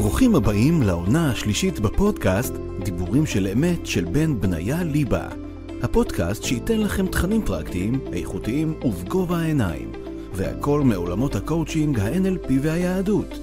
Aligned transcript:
ברוכים 0.00 0.34
הבאים 0.34 0.82
לעונה 0.82 1.30
השלישית 1.30 1.80
בפודקאסט 1.80 2.54
דיבורים 2.78 3.26
של 3.26 3.48
אמת 3.52 3.86
של 3.86 4.04
בן 4.04 4.40
בניה 4.40 4.76
ליבה. 4.82 5.26
הפודקאסט 5.82 6.42
שייתן 6.42 6.80
לכם 6.80 7.06
תכנים 7.06 7.42
פרקטיים, 7.42 8.00
איכותיים 8.12 8.74
ובגובה 8.82 9.36
העיניים. 9.36 9.92
והכל 10.32 10.80
מעולמות 10.80 11.34
הקואוצ'ינג, 11.34 12.00
ה-NLP 12.00 12.52
והיהדות. 12.62 13.38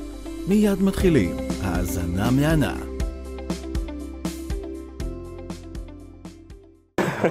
מיד 0.48 0.82
מתחילים, 0.82 1.38
האזנה 1.64 2.32
מהנה. 2.32 2.76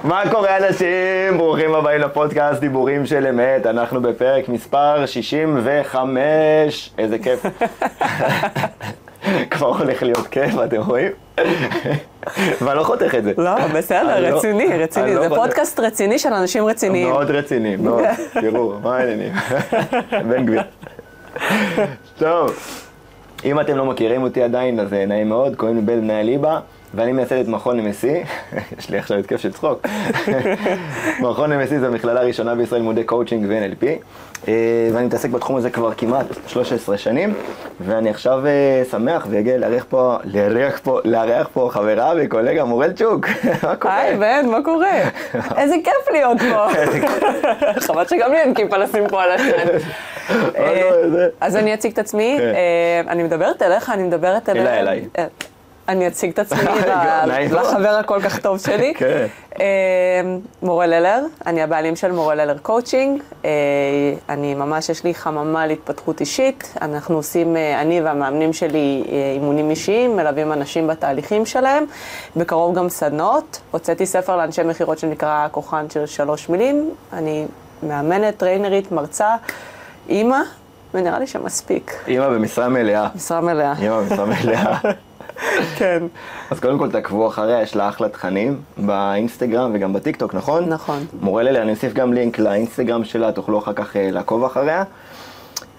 מה 0.04 0.22
קורה 0.30 0.56
אנשים? 0.56 1.38
ברוכים 1.38 1.74
הבאים 1.74 2.00
לפודקאסט 2.00 2.60
דיבורים 2.60 3.06
של 3.06 3.26
אמת, 3.26 3.66
אנחנו 3.66 4.02
בפרק 4.02 4.48
מספר 4.48 5.06
65, 5.06 6.90
איזה 6.98 7.18
כיף. 7.18 7.46
כבר 9.56 9.66
הולך 9.66 10.02
להיות 10.02 10.26
כיף, 10.26 10.54
אתם 10.64 10.80
רואים? 10.82 11.12
ואני 12.60 12.78
לא 12.78 12.82
חותך 12.84 13.14
את 13.18 13.24
זה. 13.24 13.32
לא, 13.38 13.56
אני 13.56 13.72
בסדר, 13.72 14.20
לא- 14.20 14.36
רציני, 14.36 14.66
אני 14.66 14.78
רציני. 14.82 15.14
לא 15.14 15.28
זה. 15.28 15.34
פודקאסט 15.34 15.80
רציני 15.80 16.18
של 16.18 16.32
אנשים 16.32 16.64
רציניים. 16.66 17.08
מאוד 17.08 17.30
רציני, 17.30 17.76
מאוד. 17.76 18.04
תראו, 18.40 18.72
מה 18.82 18.96
העניינים? 18.96 19.32
בן 20.30 20.46
גביר. 20.46 20.62
טוב, 22.18 22.50
אם 23.44 23.60
אתם 23.60 23.76
לא 23.76 23.84
מכירים 23.84 24.22
אותי 24.22 24.42
עדיין, 24.42 24.80
אז 24.80 24.92
אה, 24.92 25.06
נעים 25.06 25.28
מאוד, 25.28 25.56
קוראים 25.56 25.76
לי 25.76 25.82
בן 25.82 26.00
בניה 26.00 26.22
ליבה, 26.22 26.60
ואני 26.94 27.12
מייסד 27.12 27.36
את 27.36 27.48
מכון 27.48 27.76
נמסי, 27.80 28.20
יש 28.78 28.90
לי 28.90 28.98
עכשיו 28.98 29.18
התקף 29.18 29.36
של 29.36 29.52
צחוק. 29.52 29.86
מכון 31.20 31.52
נמסי 31.52 31.78
זה 31.78 31.86
המכללה 31.86 32.20
הראשונה 32.20 32.54
בישראל 32.54 32.80
לימודי 32.80 33.04
קואוצ'ינג 33.04 33.46
ו-NLP, 33.48 33.84
ואני 34.92 35.06
מתעסק 35.06 35.30
בתחום 35.30 35.56
הזה 35.56 35.70
כבר 35.70 35.94
כמעט 35.94 36.26
13 36.46 36.98
שנים, 36.98 37.34
ואני 37.80 38.10
עכשיו 38.10 38.46
אה, 38.46 38.82
שמח 38.90 39.26
והגיע 39.30 39.58
לארח 39.58 39.84
פה, 39.88 40.16
לארח 40.24 40.80
פה, 40.82 41.00
לארח 41.04 41.48
פה 41.52 41.68
חברה 41.72 42.12
וקולגה 42.16 42.64
מורל 42.64 42.92
צ'וק, 42.92 43.26
מה 43.62 43.76
קורה? 43.76 44.00
היי, 44.00 44.16
בן, 44.16 44.46
מה 44.50 44.62
קורה? 44.62 45.00
איזה 45.58 45.74
כיף 45.84 46.10
להיות 46.12 46.38
פה. 46.40 46.66
חבל 47.86 48.06
שגם 48.06 48.32
לי 48.32 48.38
אין 48.38 48.54
כיפה 48.54 48.76
לשים 48.76 49.08
פה 49.08 49.22
על 49.22 49.30
השן. 49.32 49.78
זה? 51.10 51.28
אז 51.40 51.56
אני 51.56 51.74
אציג 51.74 51.92
את 51.92 51.98
עצמי, 51.98 52.36
כן. 52.38 52.44
אה, 52.44 53.12
אני 53.12 53.22
מדברת 53.22 53.62
אליך, 53.62 53.90
אני 53.90 54.02
מדברת 54.02 54.48
אליך. 54.48 54.66
אליי, 54.66 54.80
אליי. 54.80 55.04
אה, 55.88 55.92
אני 55.92 56.08
אציג 56.08 56.30
את 56.30 56.38
עצמי 56.38 56.58
נעים. 57.26 57.52
לחבר 57.54 57.88
הכל 57.88 58.20
כך 58.24 58.38
טוב 58.38 58.58
שלי. 58.58 58.94
כן. 58.98 59.26
אה, 59.60 60.20
מוראל 60.62 60.92
הלר, 60.92 61.20
אני 61.46 61.62
הבעלים 61.62 61.96
של 61.96 62.12
מוראל 62.12 62.40
הלר 62.40 62.58
קואוצ'ינג. 62.58 63.22
אה, 63.44 63.50
אני 64.28 64.54
ממש, 64.54 64.88
יש 64.88 65.04
לי 65.04 65.14
חממה 65.14 65.66
להתפתחות 65.66 66.20
אישית. 66.20 66.74
אנחנו 66.82 67.16
עושים, 67.16 67.56
אה, 67.56 67.80
אני 67.80 68.00
והמאמנים 68.02 68.52
שלי, 68.52 69.04
אה, 69.08 69.32
אימונים 69.34 69.70
אישיים, 69.70 70.16
מלווים 70.16 70.52
אנשים 70.52 70.86
בתהליכים 70.86 71.46
שלהם. 71.46 71.84
בקרוב 72.36 72.74
גם 72.78 72.88
סדנאות. 72.88 73.60
הוצאתי 73.70 74.06
ספר 74.06 74.36
לאנשי 74.36 74.62
מכירות 74.62 74.98
שנקרא 74.98 75.48
כוחן 75.50 75.90
של 75.90 76.06
שלוש 76.06 76.48
מילים. 76.48 76.90
אני 77.12 77.46
מאמנת, 77.82 78.36
טריינרית, 78.36 78.92
מרצה, 78.92 79.34
אימא, 80.08 80.38
ונראה 80.94 81.18
לי 81.18 81.26
שמספיק. 81.26 81.94
אימא 82.06 82.28
במשרה 82.28 82.68
מלאה. 82.68 83.08
משרה 83.14 83.40
מלאה. 83.40 83.74
אימא 83.82 84.00
במשרה 84.00 84.26
מלאה. 84.26 84.78
כן. 85.78 86.02
אז 86.50 86.60
קודם 86.60 86.78
כל 86.78 86.90
תעקבו 86.90 87.26
אחריה, 87.28 87.62
יש 87.62 87.76
לה 87.76 87.88
אחלה 87.88 88.08
תכנים 88.08 88.60
באינסטגרם 88.76 89.70
וגם 89.74 89.92
בטיקטוק, 89.92 90.34
נכון? 90.34 90.68
נכון. 90.68 91.06
מורה 91.20 91.42
ללי, 91.42 91.58
אני 91.58 91.70
אוסיף 91.70 91.92
גם 91.92 92.12
לינק 92.12 92.38
לאינסטגרם 92.38 93.04
שלה, 93.04 93.32
תוכלו 93.32 93.58
אחר 93.58 93.72
כך 93.72 93.96
אה, 93.96 94.10
לעקוב 94.10 94.44
אחריה. 94.44 94.84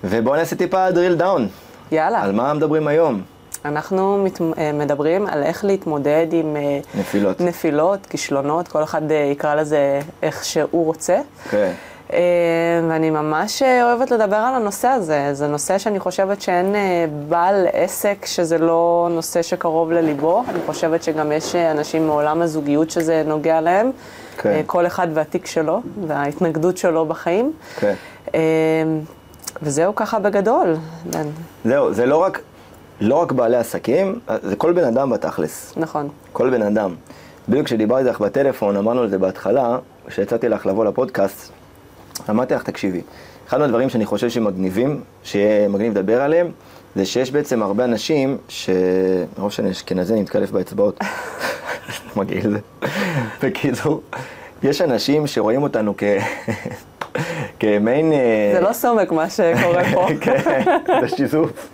ובואו 0.03 0.35
נעשה 0.35 0.55
טיפה 0.55 0.87
drill 0.89 1.21
down. 1.21 1.41
יאללה. 1.91 2.23
על 2.23 2.31
מה 2.31 2.53
מדברים 2.53 2.87
היום? 2.87 3.21
אנחנו 3.65 4.23
מת, 4.23 4.41
אה, 4.57 4.71
מדברים 4.73 5.27
על 5.27 5.43
איך 5.43 5.65
להתמודד 5.65 6.27
עם 6.31 6.55
אה, 6.55 6.79
נפילות. 6.99 7.41
נפילות, 7.41 8.05
כישלונות, 8.05 8.67
כל 8.67 8.83
אחד 8.83 9.01
יקרא 9.31 9.55
לזה 9.55 9.99
איך 10.21 10.45
שהוא 10.45 10.85
רוצה. 10.85 11.17
כן. 11.49 11.57
אה, 11.57 11.73
ואני 12.89 13.09
ממש 13.09 13.61
אה, 13.61 13.83
אוהבת 13.83 14.11
לדבר 14.11 14.35
על 14.35 14.55
הנושא 14.55 14.87
הזה. 14.87 15.29
זה 15.33 15.47
נושא 15.47 15.77
שאני 15.77 15.99
חושבת 15.99 16.41
שאין 16.41 16.75
אה, 16.75 17.05
בעל 17.29 17.67
עסק 17.73 18.25
שזה 18.25 18.57
לא 18.57 19.07
נושא 19.11 19.41
שקרוב 19.41 19.91
לליבו. 19.91 20.43
אני 20.49 20.59
חושבת 20.65 21.03
שגם 21.03 21.31
יש 21.31 21.55
אה, 21.55 21.71
אנשים 21.71 22.07
מעולם 22.07 22.41
הזוגיות 22.41 22.89
שזה 22.89 23.23
נוגע 23.25 23.61
להם. 23.61 23.91
כן. 24.37 24.49
אה, 24.49 24.61
כל 24.65 24.87
אחד 24.87 25.07
והתיק 25.13 25.45
שלו 25.45 25.81
וההתנגדות 26.07 26.77
שלו 26.77 27.05
בחיים. 27.05 27.53
כן. 27.75 27.93
אה, 28.35 28.39
וזהו 29.61 29.95
ככה 29.95 30.19
בגדול. 30.19 30.75
בן. 31.05 31.27
זהו, 31.65 31.93
זה 31.93 32.05
לא 32.05 32.17
רק, 32.17 32.41
לא 33.01 33.15
רק 33.15 33.31
בעלי 33.31 33.57
עסקים, 33.57 34.19
זה 34.43 34.55
כל 34.55 34.73
בן 34.73 34.83
אדם 34.83 35.09
בתכלס. 35.09 35.73
נכון. 35.77 36.09
כל 36.33 36.49
בן 36.49 36.61
אדם. 36.61 36.95
בדיוק 37.49 37.65
כשדיברתי 37.65 38.07
איתך 38.07 38.19
בטלפון, 38.21 38.77
אמרנו 38.77 39.01
על 39.01 39.09
זה 39.09 39.17
בהתחלה, 39.17 39.77
כשיצאתי 40.07 40.49
לך 40.49 40.65
לבוא 40.65 40.85
לפודקאסט, 40.85 41.51
אמרתי 42.29 42.53
לך, 42.53 42.63
תקשיבי, 42.63 43.01
אחד 43.47 43.59
מהדברים 43.59 43.89
שאני 43.89 44.05
חושב 44.05 44.29
שמגניבים, 44.29 45.01
שיהיה 45.23 45.67
מגניב 45.67 45.91
לדבר 45.97 46.21
עליהם, 46.21 46.51
זה 46.95 47.05
שיש 47.05 47.31
בעצם 47.31 47.63
הרבה 47.63 47.83
אנשים, 47.83 48.37
שמרוב 48.47 49.51
שאני 49.51 49.71
אשכנזי 49.71 50.13
אני 50.13 50.21
מתקלף 50.21 50.51
באצבעות, 50.51 50.99
מגעיל 52.17 52.49
זה. 52.51 52.59
בקיצור, 53.43 54.01
יש 54.63 54.81
אנשים 54.81 55.27
שרואים 55.27 55.63
אותנו 55.63 55.93
כ... 55.97 56.03
כמעין... 57.59 58.13
אה, 58.13 58.51
זה 58.53 58.61
לא 58.61 58.73
סומק 58.73 59.11
מה 59.11 59.29
שקורה 59.29 59.83
פה. 59.93 60.07
כן, 60.21 60.61
זה 61.01 61.15
שיזוף. 61.15 61.69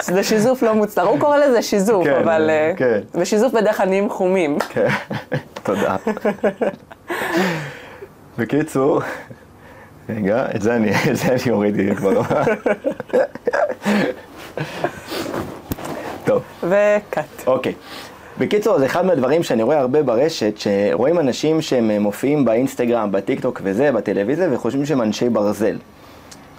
זה 0.00 0.22
שיזוף 0.22 0.62
לא 0.62 0.74
מוצלח. 0.74 1.04
הוא 1.04 1.20
קורא 1.20 1.38
לזה 1.38 1.62
שיזוף, 1.62 2.04
כן, 2.04 2.14
אבל... 2.14 2.50
אה, 2.50 2.72
כן. 2.76 3.00
ושיזוף 3.14 3.52
בדרך 3.52 3.76
כלל 3.76 3.88
נהיים 3.88 4.10
חומים. 4.10 4.58
כן, 4.58 4.88
תודה. 5.62 5.96
בקיצור, 8.38 9.00
רגע, 10.08 10.46
את 10.54 10.62
זה 10.62 10.76
אני, 10.76 10.90
את 11.10 11.16
זה 11.16 11.28
אני 11.28 11.50
הורידי 11.50 11.94
כבר. 11.96 12.22
טוב, 16.24 16.42
וקאט. 16.62 17.46
אוקיי. 17.46 17.74
בקיצור, 18.38 18.76
אז 18.76 18.84
אחד 18.84 19.06
מהדברים 19.06 19.42
שאני 19.42 19.62
רואה 19.62 19.78
הרבה 19.78 20.02
ברשת, 20.02 20.54
שרואים 20.56 21.18
אנשים 21.18 21.62
שהם 21.62 21.90
מופיעים 21.90 22.44
באינסטגרם, 22.44 23.12
בטיקטוק 23.12 23.60
וזה, 23.64 23.92
בטלוויזיה, 23.92 24.48
וחושבים 24.52 24.86
שהם 24.86 25.02
אנשי 25.02 25.28
ברזל. 25.28 25.76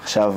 עכשיו, 0.04 0.34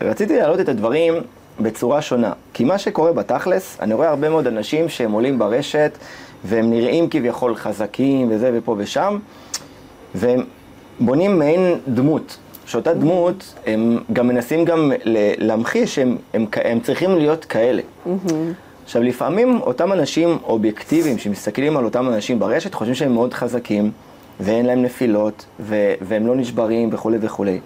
רציתי 0.00 0.36
להעלות 0.36 0.60
את 0.60 0.68
הדברים 0.68 1.14
בצורה 1.60 2.02
שונה, 2.02 2.32
כי 2.54 2.64
מה 2.64 2.78
שקורה 2.78 3.12
בתכלס, 3.12 3.76
אני 3.80 3.94
רואה 3.94 4.08
הרבה 4.08 4.28
מאוד 4.28 4.46
אנשים 4.46 4.88
שהם 4.88 5.12
עולים 5.12 5.38
ברשת, 5.38 5.98
והם 6.44 6.70
נראים 6.70 7.08
כביכול 7.08 7.54
חזקים 7.54 8.28
וזה 8.30 8.50
ופה 8.54 8.74
ושם, 8.78 9.18
והם 10.14 10.44
בונים 11.00 11.38
מעין 11.38 11.74
דמות. 11.88 12.36
שאותה 12.66 12.94
דמות, 12.94 13.54
הם 13.66 13.98
גם 14.12 14.28
מנסים 14.28 14.64
גם 14.64 14.92
להמחיש 15.38 15.94
שהם 15.94 16.16
הם, 16.34 16.46
הם 16.64 16.80
צריכים 16.80 17.16
להיות 17.18 17.44
כאלה. 17.44 17.82
עכשיו, 18.84 19.02
לפעמים 19.02 19.60
אותם 19.62 19.92
אנשים 19.92 20.38
אובייקטיביים 20.44 21.18
שמסתכלים 21.18 21.76
על 21.76 21.84
אותם 21.84 22.08
אנשים 22.08 22.38
ברשת, 22.38 22.74
חושבים 22.74 22.94
שהם 22.94 23.12
מאוד 23.12 23.34
חזקים, 23.34 23.90
ואין 24.40 24.66
להם 24.66 24.82
נפילות, 24.82 25.44
ו- 25.60 25.94
והם 26.00 26.26
לא 26.26 26.36
נשברים 26.36 26.90
וכולי 26.92 27.18
וכולי. 27.20 27.60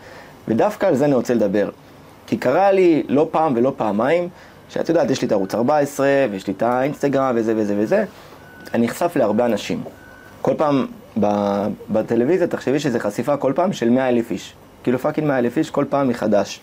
ודווקא 0.49 0.87
על 0.87 0.95
זה 0.95 1.05
אני 1.05 1.15
רוצה 1.15 1.35
לדבר. 1.35 1.69
כי 2.27 2.37
קרה 2.37 2.73
לי 2.73 3.03
לא 3.09 3.29
פעם 3.31 3.53
ולא 3.57 3.73
פעמיים, 3.77 4.29
שאת 4.69 4.89
יודעת, 4.89 5.11
יש 5.11 5.23
לי 5.23 5.27
את 5.27 5.33
ערוץ 5.33 5.55
14, 5.55 6.07
ויש 6.31 6.47
לי 6.47 6.53
את 6.57 6.63
האינסטגרם 6.63 7.35
וזה 7.37 7.55
וזה 7.57 7.75
וזה, 7.79 8.05
אני 8.75 8.87
נחשף 8.87 9.17
להרבה 9.17 9.47
אנשים. 9.47 9.83
כל 10.43 10.55
פעם 10.57 10.87
בטלוויזיה, 11.91 12.47
תחשבי 12.47 12.79
שזה 12.79 13.01
חשיפה 13.01 13.37
כל 13.37 13.53
פעם 13.57 13.73
של 13.73 13.91
100 13.91 14.09
אלף 14.09 14.31
איש. 14.31 14.55
כאילו 14.83 14.99
fucking 14.99 15.27
100 15.27 15.39
אלף 15.39 15.57
איש 15.59 15.71
כל 15.71 15.85
פעם 15.89 16.09
מחדש. 16.09 16.61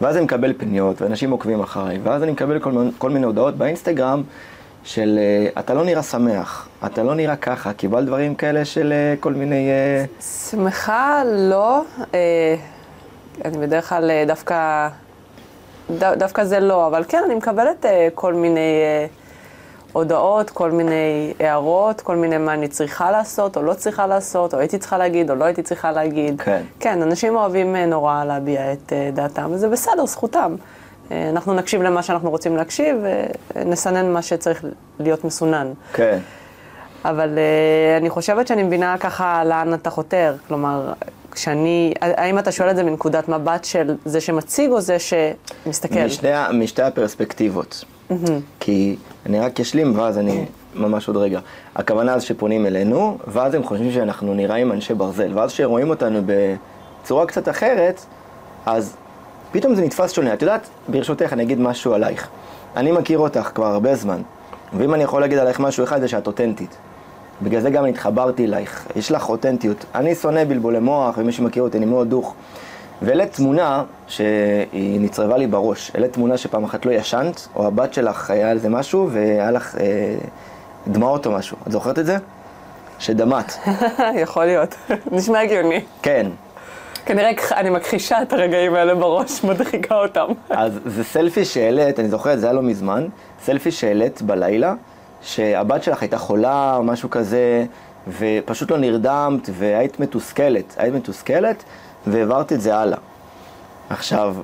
ואז 0.00 0.16
אני 0.16 0.24
מקבל 0.24 0.52
פניות, 0.58 1.02
ואנשים 1.02 1.30
עוקבים 1.30 1.60
אחריי, 1.60 1.98
ואז 2.02 2.22
אני 2.22 2.32
מקבל 2.32 2.58
כל, 2.58 2.72
כל 2.98 3.10
מיני 3.10 3.26
הודעות 3.26 3.56
באינסטגרם 3.56 4.22
של 4.84 5.18
אה, 5.18 5.60
אתה 5.60 5.74
לא 5.74 5.84
נראה 5.84 6.02
שמח, 6.02 6.68
אתה 6.86 7.02
לא 7.02 7.14
נראה 7.14 7.36
ככה, 7.36 7.72
קיבל 7.72 8.04
דברים 8.04 8.34
כאלה 8.34 8.64
של 8.64 8.92
אה, 8.92 9.14
כל 9.20 9.32
מיני... 9.32 9.68
אה, 9.70 10.04
שמחה, 10.50 11.22
לא. 11.26 11.82
אני 13.44 13.58
בדרך 13.58 13.88
כלל 13.88 14.10
דווקא... 14.26 14.88
ד- 15.98 16.14
דווקא 16.18 16.44
זה 16.44 16.60
לא, 16.60 16.86
אבל 16.86 17.04
כן, 17.08 17.22
אני 17.26 17.34
מקבלת 17.34 17.84
כל 18.14 18.34
מיני 18.34 18.82
הודעות, 19.92 20.50
כל 20.50 20.70
מיני 20.70 21.32
הערות, 21.40 22.00
כל 22.00 22.16
מיני 22.16 22.38
מה 22.38 22.54
אני 22.54 22.68
צריכה 22.68 23.10
לעשות 23.10 23.56
או 23.56 23.62
לא 23.62 23.74
צריכה 23.74 24.06
לעשות, 24.06 24.54
או 24.54 24.58
הייתי 24.58 24.78
צריכה 24.78 24.98
להגיד 24.98 25.30
או 25.30 25.34
לא 25.34 25.44
הייתי 25.44 25.62
צריכה 25.62 25.92
להגיד. 25.92 26.40
כן. 26.42 26.62
כן, 26.80 27.02
אנשים 27.02 27.36
אוהבים 27.36 27.76
אה, 27.76 27.86
נורא 27.86 28.24
להביע 28.24 28.72
את 28.72 28.92
אה, 28.92 29.10
דעתם, 29.12 29.50
וזה 29.52 29.68
בסדר, 29.68 30.06
זכותם. 30.06 30.54
אה, 31.12 31.28
אנחנו 31.30 31.54
נקשיב 31.54 31.82
למה 31.82 32.02
שאנחנו 32.02 32.30
רוצים 32.30 32.56
להקשיב, 32.56 32.96
ונסנן 33.56 34.12
מה 34.12 34.22
שצריך 34.22 34.64
להיות 35.00 35.24
מסונן. 35.24 35.72
כן. 35.92 36.18
אבל 37.04 37.38
אני 38.00 38.10
חושבת 38.10 38.46
שאני 38.46 38.62
מבינה 38.62 38.96
ככה 38.98 39.44
לאן 39.44 39.74
אתה 39.74 39.90
חותר. 39.90 40.34
כלומר, 40.48 40.92
כשאני, 41.32 41.94
האם 42.00 42.38
אתה 42.38 42.52
שואל 42.52 42.70
את 42.70 42.76
זה 42.76 42.82
מנקודת 42.82 43.28
מבט 43.28 43.64
של 43.64 43.96
זה 44.04 44.20
שמציג 44.20 44.70
או 44.70 44.80
זה 44.80 44.96
שמסתכל? 44.98 46.04
משתי, 46.04 46.32
ה- 46.32 46.52
משתי 46.52 46.82
הפרספקטיבות. 46.82 47.84
כי 48.60 48.96
אני 49.26 49.40
רק 49.40 49.60
אשלים 49.60 49.98
ואז 49.98 50.18
אני 50.18 50.44
ממש 50.74 51.08
עוד 51.08 51.16
רגע. 51.16 51.40
הכוונה 51.76 52.14
אז 52.14 52.22
שפונים 52.22 52.66
אלינו, 52.66 53.18
ואז 53.26 53.54
הם 53.54 53.62
חושבים 53.62 53.92
שאנחנו 53.92 54.34
נראים 54.34 54.72
אנשי 54.72 54.94
ברזל, 54.94 55.30
ואז 55.34 55.52
כשרואים 55.52 55.90
אותנו 55.90 56.20
בצורה 56.26 57.26
קצת 57.26 57.48
אחרת, 57.48 58.04
אז 58.66 58.96
פתאום 59.52 59.74
זה 59.74 59.82
נתפס 59.82 60.12
שונה. 60.12 60.34
את 60.34 60.42
יודעת, 60.42 60.68
ברשותך 60.88 61.32
אני 61.32 61.42
אגיד 61.42 61.60
משהו 61.60 61.94
עלייך. 61.94 62.28
אני 62.76 62.92
מכיר 62.92 63.18
אותך 63.18 63.50
כבר 63.54 63.66
הרבה 63.66 63.94
זמן, 63.94 64.22
ואם 64.72 64.94
אני 64.94 65.02
יכול 65.02 65.20
להגיד 65.20 65.38
עלייך 65.38 65.60
משהו 65.60 65.84
אחד 65.84 66.00
זה 66.00 66.08
שאת 66.08 66.26
אותנטית. 66.26 66.76
בגלל 67.42 67.60
זה 67.60 67.70
גם 67.70 67.84
התחברתי 67.84 68.44
אלייך, 68.44 68.86
יש 68.96 69.12
לך 69.12 69.28
אותנטיות. 69.28 69.84
אני 69.94 70.14
שונא 70.14 70.44
בלבולי 70.44 70.78
מוח, 70.78 71.18
ומי 71.18 71.32
שמכיר 71.32 71.62
אותי 71.62 71.78
אני 71.78 71.86
מאוד 71.86 72.10
דוך. 72.10 72.34
והעלית 73.02 73.32
תמונה 73.32 73.84
שהיא 74.06 75.00
נצרבה 75.00 75.36
לי 75.36 75.46
בראש. 75.46 75.90
העלית 75.94 76.12
תמונה 76.12 76.36
שפעם 76.36 76.64
אחת 76.64 76.86
לא 76.86 76.90
ישנת, 76.90 77.48
או 77.56 77.66
הבת 77.66 77.94
שלך 77.94 78.30
היה 78.30 78.50
על 78.50 78.58
זה 78.58 78.68
משהו, 78.68 79.08
והיה 79.12 79.50
לך 79.50 79.76
אה, 79.80 80.14
דמעות 80.86 81.26
או 81.26 81.30
משהו. 81.30 81.56
את 81.66 81.72
זוכרת 81.72 81.98
את 81.98 82.06
זה? 82.06 82.16
שדמת. 82.98 83.52
יכול 84.22 84.44
להיות. 84.44 84.74
נשמע 85.12 85.40
הגיוני. 85.40 85.80
כן. 86.02 86.26
כנראה 87.06 87.30
אני 87.56 87.70
מכחישה 87.70 88.22
את 88.22 88.32
הרגעים 88.32 88.74
האלה 88.74 88.94
בראש, 88.94 89.44
מדחיקה 89.50 89.94
אותם. 89.94 90.26
אז 90.50 90.80
זה 90.86 91.04
סלפי 91.04 91.44
שהעלית, 91.44 92.00
אני 92.00 92.08
זוכר 92.08 92.32
את 92.32 92.40
זה 92.40 92.46
היה 92.46 92.52
לא 92.52 92.62
מזמן, 92.62 93.06
סלפי 93.44 93.70
שהעלית 93.70 94.22
בלילה, 94.22 94.74
שהבת 95.22 95.82
שלך 95.82 96.02
הייתה 96.02 96.18
חולה 96.18 96.76
או 96.76 96.82
משהו 96.82 97.10
כזה, 97.10 97.64
ופשוט 98.18 98.70
לא 98.70 98.78
נרדמת, 98.78 99.50
והיית 99.52 100.00
מתוסכלת. 100.00 100.74
היית 100.78 100.94
מתוסכלת, 100.94 101.64
והעברתי 102.06 102.54
את 102.54 102.60
זה 102.60 102.76
הלאה. 102.76 102.98
עכשיו, 103.90 104.36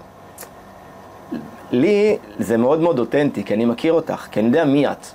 לי 1.70 2.16
זה 2.38 2.56
מאוד 2.56 2.80
מאוד 2.80 2.98
אותנטי, 2.98 3.44
כי 3.44 3.54
אני 3.54 3.64
מכיר 3.64 3.92
אותך, 3.92 4.26
כי 4.30 4.40
אני 4.40 4.48
יודע 4.48 4.64
מי 4.64 4.86
את. 4.86 5.06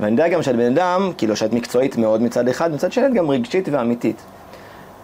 ואני 0.00 0.10
יודע 0.10 0.28
גם 0.28 0.42
שאת 0.42 0.56
בן 0.56 0.72
אדם, 0.72 1.12
כאילו 1.18 1.36
שאת 1.36 1.52
מקצועית 1.52 1.96
מאוד 1.96 2.22
מצד 2.22 2.48
אחד, 2.48 2.72
מצד 2.74 2.92
שני 2.92 3.06
את 3.06 3.14
גם 3.14 3.30
רגשית 3.30 3.68
ואמיתית. 3.72 4.22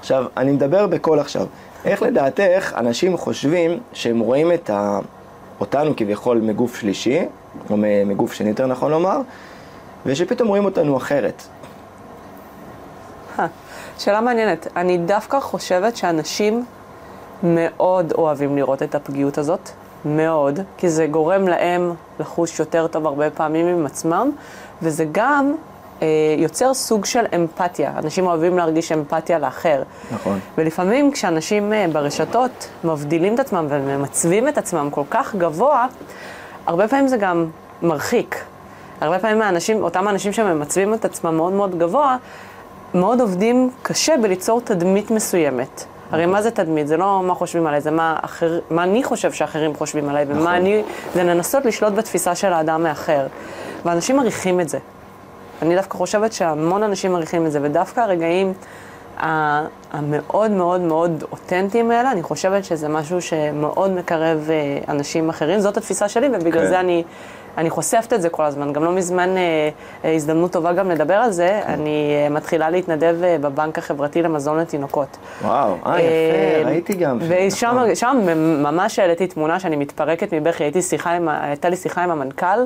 עכשיו, 0.00 0.24
אני 0.36 0.52
מדבר 0.52 0.86
בקול 0.86 1.20
עכשיו. 1.20 1.46
איך 1.84 2.02
לדעתך 2.02 2.74
אנשים 2.76 3.16
חושבים 3.16 3.78
שהם 3.92 4.18
רואים 4.18 4.52
את 4.52 4.70
ה... 4.70 4.98
אותנו 5.60 5.96
כביכול 5.96 6.38
מגוף 6.38 6.76
שלישי, 6.76 7.20
או 7.70 7.76
מגוף 8.06 8.32
שני 8.32 8.48
יותר 8.48 8.66
נכון 8.66 8.90
לומר, 8.90 9.20
ושפתאום 10.06 10.48
רואים 10.48 10.64
אותנו 10.64 10.96
אחרת. 10.96 11.42
שאלה 13.98 14.20
מעניינת. 14.20 14.66
אני 14.76 14.98
דווקא 14.98 15.40
חושבת 15.40 15.96
שאנשים 15.96 16.64
מאוד 17.42 18.12
אוהבים 18.12 18.56
לראות 18.56 18.82
את 18.82 18.94
הפגיעות 18.94 19.38
הזאת, 19.38 19.70
מאוד, 20.04 20.60
כי 20.76 20.88
זה 20.88 21.06
גורם 21.06 21.48
להם 21.48 21.94
לחוש 22.20 22.60
יותר 22.60 22.86
טוב 22.86 23.06
הרבה 23.06 23.30
פעמים 23.30 23.66
עם 23.66 23.86
עצמם, 23.86 24.30
וזה 24.82 25.04
גם 25.12 25.54
אה, 26.02 26.06
יוצר 26.38 26.74
סוג 26.74 27.04
של 27.04 27.24
אמפתיה. 27.36 27.92
אנשים 27.96 28.26
אוהבים 28.26 28.56
להרגיש 28.56 28.92
אמפתיה 28.92 29.38
לאחר. 29.38 29.82
נכון. 30.12 30.38
ולפעמים 30.58 31.12
כשאנשים 31.12 31.72
אה, 31.72 31.86
ברשתות 31.92 32.68
מבדילים 32.84 33.34
את 33.34 33.40
עצמם 33.40 33.66
וממצבים 33.68 34.48
את 34.48 34.58
עצמם 34.58 34.88
כל 34.90 35.02
כך 35.10 35.34
גבוה, 35.34 35.86
הרבה 36.66 36.88
פעמים 36.88 37.08
זה 37.08 37.16
גם 37.16 37.46
מרחיק. 37.82 38.44
הרבה 39.00 39.18
פעמים 39.18 39.42
האנשים, 39.42 39.82
אותם 39.82 40.08
האנשים 40.08 40.32
שממצבים 40.32 40.94
את 40.94 41.04
עצמם 41.04 41.36
מאוד 41.36 41.52
מאוד 41.52 41.78
גבוה, 41.78 42.16
מאוד 42.94 43.20
עובדים 43.20 43.70
קשה 43.82 44.14
בליצור 44.22 44.60
תדמית 44.60 45.10
מסוימת. 45.10 45.84
הרי 46.10 46.26
מה 46.26 46.42
זה 46.42 46.50
תדמית? 46.50 46.88
זה 46.88 46.96
לא 46.96 47.22
מה 47.22 47.34
חושבים 47.34 47.66
עליי, 47.66 47.80
זה 47.80 47.90
מה, 47.90 48.16
אחר, 48.22 48.60
מה 48.70 48.82
אני 48.82 49.04
חושב 49.04 49.32
שאחרים 49.32 49.74
חושבים 49.74 50.08
עליי, 50.08 50.24
ומה 50.28 50.36
נכון. 50.36 50.46
אני... 50.54 50.82
זה 51.14 51.24
לנסות 51.24 51.64
לשלוט 51.64 51.92
בתפיסה 51.92 52.34
של 52.34 52.52
האדם 52.52 52.82
מאחר. 52.82 53.26
ואנשים 53.84 54.16
מעריכים 54.16 54.60
את 54.60 54.68
זה. 54.68 54.78
אני 55.62 55.76
דווקא 55.76 55.98
חושבת 55.98 56.32
שהמון 56.32 56.82
אנשים 56.82 57.12
מעריכים 57.12 57.46
את 57.46 57.52
זה, 57.52 57.58
ודווקא 57.62 58.00
הרגעים 58.00 58.52
המאוד 59.16 60.50
מאוד 60.50 60.80
מאוד 60.80 61.24
אותנטיים 61.32 61.90
האלה, 61.90 62.12
אני 62.12 62.22
חושבת 62.22 62.64
שזה 62.64 62.88
משהו 62.88 63.22
שמאוד 63.22 63.90
מקרב 63.90 64.50
אה, 64.50 64.78
אנשים 64.88 65.28
אחרים. 65.28 65.60
זאת 65.60 65.76
התפיסה 65.76 66.08
שלי, 66.08 66.28
ובגלל 66.32 66.62
כן. 66.62 66.68
זה 66.68 66.80
אני, 66.80 67.04
אני 67.58 67.70
חושפת 67.70 68.12
את 68.12 68.22
זה 68.22 68.28
כל 68.28 68.42
הזמן. 68.42 68.72
גם 68.72 68.84
לא 68.84 68.92
מזמן 68.92 69.36
אה, 69.36 69.68
אה, 70.04 70.14
הזדמנות 70.14 70.52
טובה 70.52 70.72
גם 70.72 70.90
לדבר 70.90 71.14
על 71.14 71.30
זה. 71.30 71.60
כן. 71.66 71.72
אני 71.72 72.14
מתחילה 72.30 72.70
להתנדב 72.70 73.16
בבנק 73.20 73.78
החברתי 73.78 74.22
למזון 74.22 74.58
לתינוקות. 74.58 75.16
וואו, 75.42 75.74
אה, 75.86 76.00
יפה, 76.00 76.68
ראיתי 76.68 76.94
גם. 76.94 77.18
ושם 77.20 77.66
נכון. 77.66 77.94
שם 77.94 78.16
ממש 78.62 78.98
העליתי 78.98 79.26
תמונה 79.26 79.60
שאני 79.60 79.76
מתפרקת 79.76 80.34
מבכי, 80.34 80.64
הייתה 80.64 81.68
לי 81.68 81.76
שיחה 81.76 82.02
עם 82.02 82.10
המנכ"ל, 82.10 82.58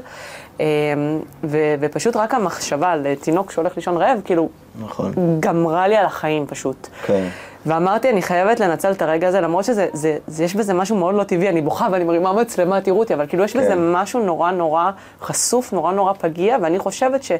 ו- 1.44 1.74
ופשוט 1.80 2.16
רק 2.16 2.34
המחשבה 2.34 2.92
על 2.92 3.06
תינוק 3.20 3.50
שהולך 3.50 3.76
לישון 3.76 3.96
רעב, 3.96 4.20
כאילו, 4.24 4.48
נכון. 4.82 5.12
גמרה 5.40 5.88
לי 5.88 5.96
על 5.96 6.06
החיים 6.06 6.46
פשוט. 6.46 6.88
כן. 7.06 7.28
ואמרתי, 7.66 8.10
אני 8.10 8.22
חייבת 8.22 8.60
לנצל 8.60 8.92
את 8.92 9.02
הרגע 9.02 9.28
הזה, 9.28 9.40
למרות 9.40 9.64
שזה, 9.64 9.86
זה, 9.92 10.18
זה, 10.26 10.44
יש 10.44 10.54
בזה 10.54 10.74
משהו 10.74 10.96
מאוד 10.96 11.14
לא 11.14 11.24
טבעי, 11.24 11.48
אני 11.48 11.62
בוכה 11.62 11.88
ואני 11.92 12.04
מרימה 12.04 12.32
מצלמה, 12.32 12.80
תראו 12.80 12.98
אותי, 12.98 13.14
אבל 13.14 13.26
כאילו 13.26 13.44
יש 13.44 13.52
כן. 13.52 13.60
בזה 13.60 13.74
משהו 13.76 14.20
נורא 14.20 14.50
נורא 14.50 14.90
חשוף, 15.22 15.72
נורא 15.72 15.92
נורא 15.92 16.12
פגיע, 16.12 16.56
ואני 16.62 16.78
חושבת 16.78 17.22
ש... 17.22 17.32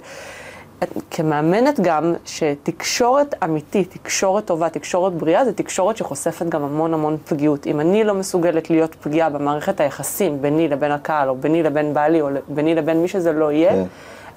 כמאמנת 1.10 1.80
גם, 1.80 2.14
שתקשורת 2.24 3.34
אמיתית, 3.44 3.90
תקשורת 4.02 4.44
טובה, 4.44 4.68
תקשורת 4.68 5.12
בריאה, 5.12 5.44
זה 5.44 5.52
תקשורת 5.52 5.96
שחושפת 5.96 6.46
גם 6.48 6.62
המון 6.62 6.94
המון 6.94 7.16
פגיעות. 7.24 7.66
אם 7.66 7.80
אני 7.80 8.04
לא 8.04 8.14
מסוגלת 8.14 8.70
להיות 8.70 8.94
פגיעה 8.94 9.30
במערכת 9.30 9.80
היחסים 9.80 10.42
ביני 10.42 10.68
לבין 10.68 10.92
הקהל, 10.92 11.28
או 11.28 11.36
ביני 11.36 11.62
לבין 11.62 11.94
בעלי, 11.94 12.20
או 12.20 12.28
ביני 12.48 12.74
לבין 12.74 13.02
מי 13.02 13.08
שזה 13.08 13.32
לא 13.32 13.52
יהיה, 13.52 13.72
כן. 13.72 13.84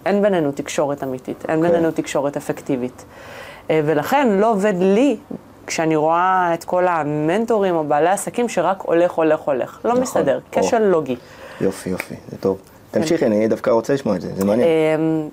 אין 0.05 0.21
בינינו 0.21 0.51
תקשורת 0.51 1.03
אמיתית, 1.03 1.45
אין 1.49 1.61
כן. 1.61 1.71
בינינו 1.71 1.91
תקשורת 1.91 2.37
אפקטיבית. 2.37 3.05
אה, 3.69 3.81
ולכן 3.85 4.27
לא 4.29 4.51
עובד 4.51 4.73
לי, 4.77 5.17
כשאני 5.67 5.95
רואה 5.95 6.51
את 6.53 6.63
כל 6.63 6.87
המנטורים 6.87 7.75
או 7.75 7.83
בעלי 7.83 8.09
עסקים 8.09 8.49
שרק 8.49 8.81
הולך, 8.81 9.11
הולך, 9.11 9.39
הולך. 9.39 9.79
לא 9.85 9.91
נכון. 9.91 10.01
מסתדר, 10.03 10.39
או. 10.55 10.61
כשל 10.61 10.83
לוגי. 10.83 11.15
יופי, 11.61 11.89
יופי, 11.89 12.15
זה 12.31 12.37
טוב. 12.37 12.57
תמשיכי, 12.91 13.25
אני 13.25 13.47
דווקא 13.47 13.69
רוצה 13.69 13.93
לשמוע 13.93 14.15
את 14.15 14.21
זה, 14.21 14.29
זה 14.35 14.45
מעניין. 14.45 14.67
אמ, 14.67 15.29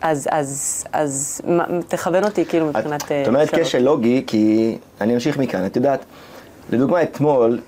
אז, 0.00 0.28
אז, 0.30 0.84
אז 0.92 1.40
מה- 1.46 1.64
תכוון 1.88 2.24
אותי 2.24 2.44
כאילו 2.44 2.66
מבחינת... 2.66 3.12
אה, 3.12 3.22
את 3.22 3.28
אומרת. 3.28 3.54
כשל 3.54 3.78
לוגי, 3.82 4.24
כי 4.26 4.78
אני 5.00 5.14
אמשיך 5.14 5.38
מכאן. 5.38 5.66
את 5.66 5.76
יודעת, 5.76 6.04
לדוגמה 6.70 7.02
אתמול, 7.02 7.60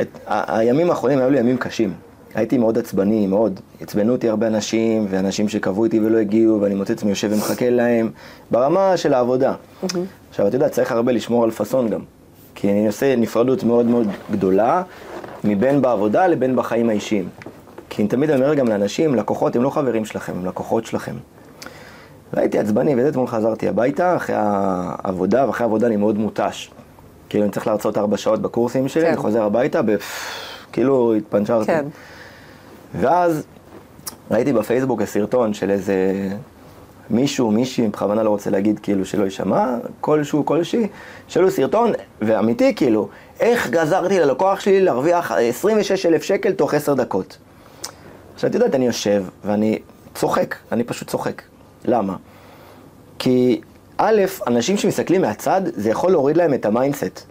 את, 0.00 0.18
הימים 0.26 0.90
האחרונים 0.90 1.18
היו 1.18 1.30
לי 1.30 1.38
ימים 1.38 1.56
קשים. 1.56 1.94
הייתי 2.34 2.58
מאוד 2.58 2.78
עצבני, 2.78 3.26
מאוד. 3.26 3.60
עצבנו 3.80 4.12
אותי 4.12 4.28
הרבה 4.28 4.46
אנשים, 4.46 5.06
ואנשים 5.10 5.48
שקבעו 5.48 5.84
איתי 5.84 6.00
ולא 6.00 6.18
הגיעו, 6.18 6.60
ואני 6.60 6.74
מוצא 6.74 6.92
עצמי 6.92 7.10
יושב 7.10 7.30
ומחכה 7.32 7.70
להם, 7.70 8.10
ברמה 8.50 8.96
של 8.96 9.14
העבודה. 9.14 9.54
עכשיו, 10.30 10.48
את 10.48 10.54
יודעת, 10.54 10.72
צריך 10.72 10.92
הרבה 10.92 11.12
לשמור 11.12 11.44
על 11.44 11.50
פאסון 11.50 11.88
גם. 11.88 12.00
כי 12.54 12.70
אני 12.70 12.86
עושה 12.86 13.16
נפרדות 13.16 13.64
מאוד 13.64 13.86
מאוד 13.86 14.06
גדולה, 14.30 14.82
מבין 15.44 15.82
בעבודה 15.82 16.26
לבין 16.26 16.56
בחיים 16.56 16.88
האישיים. 16.88 17.28
כי 17.88 18.02
אני 18.02 18.08
תמיד 18.08 18.30
אומר 18.30 18.54
גם 18.54 18.68
לאנשים, 18.68 19.14
לקוחות 19.14 19.56
הם 19.56 19.62
לא 19.62 19.70
חברים 19.70 20.04
שלכם, 20.04 20.32
הם 20.36 20.46
לקוחות 20.46 20.86
שלכם. 20.86 21.14
והייתי 22.32 22.58
עצבני, 22.58 22.94
וזה 22.94 23.08
אתמול 23.08 23.26
חזרתי 23.26 23.68
הביתה 23.68 24.16
אחרי 24.16 24.36
העבודה, 24.38 25.46
ואחרי 25.46 25.64
העבודה 25.64 25.86
אני 25.86 25.96
מאוד 25.96 26.18
מותש. 26.18 26.70
כאילו, 27.28 27.44
אני 27.44 27.52
צריך 27.52 27.66
להרצות 27.66 27.98
ארבע 27.98 28.16
שעות 28.16 28.42
בקורסים 28.42 28.88
שלי, 28.88 29.02
כן. 29.02 29.08
אני 29.08 29.16
חוזר 29.16 29.42
הביתה, 29.42 29.82
ב... 29.82 29.90
כאילו 30.72 31.14
התפנצ'רתי. 31.14 31.66
כן. 31.66 31.86
ואז 32.94 33.42
ראיתי 34.30 34.52
בפייסבוק 34.52 35.04
סרטון 35.04 35.54
של 35.54 35.70
איזה 35.70 36.28
מישהו, 37.10 37.50
מישהי, 37.50 37.88
בכוונה 37.88 38.22
לא 38.22 38.30
רוצה 38.30 38.50
להגיד 38.50 38.78
כאילו 38.82 39.04
שלא 39.04 39.24
יישמע, 39.24 39.76
כלשהו, 40.00 40.46
כלשהי, 40.46 40.86
שלו 41.28 41.50
סרטון, 41.50 41.92
ואמיתי 42.22 42.74
כאילו, 42.74 43.08
איך 43.40 43.70
עזרתי 43.70 44.20
ללקוח 44.20 44.60
שלי 44.60 44.80
להרוויח 44.80 45.32
26 45.32 46.06
אלף 46.06 46.22
שקל 46.22 46.52
תוך 46.52 46.74
עשר 46.74 46.94
דקות. 46.94 47.38
עכשיו, 48.34 48.50
את 48.50 48.54
יודעת, 48.54 48.74
אני 48.74 48.86
יושב 48.86 49.24
ואני 49.44 49.78
צוחק, 50.14 50.54
אני 50.72 50.84
פשוט 50.84 51.08
צוחק. 51.08 51.42
למה? 51.84 52.16
כי 53.18 53.60
א', 53.98 54.22
אנשים 54.46 54.76
שמסתכלים 54.76 55.20
מהצד, 55.20 55.60
זה 55.64 55.90
יכול 55.90 56.10
להוריד 56.10 56.36
להם 56.36 56.54
את 56.54 56.66
ה 56.66 56.72
mindset. 56.72 57.22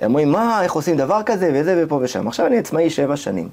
הם 0.00 0.10
אומרים, 0.10 0.32
מה, 0.32 0.62
איך 0.62 0.72
עושים 0.72 0.96
דבר 0.96 1.20
כזה, 1.26 1.50
וזה 1.54 1.82
ופה 1.84 1.98
ושם. 2.02 2.28
עכשיו 2.28 2.46
אני 2.46 2.58
עצמאי 2.58 2.90
שבע 2.90 3.16
שנים. 3.16 3.48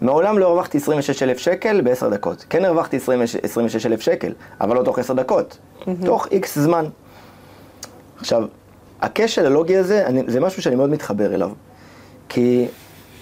מעולם 0.00 0.38
לא 0.38 0.46
הרווחתי 0.46 0.78
26 0.78 1.22
אלף 1.22 1.38
שקל 1.38 1.80
בעשר 1.80 2.08
דקות. 2.08 2.44
כן 2.50 2.64
הרווחתי 2.64 2.96
26 3.42 3.86
אלף 3.86 4.00
שקל, 4.00 4.32
אבל 4.60 4.76
לא 4.76 4.82
תוך 4.82 4.98
עשר 4.98 5.14
דקות. 5.14 5.58
תוך 6.04 6.26
איקס 6.30 6.58
זמן. 6.58 6.84
עכשיו, 8.16 8.44
הכשל 9.00 9.46
הלוגי 9.46 9.76
הזה, 9.76 10.06
אני, 10.06 10.22
זה 10.26 10.40
משהו 10.40 10.62
שאני 10.62 10.76
מאוד 10.76 10.90
מתחבר 10.90 11.34
אליו. 11.34 11.50
כי 12.28 12.66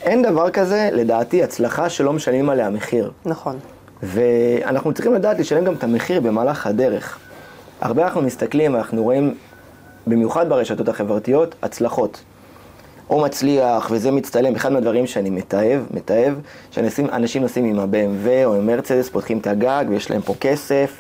אין 0.03 0.23
דבר 0.23 0.51
כזה, 0.51 0.89
לדעתי, 0.93 1.43
הצלחה 1.43 1.91
שלא 1.91 2.13
משלמים 2.13 2.51
עליה 2.51 2.71
מחיר. 2.71 3.11
נכון. 3.25 3.59
ואנחנו 4.03 4.93
צריכים 4.93 5.15
לדעת 5.15 5.39
לשלם 5.39 5.65
גם 5.65 5.75
את 5.75 5.85
המחיר 5.85 6.21
במהלך 6.21 6.67
הדרך. 6.67 7.19
הרבה 7.81 8.05
אנחנו 8.05 8.23
מסתכלים, 8.23 8.77
אנחנו 8.77 9.03
רואים, 9.03 9.35
במיוחד 10.07 10.49
ברשתות 10.49 10.89
החברתיות, 10.89 11.55
הצלחות. 11.63 12.23
או 13.11 13.21
מצליח, 13.21 13.89
וזה 13.91 14.11
מצטלם. 14.11 14.55
אחד 14.55 14.73
מהדברים 14.73 15.07
שאני 15.07 15.31
מתעב, 15.31 15.87
מתעב, 15.91 16.41
שאנשים 16.71 17.43
נוסעים 17.43 17.65
עם 17.65 17.79
ה-BMW 17.79 18.45
או 18.45 18.55
עם 18.55 18.67
מרצדס, 18.67 19.09
פותחים 19.09 19.39
את 19.39 19.47
הגג, 19.47 19.85
ויש 19.89 20.11
להם 20.11 20.21
פה 20.21 20.35
כסף, 20.41 20.99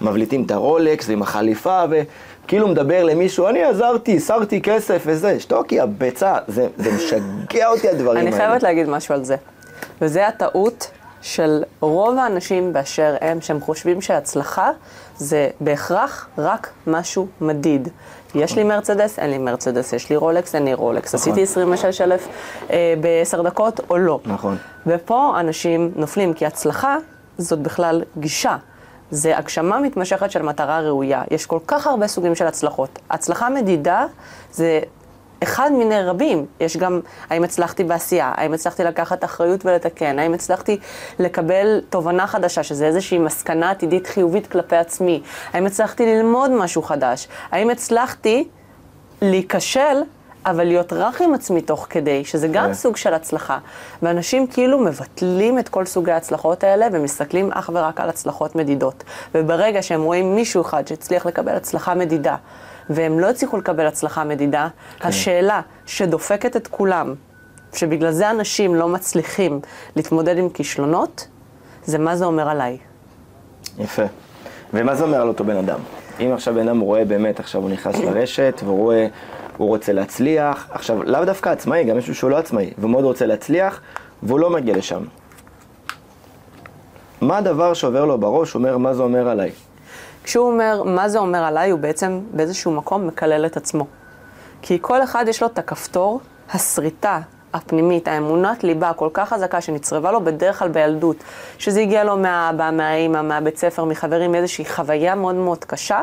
מבליטים 0.00 0.42
את 0.46 0.50
הרולקס 0.50 1.08
ועם 1.08 1.22
החליפה, 1.22 1.82
וכאילו 1.90 2.68
מדבר 2.68 3.04
למישהו, 3.04 3.48
אני 3.48 3.62
עזרתי, 3.62 4.16
הסרתי 4.16 4.60
כסף 4.62 5.02
וזה, 5.06 5.40
שתוקי, 5.40 5.80
הביצה, 5.80 6.34
זה, 6.48 6.68
זה 6.76 6.90
משגע 6.92 7.68
אותי 7.68 7.88
הדברים 7.88 8.18
אני 8.18 8.26
האלה. 8.26 8.36
חייבת 8.36 8.62
להגיד 8.62 8.88
משהו 8.88 9.14
על 9.14 9.24
זה. 9.24 9.36
וזה 10.00 10.28
הטעות 10.28 10.90
של 11.22 11.62
רוב 11.80 12.18
האנשים 12.18 12.72
באשר 12.72 13.16
הם, 13.20 13.40
שהם 13.40 13.60
חושבים 13.60 14.00
שהצלחה 14.00 14.70
זה 15.16 15.50
בהכרח 15.60 16.28
רק 16.38 16.70
משהו 16.86 17.26
מדיד. 17.40 17.88
יש 18.34 18.56
לי 18.56 18.64
מרצדס, 18.64 19.18
אין 19.18 19.30
לי 19.30 19.38
מרצדס, 19.38 19.92
יש 19.92 20.10
לי 20.10 20.16
רולקס, 20.16 20.54
אין 20.54 20.64
לי 20.64 20.74
רולקס. 20.74 21.14
נכון. 21.14 21.32
עשיתי 21.32 21.42
26,000 21.42 22.28
אה, 22.70 22.94
בעשר 23.00 23.42
דקות 23.42 23.80
או 23.90 23.98
לא. 23.98 24.20
נכון. 24.26 24.56
ופה 24.86 25.40
אנשים 25.40 25.92
נופלים, 25.96 26.34
כי 26.34 26.46
הצלחה 26.46 26.96
זאת 27.38 27.58
בכלל 27.58 28.02
גישה. 28.18 28.56
זה 29.10 29.38
הגשמה 29.38 29.80
מתמשכת 29.80 30.30
של 30.30 30.42
מטרה 30.42 30.80
ראויה. 30.80 31.22
יש 31.30 31.46
כל 31.46 31.58
כך 31.66 31.86
הרבה 31.86 32.06
סוגים 32.06 32.34
של 32.34 32.46
הצלחות. 32.46 32.98
הצלחה 33.10 33.50
מדידה 33.50 34.06
זה 34.52 34.80
אחד 35.42 35.70
מיני 35.72 36.02
רבים. 36.02 36.46
יש 36.60 36.76
גם, 36.76 37.00
האם 37.30 37.44
הצלחתי 37.44 37.84
בעשייה, 37.84 38.32
האם 38.36 38.54
הצלחתי 38.54 38.84
לקחת 38.84 39.24
אחריות 39.24 39.66
ולתקן, 39.66 40.18
האם 40.18 40.34
הצלחתי 40.34 40.78
לקבל 41.18 41.80
תובנה 41.90 42.26
חדשה, 42.26 42.62
שזה 42.62 42.86
איזושהי 42.86 43.18
מסקנה 43.18 43.70
עתידית 43.70 44.06
חיובית 44.06 44.46
כלפי 44.46 44.76
עצמי, 44.76 45.22
האם 45.52 45.66
הצלחתי 45.66 46.06
ללמוד 46.06 46.50
משהו 46.50 46.82
חדש, 46.82 47.28
האם 47.50 47.70
הצלחתי 47.70 48.48
להיכשל, 49.22 50.02
אבל 50.46 50.64
להיות 50.64 50.92
רך 50.92 51.20
עם 51.20 51.34
עצמי 51.34 51.60
תוך 51.60 51.86
כדי, 51.90 52.24
שזה 52.24 52.48
גם 52.48 52.66
כן. 52.66 52.74
סוג 52.74 52.96
של 52.96 53.14
הצלחה. 53.14 53.58
ואנשים 54.02 54.46
כאילו 54.46 54.78
מבטלים 54.78 55.58
את 55.58 55.68
כל 55.68 55.86
סוגי 55.86 56.12
ההצלחות 56.12 56.64
האלה 56.64 56.86
ומסתכלים 56.92 57.52
אך 57.52 57.70
ורק 57.72 58.00
על 58.00 58.08
הצלחות 58.08 58.56
מדידות. 58.56 59.04
וברגע 59.34 59.82
שהם 59.82 60.02
רואים 60.02 60.34
מישהו 60.34 60.62
אחד 60.62 60.88
שהצליח 60.88 61.26
לקבל 61.26 61.56
הצלחה 61.56 61.94
מדידה, 61.94 62.36
והם 62.90 63.18
לא 63.18 63.30
הצליחו 63.30 63.56
לקבל 63.56 63.86
הצלחה 63.86 64.24
מדידה, 64.24 64.68
כן. 64.98 65.08
השאלה 65.08 65.60
שדופקת 65.86 66.56
את 66.56 66.66
כולם, 66.66 67.14
שבגלל 67.72 68.10
זה 68.10 68.30
אנשים 68.30 68.74
לא 68.74 68.88
מצליחים 68.88 69.60
להתמודד 69.96 70.38
עם 70.38 70.48
כישלונות, 70.48 71.28
זה 71.84 71.98
מה 71.98 72.16
זה 72.16 72.24
אומר 72.24 72.48
עליי. 72.48 72.78
יפה. 73.78 74.02
ומה 74.74 74.94
זה 74.94 75.04
אומר 75.04 75.20
על 75.20 75.28
אותו 75.28 75.44
בן 75.44 75.56
אדם? 75.56 75.78
אם 76.20 76.30
עכשיו 76.34 76.54
בן 76.54 76.68
אדם 76.68 76.80
רואה 76.80 77.04
באמת, 77.04 77.40
עכשיו 77.40 77.62
הוא 77.62 77.70
נכנס 77.70 77.98
לרשת, 77.98 78.60
והוא 78.64 78.78
רואה, 78.78 79.06
הוא 79.56 79.68
רוצה 79.68 79.92
להצליח, 79.92 80.68
עכשיו, 80.70 81.02
לאו 81.02 81.24
דווקא 81.24 81.48
עצמאי, 81.48 81.84
גם 81.84 81.96
מישהו 81.96 82.14
שהוא 82.14 82.30
לא 82.30 82.36
עצמאי, 82.36 82.70
והוא 82.78 82.90
מאוד 82.90 83.04
רוצה 83.04 83.26
להצליח, 83.26 83.80
והוא 84.22 84.40
לא 84.40 84.50
מגיע 84.50 84.76
לשם. 84.76 85.02
מה 87.20 87.38
הדבר 87.38 87.74
שעובר 87.74 88.04
לו 88.04 88.18
בראש, 88.18 88.54
אומר, 88.54 88.78
מה 88.78 88.94
זה 88.94 89.02
אומר 89.02 89.28
עליי? 89.28 89.50
כשהוא 90.24 90.46
אומר 90.52 90.82
מה 90.82 91.08
זה 91.08 91.18
אומר 91.18 91.44
עליי, 91.44 91.70
הוא 91.70 91.80
בעצם 91.80 92.20
באיזשהו 92.32 92.72
מקום 92.72 93.06
מקלל 93.06 93.46
את 93.46 93.56
עצמו. 93.56 93.86
כי 94.62 94.78
כל 94.80 95.02
אחד 95.02 95.24
יש 95.28 95.42
לו 95.42 95.48
את 95.48 95.58
הכפתור, 95.58 96.20
הסריטה 96.52 97.20
הפנימית, 97.54 98.08
האמונת 98.08 98.64
ליבה 98.64 98.88
הכל 98.90 99.08
כך 99.12 99.28
חזקה 99.28 99.60
שנצרבה 99.60 100.12
לו 100.12 100.24
בדרך 100.24 100.58
כלל 100.58 100.68
בילדות, 100.68 101.16
שזה 101.58 101.80
הגיע 101.80 102.04
לו 102.04 102.16
מהאבא, 102.16 102.70
מהאימא, 102.72 103.22
מהבית 103.22 103.58
ספר, 103.58 103.84
מחברים, 103.84 104.32
מאיזושהי 104.32 104.64
חוויה 104.64 105.14
מאוד 105.14 105.34
מאוד 105.34 105.64
קשה, 105.64 106.00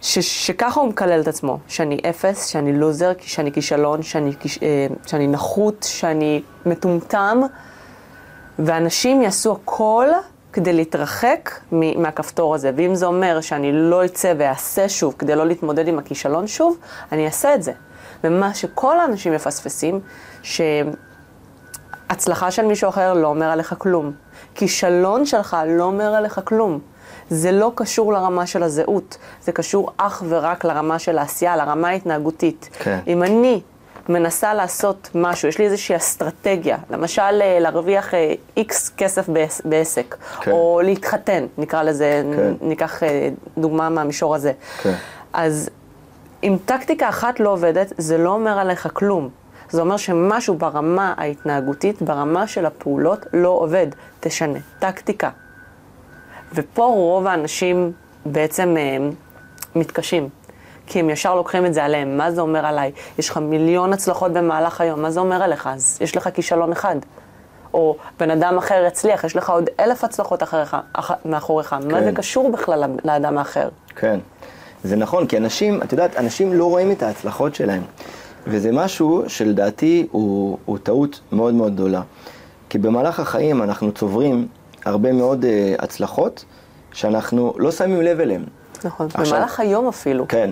ש- 0.00 0.46
שככה 0.46 0.80
הוא 0.80 0.88
מקלל 0.88 1.20
את 1.20 1.28
עצמו, 1.28 1.58
שאני 1.68 1.98
אפס, 2.10 2.46
שאני 2.46 2.72
לוזר, 2.78 3.12
שאני 3.20 3.52
כישלון, 3.52 4.02
שאני, 4.02 4.32
כיש- 4.40 4.58
אה, 4.62 4.86
שאני 5.06 5.26
נחות, 5.26 5.82
שאני 5.88 6.42
מטומטם, 6.66 7.40
ואנשים 8.58 9.22
יעשו 9.22 9.52
הכל 9.62 10.06
כדי 10.56 10.72
להתרחק 10.72 11.50
מהכפתור 11.72 12.54
הזה. 12.54 12.70
ואם 12.76 12.94
זה 12.94 13.06
אומר 13.06 13.40
שאני 13.40 13.72
לא 13.72 14.04
אצא 14.04 14.32
ואעשה 14.38 14.88
שוב 14.88 15.14
כדי 15.18 15.36
לא 15.36 15.46
להתמודד 15.46 15.88
עם 15.88 15.98
הכישלון 15.98 16.46
שוב, 16.46 16.78
אני 17.12 17.26
אעשה 17.26 17.54
את 17.54 17.62
זה. 17.62 17.72
ומה 18.24 18.54
שכל 18.54 19.00
האנשים 19.00 19.32
מפספסים, 19.32 20.00
שהצלחה 20.42 20.90
של 22.50 22.66
מישהו 22.66 22.88
אחר 22.88 23.14
לא 23.14 23.28
אומר 23.28 23.46
עליך 23.46 23.74
כלום. 23.78 24.12
כישלון 24.54 25.26
שלך 25.26 25.56
לא 25.68 25.84
אומר 25.84 26.14
עליך 26.14 26.40
כלום. 26.44 26.80
זה 27.30 27.52
לא 27.52 27.72
קשור 27.74 28.12
לרמה 28.12 28.46
של 28.46 28.62
הזהות, 28.62 29.18
זה 29.40 29.52
קשור 29.52 29.90
אך 29.96 30.22
ורק 30.28 30.64
לרמה 30.64 30.98
של 30.98 31.18
העשייה, 31.18 31.56
לרמה 31.56 31.88
ההתנהגותית. 31.88 32.68
כן. 32.78 32.98
אם 33.06 33.22
אני 33.22 33.60
מנסה 34.08 34.54
לעשות 34.54 35.10
משהו, 35.14 35.48
יש 35.48 35.58
לי 35.58 35.64
איזושהי 35.64 35.96
אסטרטגיה, 35.96 36.76
למשל 36.90 37.22
אה, 37.42 37.58
להרוויח 37.60 38.14
איקס 38.56 38.88
כסף 38.96 39.28
בעס- 39.28 39.60
בעסק, 39.64 40.16
כן. 40.40 40.50
או 40.50 40.80
להתחתן, 40.84 41.46
נקרא 41.58 41.82
לזה, 41.82 42.22
כן. 42.36 42.52
ניקח 42.60 43.02
אה, 43.02 43.28
דוגמה 43.58 43.88
מהמישור 43.88 44.34
הזה. 44.34 44.52
כן. 44.82 44.94
אז 45.32 45.70
אם 46.42 46.56
טקטיקה 46.64 47.08
אחת 47.08 47.40
לא 47.40 47.50
עובדת, 47.50 47.92
זה 47.98 48.18
לא 48.18 48.30
אומר 48.30 48.58
עליך 48.58 48.88
כלום. 48.92 49.28
זה 49.70 49.80
אומר 49.80 49.96
שמשהו 49.96 50.54
ברמה 50.54 51.14
ההתנהגותית, 51.16 52.02
ברמה 52.02 52.46
של 52.46 52.66
הפעולות, 52.66 53.26
לא 53.32 53.48
עובד. 53.48 53.86
תשנה. 54.20 54.58
טקטיקה. 54.78 55.30
ופה 56.54 56.84
רוב 56.84 57.26
האנשים 57.26 57.92
בעצם 58.26 58.74
אה, 58.76 58.96
מתקשים. 59.76 60.28
כי 60.86 61.00
הם 61.00 61.10
ישר 61.10 61.34
לוקחים 61.34 61.66
את 61.66 61.74
זה 61.74 61.84
עליהם. 61.84 62.16
מה 62.16 62.30
זה 62.30 62.40
אומר 62.40 62.66
עליי? 62.66 62.92
יש 63.18 63.30
לך 63.30 63.36
מיליון 63.36 63.92
הצלחות 63.92 64.32
במהלך 64.32 64.80
היום, 64.80 65.02
מה 65.02 65.10
זה 65.10 65.20
אומר 65.20 65.42
עליך? 65.42 65.66
אז 65.72 65.98
יש 66.00 66.16
לך 66.16 66.28
כישלון 66.34 66.72
אחד. 66.72 66.96
או 67.74 67.96
בן 68.18 68.30
אדם 68.30 68.58
אחר 68.58 68.84
יצליח, 68.86 69.24
יש 69.24 69.36
לך 69.36 69.50
עוד 69.50 69.70
אלף 69.80 70.04
הצלחות 70.04 70.42
אחריך, 70.42 70.76
אח, 70.92 71.10
מאחוריך. 71.24 71.72
מה 71.72 71.80
כן. 71.80 72.04
זה 72.04 72.12
קשור 72.12 72.50
בכלל 72.52 72.84
לאדם 73.04 73.38
האחר? 73.38 73.68
כן, 73.96 74.18
זה 74.84 74.96
נכון, 74.96 75.26
כי 75.26 75.36
אנשים, 75.36 75.82
את 75.82 75.92
יודעת, 75.92 76.16
אנשים 76.16 76.52
לא 76.52 76.64
רואים 76.64 76.92
את 76.92 77.02
ההצלחות 77.02 77.54
שלהם. 77.54 77.82
וזה 78.46 78.72
משהו 78.72 79.22
שלדעתי 79.26 80.06
הוא, 80.10 80.58
הוא 80.64 80.78
טעות 80.78 81.20
מאוד 81.32 81.54
מאוד 81.54 81.74
גדולה. 81.74 82.02
כי 82.68 82.78
במהלך 82.78 83.20
החיים 83.20 83.62
אנחנו 83.62 83.92
צוברים 83.92 84.48
הרבה 84.84 85.12
מאוד 85.12 85.44
uh, 85.44 85.82
הצלחות 85.82 86.44
שאנחנו 86.92 87.52
לא 87.56 87.70
שמים 87.72 88.02
לב 88.02 88.20
אליהן. 88.20 88.44
נכון. 88.84 89.06
עכשיו- 89.14 89.24
במהלך 89.36 89.60
היום 89.60 89.88
אפילו. 89.88 90.28
כן. 90.28 90.50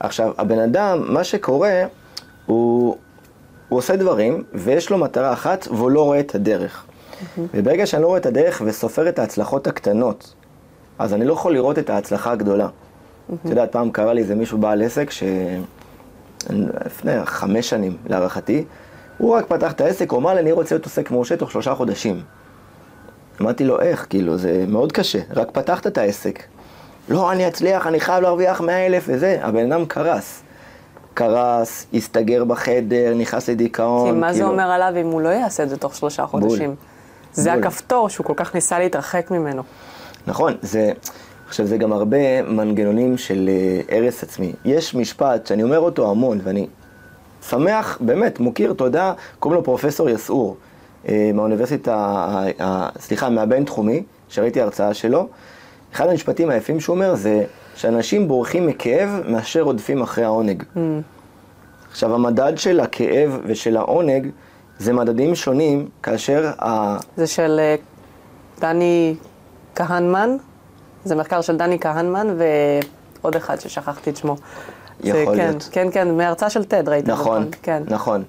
עכשיו, 0.00 0.32
הבן 0.38 0.58
אדם, 0.58 1.04
מה 1.08 1.24
שקורה, 1.24 1.84
הוא, 2.46 2.96
הוא 3.68 3.78
עושה 3.78 3.96
דברים, 3.96 4.44
ויש 4.54 4.90
לו 4.90 4.98
מטרה 4.98 5.32
אחת, 5.32 5.68
והוא 5.70 5.90
לא 5.90 6.04
רואה 6.04 6.20
את 6.20 6.34
הדרך. 6.34 6.84
וברגע 7.54 7.86
שאני 7.86 8.02
לא 8.02 8.06
רואה 8.06 8.18
את 8.18 8.26
הדרך 8.26 8.62
וסופר 8.64 9.08
את 9.08 9.18
ההצלחות 9.18 9.66
הקטנות, 9.66 10.34
אז 10.98 11.14
אני 11.14 11.24
לא 11.24 11.32
יכול 11.32 11.52
לראות 11.52 11.78
את 11.78 11.90
ההצלחה 11.90 12.32
הגדולה. 12.32 12.68
את 13.34 13.50
יודעת, 13.50 13.72
פעם 13.72 13.90
קרה 13.90 14.12
לי 14.12 14.20
איזה 14.20 14.34
מישהו 14.34 14.58
בעל 14.58 14.82
עסק, 14.82 15.10
ש... 15.10 15.22
לפני 16.50 17.12
חמש 17.24 17.70
שנים, 17.70 17.96
להערכתי, 18.06 18.64
הוא 19.18 19.36
רק 19.36 19.46
פתח 19.46 19.72
את 19.72 19.80
העסק, 19.80 20.10
הוא 20.10 20.18
אמר 20.18 20.34
לי, 20.34 20.40
אני 20.40 20.52
רוצה 20.52 20.74
להיות 20.74 20.84
עוסק 20.84 21.10
מורשה 21.10 21.36
תוך 21.36 21.50
שלושה 21.50 21.74
חודשים. 21.74 22.22
אמרתי 23.40 23.64
לו, 23.64 23.80
איך? 23.80 24.06
כאילו, 24.10 24.36
זה 24.36 24.64
מאוד 24.68 24.92
קשה, 24.92 25.18
רק 25.30 25.50
פתחת 25.50 25.86
את 25.86 25.98
העסק. 25.98 26.42
לא, 27.08 27.32
אני 27.32 27.48
אצליח, 27.48 27.86
אני 27.86 28.00
חייב 28.00 28.22
להרוויח 28.22 28.60
100 28.60 28.86
אלף 28.86 29.04
וזה. 29.06 29.38
הבן 29.42 29.72
אדם 29.72 29.84
קרס. 29.86 30.42
קרס, 31.14 31.86
הסתגר 31.94 32.44
בחדר, 32.44 33.14
נכנס 33.16 33.48
לדיכאון. 33.48 34.12
כי 34.14 34.20
מה 34.20 34.32
זה 34.32 34.38
כאילו- 34.38 34.52
אומר 34.52 34.70
עליו 34.70 35.00
אם 35.00 35.06
הוא 35.06 35.20
לא 35.20 35.28
יעשה 35.28 35.62
את 35.62 35.68
זה 35.68 35.76
תוך 35.76 35.94
שלושה 35.96 36.26
חודשים? 36.26 36.74
זה 37.32 37.50
בול. 37.54 37.60
הכפתור 37.64 38.08
שהוא 38.08 38.26
כל 38.26 38.32
כך 38.36 38.54
ניסה 38.54 38.78
להתרחק 38.78 39.30
ממנו. 39.30 39.62
נכון, 40.26 40.54
זה... 40.62 40.92
עכשיו, 41.48 41.66
זה 41.66 41.76
גם 41.76 41.92
הרבה 41.92 42.42
מנגנונים 42.42 43.18
של 43.18 43.50
אה, 43.88 43.96
הרס 43.96 44.22
עצמי. 44.22 44.52
יש 44.64 44.94
משפט 44.94 45.46
שאני 45.46 45.62
אומר 45.62 45.78
אותו 45.78 46.10
המון, 46.10 46.40
ואני 46.44 46.66
שמח, 47.48 47.98
באמת, 48.00 48.40
מוקיר 48.40 48.72
תודה, 48.72 49.12
קוראים 49.38 49.58
לו 49.60 49.64
פרופסור 49.64 50.10
יסעור, 50.10 50.56
אה, 51.08 51.30
מהאוניברסיטה, 51.34 52.26
סליחה, 52.98 53.28
מהבינתחומי, 53.30 54.02
שראיתי 54.28 54.60
הרצאה 54.60 54.94
שלו. 54.94 55.28
אחד 55.96 56.08
המשפטים 56.08 56.50
היפים 56.50 56.80
שהוא 56.80 56.94
אומר 56.94 57.14
זה 57.14 57.44
שאנשים 57.74 58.28
בורחים 58.28 58.66
מכאב 58.66 59.08
מאשר 59.28 59.60
רודפים 59.60 60.02
אחרי 60.02 60.24
העונג. 60.24 60.62
עכשיו, 61.90 62.14
המדד 62.14 62.52
של 62.56 62.80
הכאב 62.80 63.40
ושל 63.46 63.76
העונג 63.76 64.30
זה 64.78 64.92
מדדים 64.92 65.34
שונים, 65.34 65.88
כאשר 66.02 66.52
ה... 66.62 66.96
זה 67.16 67.26
של 67.26 67.60
אה, 67.60 67.74
דני 68.60 69.14
כהנמן, 69.74 70.36
זה 71.04 71.14
מחקר 71.14 71.40
של 71.40 71.56
דני 71.56 71.78
כהנמן 71.80 72.36
ועוד 73.20 73.36
אחד 73.36 73.60
ששכחתי 73.60 74.10
את 74.10 74.16
שמו. 74.16 74.36
זה, 75.00 75.08
יכול 75.08 75.36
כן, 75.36 75.46
להיות. 75.46 75.68
כן, 75.72 75.88
כן, 75.92 76.16
מהרצאה 76.16 76.50
של 76.50 76.60
TED 76.60 76.90
ראיתי. 76.90 77.10
נכון, 77.10 77.48
כן. 77.62 77.82
נכון. 77.86 78.22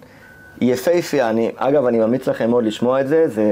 יפהפייה, 0.62 1.30
אני, 1.30 1.52
אגב, 1.56 1.86
אני 1.86 2.00
ממליץ 2.00 2.28
לכם 2.28 2.50
מאוד 2.50 2.64
לשמוע 2.64 3.02
את 3.02 3.08
זה, 3.08 3.28
זה 3.28 3.44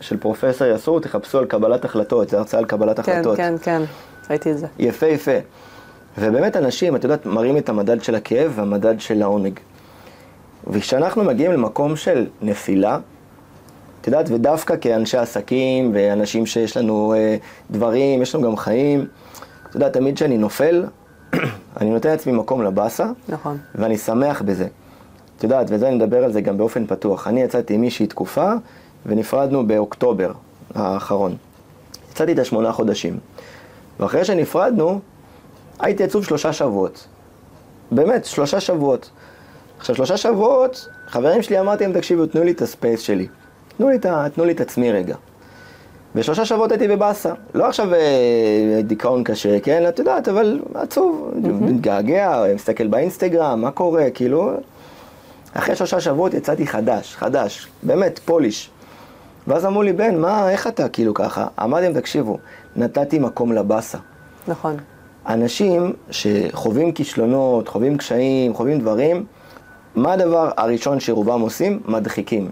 של 0.00 0.16
פרופסור 0.16 0.66
יסור, 0.66 1.00
תחפשו 1.00 1.38
על 1.38 1.44
קבלת 1.44 1.84
החלטות, 1.84 2.28
זה 2.28 2.38
הרצאה 2.38 2.60
על 2.60 2.66
קבלת 2.66 3.00
כן, 3.00 3.12
החלטות. 3.12 3.36
כן, 3.36 3.54
כן, 3.62 3.82
ראיתי 4.30 4.50
את 4.50 4.58
זה. 4.58 4.66
יפהפה. 4.78 5.38
ובאמת 6.18 6.56
אנשים, 6.56 6.96
את 6.96 7.04
יודעת, 7.04 7.26
מראים 7.26 7.56
את 7.56 7.68
המדד 7.68 8.02
של 8.02 8.14
הכאב 8.14 8.52
והמדד 8.54 9.00
של 9.00 9.22
העונג. 9.22 9.58
וכשאנחנו 10.66 11.24
מגיעים 11.24 11.52
למקום 11.52 11.96
של 11.96 12.26
נפילה, 12.42 12.98
את 14.00 14.06
יודעת, 14.06 14.30
ודווקא 14.30 14.74
כאנשי 14.80 15.16
עסקים 15.16 15.90
ואנשים 15.94 16.46
שיש 16.46 16.76
לנו 16.76 17.14
אה, 17.16 17.36
דברים, 17.70 18.22
יש 18.22 18.34
לנו 18.34 18.44
גם 18.50 18.56
חיים, 18.56 19.06
את 19.70 19.74
יודעת, 19.74 19.92
תמיד 19.92 20.16
כשאני 20.16 20.38
נופל, 20.38 20.84
אני 21.80 21.90
נותן 21.90 22.08
לעצמי 22.08 22.32
מקום 22.32 22.62
לבאסה, 22.62 23.06
נכון. 23.28 23.58
ואני 23.74 23.98
שמח 23.98 24.42
בזה. 24.42 24.66
את 25.40 25.44
יודעת, 25.44 25.66
וזה 25.70 25.88
אני 25.88 25.96
מדבר 25.96 26.24
על 26.24 26.32
זה 26.32 26.40
גם 26.40 26.58
באופן 26.58 26.86
פתוח. 26.86 27.26
אני 27.26 27.42
יצאתי 27.42 27.74
עם 27.74 27.80
מישהי 27.80 28.06
תקופה, 28.06 28.52
ונפרדנו 29.06 29.66
באוקטובר 29.66 30.32
האחרון. 30.74 31.36
יצאתי 32.12 32.32
את 32.32 32.38
השמונה 32.38 32.72
חודשים. 32.72 33.18
ואחרי 34.00 34.24
שנפרדנו, 34.24 35.00
הייתי 35.78 36.04
עצוב 36.04 36.24
שלושה 36.24 36.52
שבועות. 36.52 37.06
באמת, 37.90 38.24
שלושה 38.24 38.60
שבועות. 38.60 39.10
עכשיו, 39.78 39.96
שלושה 39.96 40.16
שבועות, 40.16 40.88
חברים 41.06 41.42
שלי 41.42 41.60
אמרתי 41.60 41.84
להם, 41.84 41.92
תקשיבו, 41.92 42.26
תנו 42.26 42.44
לי 42.44 42.50
את 42.50 42.62
הספייס 42.62 43.00
שלי. 43.00 43.26
תנו 43.76 43.88
לי 43.88 43.96
את, 43.96 44.06
תנו 44.34 44.44
לי 44.44 44.52
את 44.52 44.60
עצמי 44.60 44.92
רגע. 44.92 45.16
ושלושה 46.14 46.44
שבועות 46.44 46.70
הייתי 46.70 46.88
בבאסה. 46.88 47.32
לא 47.54 47.66
עכשיו 47.66 47.94
אה, 47.94 48.80
דיכאון 48.82 49.24
קשה, 49.24 49.60
כן? 49.60 49.88
את 49.88 49.98
יודעת, 49.98 50.28
אבל 50.28 50.60
עצוב, 50.74 51.32
מתגעגע, 51.60 52.44
מסתכל 52.54 52.86
באינסטגרם, 52.86 53.60
מה 53.60 53.70
קורה, 53.70 54.10
כאילו... 54.14 54.52
אחרי 55.54 55.76
שלושה 55.76 56.00
שבועות 56.00 56.34
יצאתי 56.34 56.66
חדש, 56.66 57.16
חדש, 57.16 57.68
באמת, 57.82 58.20
פוליש. 58.24 58.70
ואז 59.46 59.66
אמרו 59.66 59.82
לי, 59.82 59.92
בן, 59.92 60.18
מה, 60.18 60.50
איך 60.50 60.66
אתה 60.66 60.88
כאילו 60.88 61.14
ככה? 61.14 61.46
אמרתי 61.62 61.84
להם, 61.84 61.92
תקשיבו, 61.92 62.38
נתתי 62.76 63.18
מקום 63.18 63.52
לבאסה. 63.52 63.98
נכון. 64.48 64.76
אנשים 65.28 65.92
שחווים 66.10 66.92
כישלונות, 66.92 67.68
חווים 67.68 67.96
קשיים, 67.96 68.54
חווים 68.54 68.78
דברים, 68.78 69.24
מה 69.94 70.12
הדבר 70.12 70.50
הראשון 70.56 71.00
שרובם 71.00 71.40
עושים? 71.40 71.80
מדחיקים. 71.86 72.50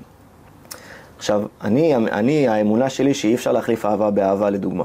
עכשיו, 1.19 1.43
אני, 1.63 1.97
אני, 1.97 2.49
האמונה 2.49 2.91
שלי 2.91 3.15
שאי 3.15 3.35
אפשר 3.35 3.53
להחליף 3.53 3.85
אהבה 3.85 4.11
באהבה 4.11 4.51
לדוגמה. 4.51 4.85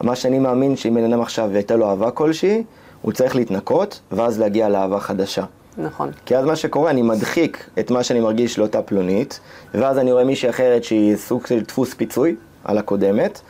מה 0.00 0.16
שאני 0.16 0.38
מאמין 0.38 0.76
שאם 0.76 0.94
בן 0.94 1.12
אדם 1.12 1.20
עכשיו 1.20 1.50
הייתה 1.54 1.76
לו 1.76 1.90
אהבה 1.90 2.10
כלשהי, 2.10 2.64
הוא 3.02 3.12
צריך 3.12 3.36
להתנקות, 3.36 4.00
ואז 4.12 4.40
להגיע 4.40 4.68
לאהבה 4.68 5.00
חדשה. 5.00 5.44
נכון. 5.78 6.10
כי 6.26 6.36
אז 6.36 6.44
מה 6.44 6.56
שקורה, 6.56 6.90
אני 6.90 7.02
מדחיק 7.02 7.68
את 7.78 7.90
מה 7.90 8.02
שאני 8.02 8.20
מרגיש 8.20 8.58
לאותה 8.58 8.82
פלונית, 8.82 9.40
ואז 9.74 9.98
אני 9.98 10.12
רואה 10.12 10.24
מישהי 10.24 10.50
אחרת 10.50 10.84
שהיא 10.84 11.16
סוג 11.16 11.46
של 11.46 11.60
דפוס 11.60 11.94
פיצוי 11.94 12.36
על 12.64 12.78
הקודמת, 12.78 13.40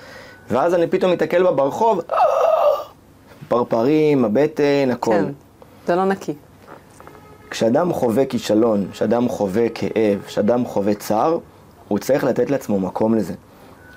ואז 0.50 0.74
אני 0.74 0.86
פתאום 0.86 1.12
מתקל 1.12 1.42
בה 1.42 1.52
ברחוב, 1.52 2.00
"אה!" 2.12 2.16
פרפרים, 3.48 4.24
הבטן, 4.24 4.90
הכל. 4.92 5.10
כן. 5.10 5.24
זה 5.86 5.96
לא 5.96 6.04
נקי. 6.04 6.34
כשאדם 7.50 7.92
חווה 7.92 8.24
כישלון, 8.24 8.86
כשאדם 8.92 9.28
חווה 9.28 9.68
כאב, 9.68 10.22
כשאדם 10.26 10.64
חווה 10.64 10.94
צער, 10.94 11.38
הוא 11.88 11.98
צריך 11.98 12.24
לתת 12.24 12.50
לעצמו 12.50 12.80
מקום 12.80 13.14
לזה. 13.14 13.34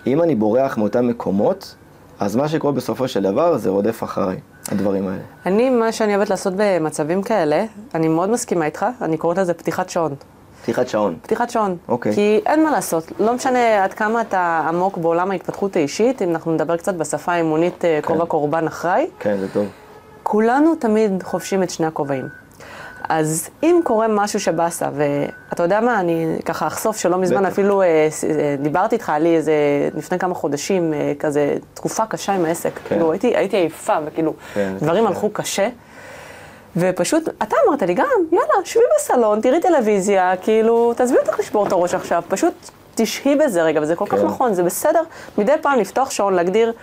אם 0.07 0.21
אני 0.21 0.35
בורח 0.35 0.77
מאותם 0.77 1.07
מקומות, 1.07 1.75
אז 2.19 2.35
מה 2.35 2.47
שקורה 2.47 2.73
בסופו 2.73 3.07
של 3.07 3.23
דבר 3.23 3.57
זה 3.57 3.69
רודף 3.69 4.03
אחריי, 4.03 4.37
הדברים 4.71 5.07
האלה. 5.07 5.21
אני, 5.45 5.69
מה 5.69 5.91
שאני 5.91 6.15
אוהבת 6.15 6.29
לעשות 6.29 6.53
במצבים 6.57 7.23
כאלה, 7.23 7.65
אני 7.95 8.07
מאוד 8.07 8.29
מסכימה 8.29 8.65
איתך, 8.65 8.85
אני 9.01 9.17
קוראת 9.17 9.37
לזה 9.37 9.53
פתיחת 9.53 9.89
שעון. 9.89 10.15
פתיחת 10.61 10.87
שעון. 10.87 11.15
פתיחת 11.21 11.49
שעון. 11.49 11.77
אוקיי. 11.87 12.13
כי 12.13 12.41
אין 12.45 12.63
מה 12.63 12.71
לעשות, 12.71 13.11
לא 13.19 13.33
משנה 13.33 13.83
עד 13.83 13.93
כמה 13.93 14.21
אתה 14.21 14.65
עמוק 14.67 14.97
בעולם 14.97 15.31
ההתפתחות 15.31 15.75
האישית, 15.75 16.21
אם 16.21 16.29
אנחנו 16.29 16.51
נדבר 16.51 16.77
קצת 16.77 16.93
בשפה 16.93 17.31
האמונית, 17.31 17.85
אה, 17.85 17.99
כובע 18.03 18.25
קורבן 18.25 18.67
אחראי, 18.67 19.07
כן, 19.19 19.37
זה 19.37 19.47
טוב. 19.53 19.65
כולנו 20.23 20.75
תמיד 20.75 21.23
חובשים 21.23 21.63
את 21.63 21.69
שני 21.69 21.85
הכובעים. 21.85 22.27
אז 23.09 23.49
אם 23.63 23.79
קורה 23.83 24.07
משהו 24.07 24.39
שבאסה, 24.39 24.89
ואתה 24.93 25.63
יודע 25.63 25.81
מה, 25.81 25.99
אני 25.99 26.37
ככה 26.45 26.67
אחשוף 26.67 26.97
שלא 26.97 27.17
מזמן 27.17 27.43
בטח. 27.43 27.51
אפילו 27.51 27.81
אה, 27.81 27.87
אה, 27.87 28.55
דיברתי 28.61 28.95
איתך, 28.95 29.11
לי 29.19 29.35
איזה, 29.35 29.53
לפני 29.95 30.19
כמה 30.19 30.33
חודשים, 30.33 30.93
אה, 30.93 31.13
כזה 31.19 31.55
תקופה 31.73 32.05
קשה 32.05 32.33
עם 32.33 32.45
העסק. 32.45 32.73
כן. 32.75 32.81
כאילו, 32.87 33.11
הייתי, 33.11 33.37
הייתי 33.37 33.57
עייפה, 33.57 33.97
וכאילו, 34.05 34.33
כן, 34.53 34.73
דברים 34.79 35.03
קשה. 35.03 35.13
הלכו 35.13 35.29
קשה. 35.29 35.69
ופשוט, 36.75 37.29
אתה 37.43 37.55
אמרת 37.67 37.81
לי 37.81 37.93
גם, 37.93 38.05
יאללה, 38.31 38.65
שבי 38.65 38.83
בסלון, 38.97 39.41
תראי 39.41 39.61
טלוויזיה, 39.61 40.33
כאילו, 40.41 40.93
תעזבי 40.93 41.17
אותך 41.17 41.39
לשבור 41.39 41.67
את 41.67 41.71
הראש 41.71 41.93
עכשיו, 41.93 42.23
פשוט 42.27 42.53
תשהי 42.95 43.35
בזה 43.35 43.63
רגע, 43.63 43.81
וזה 43.81 43.95
כל 43.95 44.05
כך 44.05 44.17
כן. 44.17 44.25
נכון, 44.25 44.53
זה 44.53 44.63
בסדר. 44.63 45.01
מדי 45.37 45.53
פעם 45.61 45.79
לפתוח 45.79 46.11
שעון, 46.11 46.33
להגדיר 46.33 46.73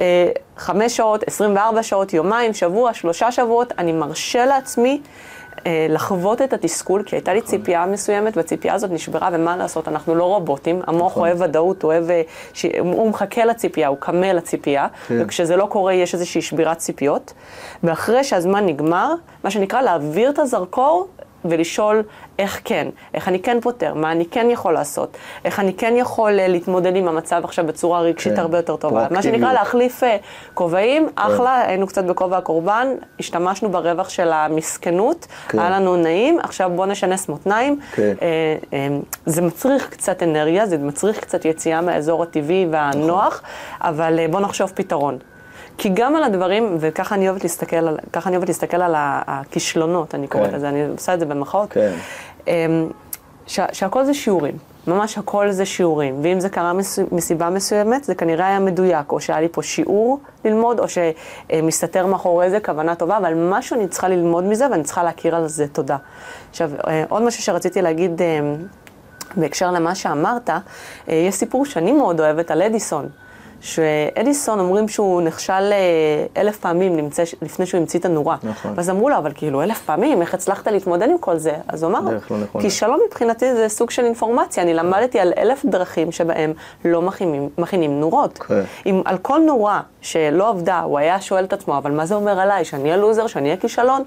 אה, 0.00 0.30
חמש 0.56 0.96
שעות, 0.96 1.24
24 1.26 1.82
שעות, 1.82 2.14
יומיים, 2.14 2.54
שבוע, 2.54 2.94
שלושה 2.94 3.32
שבועות, 3.32 3.72
אני 3.78 3.92
מרשה 3.92 4.46
לעצמי 4.46 5.00
לחוות 5.88 6.42
את 6.42 6.52
התסכול, 6.52 7.02
כי 7.02 7.16
הייתה 7.16 7.34
לי 7.34 7.40
ציפייה 7.40 7.86
מסוימת, 7.86 8.36
והציפייה 8.36 8.74
הזאת 8.74 8.90
נשברה, 8.90 9.28
ומה 9.32 9.56
לעשות, 9.56 9.88
אנחנו 9.88 10.14
לא 10.14 10.24
רובוטים, 10.24 10.80
המוח 10.86 11.12
נכון. 11.12 11.28
אוהב 11.28 11.40
ודאות, 11.40 11.82
הוא 11.82 11.92
אוהב, 11.92 12.10
אה, 12.10 12.22
ש... 12.52 12.66
הוא 12.78 13.10
מחכה 13.10 13.44
לציפייה, 13.44 13.88
הוא 13.88 13.96
קמה 14.00 14.32
לציפייה, 14.32 14.86
כן. 15.08 15.14
וכשזה 15.20 15.56
לא 15.56 15.66
קורה 15.66 15.94
יש 15.94 16.14
איזושהי 16.14 16.42
שבירת 16.42 16.78
ציפיות, 16.78 17.32
ואחרי 17.82 18.24
שהזמן 18.24 18.66
נגמר, 18.66 19.14
מה 19.44 19.50
שנקרא 19.50 19.82
להעביר 19.82 20.30
את 20.30 20.38
הזרקור 20.38 21.08
ולשאול 21.44 22.02
איך 22.38 22.60
כן, 22.64 22.88
איך 23.14 23.28
אני 23.28 23.38
כן 23.38 23.60
פותר, 23.60 23.94
מה 23.94 24.12
אני 24.12 24.26
כן 24.26 24.46
יכול 24.50 24.74
לעשות, 24.74 25.16
איך 25.44 25.60
אני 25.60 25.74
כן 25.74 25.94
יכול 25.96 26.40
אה, 26.40 26.48
להתמודד 26.48 26.96
עם 26.96 27.08
המצב 27.08 27.40
עכשיו 27.44 27.66
בצורה 27.66 28.00
רגשית 28.00 28.32
כן. 28.34 28.40
הרבה 28.40 28.58
יותר 28.58 28.76
טובה. 28.76 29.06
מה. 29.10 29.22
שנקרא 29.22 29.52
להחליף 29.52 30.02
אה, 30.04 30.16
כובעים, 30.54 31.08
אחלה, 31.14 31.66
היינו 31.66 31.86
קצת 31.86 32.04
בכובע 32.04 32.38
הקורבן, 32.38 32.88
השתמשנו 33.20 33.68
ברווח 33.68 34.08
של 34.08 34.32
המסכנות, 34.32 35.26
כן. 35.48 35.58
היה 35.58 35.70
לנו 35.70 35.96
נעים, 35.96 36.38
עכשיו 36.40 36.70
בואו 36.74 36.86
נשנס 36.86 37.28
מותניים. 37.28 37.80
כן. 37.94 38.14
אה, 38.22 38.56
אה, 38.72 38.88
זה 39.26 39.42
מצריך 39.42 39.90
קצת 39.90 40.22
אנרגיה, 40.22 40.66
זה 40.66 40.78
מצריך 40.78 41.20
קצת 41.20 41.44
יציאה 41.44 41.80
מהאזור 41.80 42.22
הטבעי 42.22 42.66
והנוח, 42.70 43.42
אבל 43.80 44.18
אה, 44.18 44.28
בואו 44.28 44.42
נחשוב 44.42 44.72
פתרון. 44.74 45.18
כי 45.78 45.88
גם 45.94 46.16
על 46.16 46.22
הדברים, 46.24 46.76
וככה 46.80 47.14
אני 47.14 47.28
אוהבת 47.28 47.42
להסתכל 47.42 47.76
על, 47.76 47.98
ככה 48.12 48.28
אני 48.28 48.36
אוהבת 48.36 48.48
להסתכל 48.48 48.76
על 48.82 48.94
הכישלונות, 48.96 50.14
אני 50.14 50.26
קוראת 50.28 50.50
כן. 50.50 50.56
לזה, 50.56 50.68
אני 50.68 50.86
עושה 50.88 51.14
את 51.14 51.20
זה 51.20 51.26
במחאות. 51.26 51.70
כן. 51.72 51.92
אמ, 52.46 52.88
שה- 53.46 53.66
שהכל 53.72 54.04
זה 54.04 54.14
שיעורים, 54.14 54.54
ממש 54.86 55.18
הכל 55.18 55.50
זה 55.50 55.66
שיעורים, 55.66 56.20
ואם 56.22 56.40
זה 56.40 56.48
קרה 56.48 56.72
מס, 56.72 56.98
מסיבה 57.12 57.50
מסוימת, 57.50 58.04
זה 58.04 58.14
כנראה 58.14 58.46
היה 58.46 58.58
מדויק, 58.60 59.12
או 59.12 59.20
שהיה 59.20 59.40
לי 59.40 59.48
פה 59.52 59.62
שיעור 59.62 60.20
ללמוד, 60.44 60.80
או 60.80 60.84
שמסתתר 60.88 62.06
מאחורי 62.06 62.50
זה 62.50 62.60
כוונה 62.60 62.94
טובה, 62.94 63.16
אבל 63.16 63.34
משהו 63.34 63.76
אני 63.76 63.88
צריכה 63.88 64.08
ללמוד 64.08 64.44
מזה, 64.44 64.66
ואני 64.70 64.82
צריכה 64.82 65.02
להכיר 65.02 65.36
על 65.36 65.48
זה 65.48 65.66
תודה. 65.68 65.96
עכשיו, 66.50 66.70
אה, 66.86 67.04
עוד 67.08 67.22
משהו 67.22 67.42
שרציתי 67.42 67.82
להגיד 67.82 68.22
אמ, 68.22 68.56
בהקשר 69.36 69.70
למה 69.70 69.94
שאמרת, 69.94 70.50
אה, 70.50 70.60
יש 71.14 71.34
סיפור 71.34 71.64
שאני 71.64 71.92
מאוד 71.92 72.20
אוהבת 72.20 72.50
על 72.50 72.62
אדיסון. 72.62 73.08
שאדיסון 73.64 74.60
אומרים 74.60 74.88
שהוא 74.88 75.22
נכשל 75.22 75.52
אה, 75.52 76.26
אלף 76.36 76.56
פעמים 76.56 76.96
נמצא, 76.96 77.22
לפני 77.42 77.66
שהוא 77.66 77.80
המציא 77.80 78.00
את 78.00 78.04
הנורה. 78.04 78.36
נכון. 78.42 78.72
ואז 78.76 78.90
אמרו 78.90 79.08
לו, 79.08 79.16
אבל 79.18 79.32
כאילו 79.34 79.62
אלף 79.62 79.82
פעמים, 79.82 80.20
איך 80.20 80.34
הצלחת 80.34 80.68
להתמודד 80.68 81.08
עם 81.10 81.18
כל 81.18 81.38
זה? 81.38 81.54
אז 81.68 81.82
הוא 81.82 81.90
אמר, 81.90 82.00
לא. 82.30 82.60
כישלון 82.60 83.00
מבחינתי 83.08 83.54
זה 83.54 83.68
סוג 83.68 83.90
של 83.90 84.04
אינפורמציה, 84.04 84.62
אני 84.62 84.74
למדתי 84.74 85.20
על 85.20 85.32
אלף 85.38 85.64
דרכים 85.64 86.12
שבהם 86.12 86.52
לא 86.84 87.02
מכינים, 87.02 87.48
מכינים 87.58 88.00
נורות. 88.00 88.38
כן. 88.38 88.62
אם 88.86 89.02
על 89.04 89.18
כל 89.18 89.40
נורה 89.46 89.80
שלא 90.00 90.48
עבדה, 90.48 90.80
הוא 90.80 90.98
היה 90.98 91.20
שואל 91.20 91.44
את 91.44 91.52
עצמו, 91.52 91.76
אבל 91.76 91.90
מה 91.90 92.06
זה 92.06 92.14
אומר 92.14 92.40
עליי, 92.40 92.64
שאני 92.64 92.84
אהיה 92.84 92.96
לוזר, 92.96 93.26
שאני 93.26 93.44
אהיה 93.44 93.56
כישלון? 93.56 94.02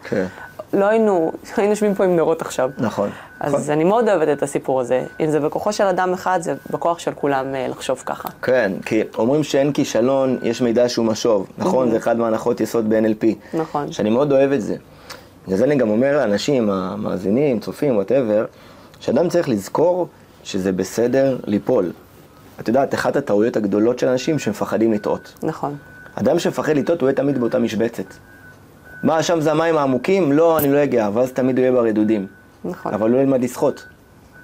לא 0.73 0.85
היינו, 0.85 1.31
היינו 1.57 1.71
יושבים 1.71 1.95
פה 1.95 2.03
עם 2.03 2.15
נרות 2.15 2.41
עכשיו. 2.41 2.69
נכון. 2.77 3.09
אז 3.39 3.53
נכון. 3.53 3.71
אני 3.71 3.83
מאוד 3.83 4.09
אוהבת 4.09 4.37
את 4.37 4.43
הסיפור 4.43 4.81
הזה. 4.81 5.03
אם 5.19 5.31
זה 5.31 5.39
בכוחו 5.39 5.73
של 5.73 5.83
אדם 5.83 6.13
אחד, 6.13 6.39
זה 6.41 6.53
בכוח 6.69 6.99
של 6.99 7.11
כולם 7.11 7.55
אה, 7.55 7.67
לחשוב 7.67 8.03
ככה. 8.05 8.29
כן, 8.41 8.71
כי 8.85 9.03
אומרים 9.17 9.43
שאין 9.43 9.73
כישלון, 9.73 10.37
יש 10.41 10.61
מידע 10.61 10.89
שהוא 10.89 11.05
משוב. 11.05 11.47
נכון? 11.57 11.91
זה 11.91 11.97
אחד 11.97 12.17
מהנחות 12.17 12.61
יסוד 12.61 12.89
ב-NLP. 12.89 13.57
נכון. 13.57 13.91
שאני 13.91 14.09
מאוד 14.09 14.31
אוהב 14.31 14.51
את 14.51 14.61
זה. 14.61 14.75
בגלל 15.45 15.57
זה 15.57 15.63
אני 15.63 15.75
גם 15.75 15.89
אומר 15.89 16.17
לאנשים, 16.17 16.69
המאזינים, 16.69 17.59
צופים, 17.59 17.95
וואטאבר, 17.95 18.45
שאדם 18.99 19.29
צריך 19.29 19.49
לזכור 19.49 20.07
שזה 20.43 20.71
בסדר 20.71 21.37
ליפול. 21.45 21.91
את 22.59 22.67
יודעת, 22.67 22.93
אחת 22.93 23.15
הטעויות 23.15 23.57
הגדולות 23.57 23.99
של 23.99 24.07
אנשים 24.07 24.39
שמפחדים 24.39 24.93
לטעות. 24.93 25.33
נכון. 25.43 25.75
אדם 26.15 26.39
שמפחד 26.39 26.77
לטעות, 26.77 27.01
הוא 27.01 27.07
יהיה 27.07 27.15
תמיד 27.15 27.37
באותה 27.37 27.59
משבצת. 27.59 28.05
מה, 29.03 29.23
שם 29.23 29.41
זה 29.41 29.51
המים 29.51 29.77
העמוקים? 29.77 30.31
לא, 30.31 30.57
אני 30.59 30.71
לא 30.71 30.83
אגיע, 30.83 31.09
ואז 31.13 31.31
תמיד 31.31 31.57
הוא 31.57 31.63
יהיה 31.63 31.71
ברדודים. 31.71 32.27
נכון. 32.65 32.93
אבל 32.93 33.09
הוא 33.09 33.17
לא 33.17 33.21
ילמד 33.21 33.43
לשחות. 33.43 33.87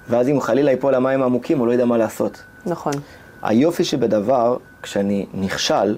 ואז 0.09 0.29
אם 0.29 0.41
חלילה 0.41 0.71
ייפול 0.71 0.95
למים 0.95 1.21
העמוקים, 1.21 1.59
הוא 1.59 1.67
לא 1.67 1.73
ידע 1.73 1.85
מה 1.85 1.97
לעשות. 1.97 2.43
נכון. 2.65 2.93
היופי 3.41 3.83
שבדבר, 3.83 4.57
כשאני 4.81 5.25
נכשל, 5.33 5.97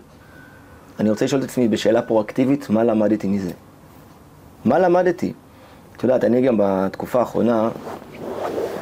אני 1.00 1.10
רוצה 1.10 1.26
לשאול 1.26 1.42
את 1.42 1.46
עצמי 1.50 1.68
בשאלה 1.68 2.02
פרואקטיבית, 2.02 2.70
מה 2.70 2.84
למדתי 2.84 3.28
מזה? 3.28 3.52
מה 4.66 4.80
למדתי? 4.80 5.34
את 5.98 6.04
יודעת, 6.04 6.24
אני 6.24 6.42
גם 6.42 6.56
בתקופה 6.60 7.20
האחרונה, 7.20 7.70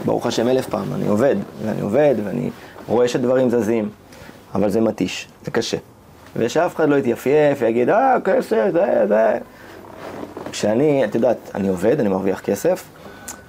ברוך 0.05 0.25
השם 0.25 0.47
אלף 0.47 0.69
פעם, 0.69 0.93
אני 0.93 1.07
עובד, 1.07 1.35
ואני 1.65 1.81
עובד, 1.81 2.15
ואני 2.23 2.49
רואה 2.87 3.07
שדברים 3.07 3.49
זזים, 3.49 3.89
אבל 4.55 4.69
זה 4.69 4.81
מתיש, 4.81 5.27
זה 5.45 5.51
קשה. 5.51 5.77
ושאף 6.35 6.75
אחד 6.75 6.89
לא 6.89 6.95
יתייפייף 6.95 7.57
ויגיד, 7.61 7.89
אה, 7.89 8.17
כסף, 8.23 8.69
זה, 8.73 9.05
זה. 9.07 9.37
כשאני, 10.53 11.05
את 11.05 11.15
יודעת, 11.15 11.37
אני 11.55 11.67
עובד, 11.67 11.99
אני 11.99 12.09
מרוויח 12.09 12.39
כסף, 12.39 12.83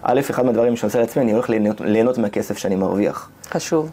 א', 0.02 0.20
אחד 0.30 0.46
מהדברים 0.46 0.76
שאני 0.76 0.88
עושה 0.88 1.00
לעצמי, 1.00 1.22
אני 1.22 1.32
הולך 1.32 1.48
ליהנות, 1.50 1.80
ליהנות 1.80 2.18
מהכסף 2.18 2.58
שאני 2.58 2.76
מרוויח. 2.76 3.30
חשוב. 3.50 3.90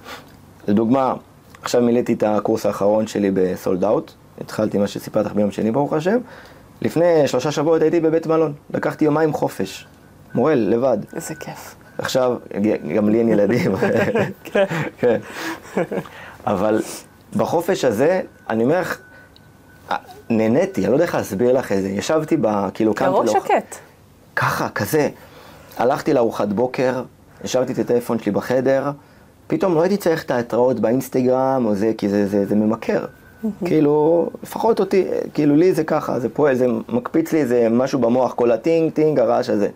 לדוגמה, 0.67 1.13
עכשיו 1.61 1.81
מילאתי 1.81 2.13
את 2.13 2.23
הקורס 2.23 2.65
האחרון 2.65 3.07
שלי 3.07 3.31
בסולד 3.33 3.83
אאוט, 3.83 4.11
התחלתי 4.41 4.77
מה 4.77 4.87
שסיפרתי 4.87 5.29
לך 5.29 5.35
ביום 5.35 5.51
שני, 5.51 5.71
ברוך 5.71 5.93
השם. 5.93 6.17
לפני 6.81 7.27
שלושה 7.27 7.51
שבועות 7.51 7.81
הייתי 7.81 7.99
בבית 7.99 8.27
מלון, 8.27 8.53
לקחתי 8.73 9.05
יומיים 9.05 9.33
חופש. 9.33 9.87
מורל, 10.33 10.57
לבד. 10.59 10.97
איזה 11.15 11.35
כיף. 11.35 11.75
עכשיו, 11.97 12.37
גם 12.95 13.09
לי 13.09 13.19
אין 13.19 13.29
ילדים. 13.29 13.75
כן. 14.43 14.65
כן. 14.97 15.19
אבל 16.47 16.81
בחופש 17.35 17.85
הזה, 17.85 18.21
אני 18.49 18.63
אומר 18.63 18.81
לך, 18.81 18.97
נהניתי, 20.29 20.81
אני 20.81 20.89
לא 20.89 20.93
יודע 20.95 21.05
איך 21.05 21.15
להסביר 21.15 21.51
לך 21.53 21.71
את 21.71 21.81
זה. 21.81 21.89
ישבתי 21.89 22.37
ב... 22.41 22.69
כאילו, 22.73 22.93
קמתי 22.93 23.11
כראש 23.11 23.29
לארוחת- 23.29 23.47
שקט. 23.47 23.75
ככה, 24.35 24.69
כזה. 24.69 25.09
הלכתי 25.77 26.13
לארוחת 26.13 26.47
בוקר, 26.47 27.03
השארתי 27.43 27.73
את 27.73 27.79
הטלפון 27.79 28.19
שלי 28.19 28.31
בחדר, 28.31 28.91
פתאום 29.47 29.75
לא 29.75 29.81
הייתי 29.81 29.97
צריך 29.97 30.23
את 30.23 30.31
ההתראות 30.31 30.79
באינסטגרם 30.79 31.65
או 31.65 31.75
זה, 31.75 31.91
כי 31.97 32.09
זה, 32.09 32.27
זה, 32.27 32.45
זה 32.45 32.55
ממכר. 32.55 33.05
כאילו, 33.65 34.29
לפחות 34.43 34.79
אותי, 34.79 35.03
כאילו 35.33 35.55
לי 35.55 35.73
זה 35.73 35.83
ככה, 35.83 36.19
זה 36.19 36.29
פועל, 36.29 36.55
זה 36.55 36.65
מקפיץ 36.89 37.31
לי 37.31 37.39
איזה 37.41 37.67
משהו 37.71 37.99
במוח, 37.99 38.33
כל 38.33 38.51
הטינג 38.51 38.91
טינג, 38.91 39.19
הרעש 39.19 39.49
הזה. 39.49 39.67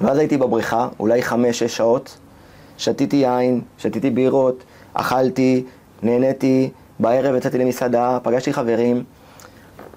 ואז 0.00 0.18
הייתי 0.18 0.36
בבריכה, 0.36 0.88
אולי 1.00 1.22
חמש-שש 1.22 1.76
שעות, 1.76 2.16
שתיתי 2.78 3.16
יין, 3.16 3.60
שתיתי 3.78 4.10
בירות, 4.10 4.64
אכלתי, 4.94 5.64
נהניתי, 6.02 6.70
בערב 7.00 7.34
יצאתי 7.34 7.58
למסעדה, 7.58 8.18
פגשתי 8.22 8.52
חברים. 8.52 9.04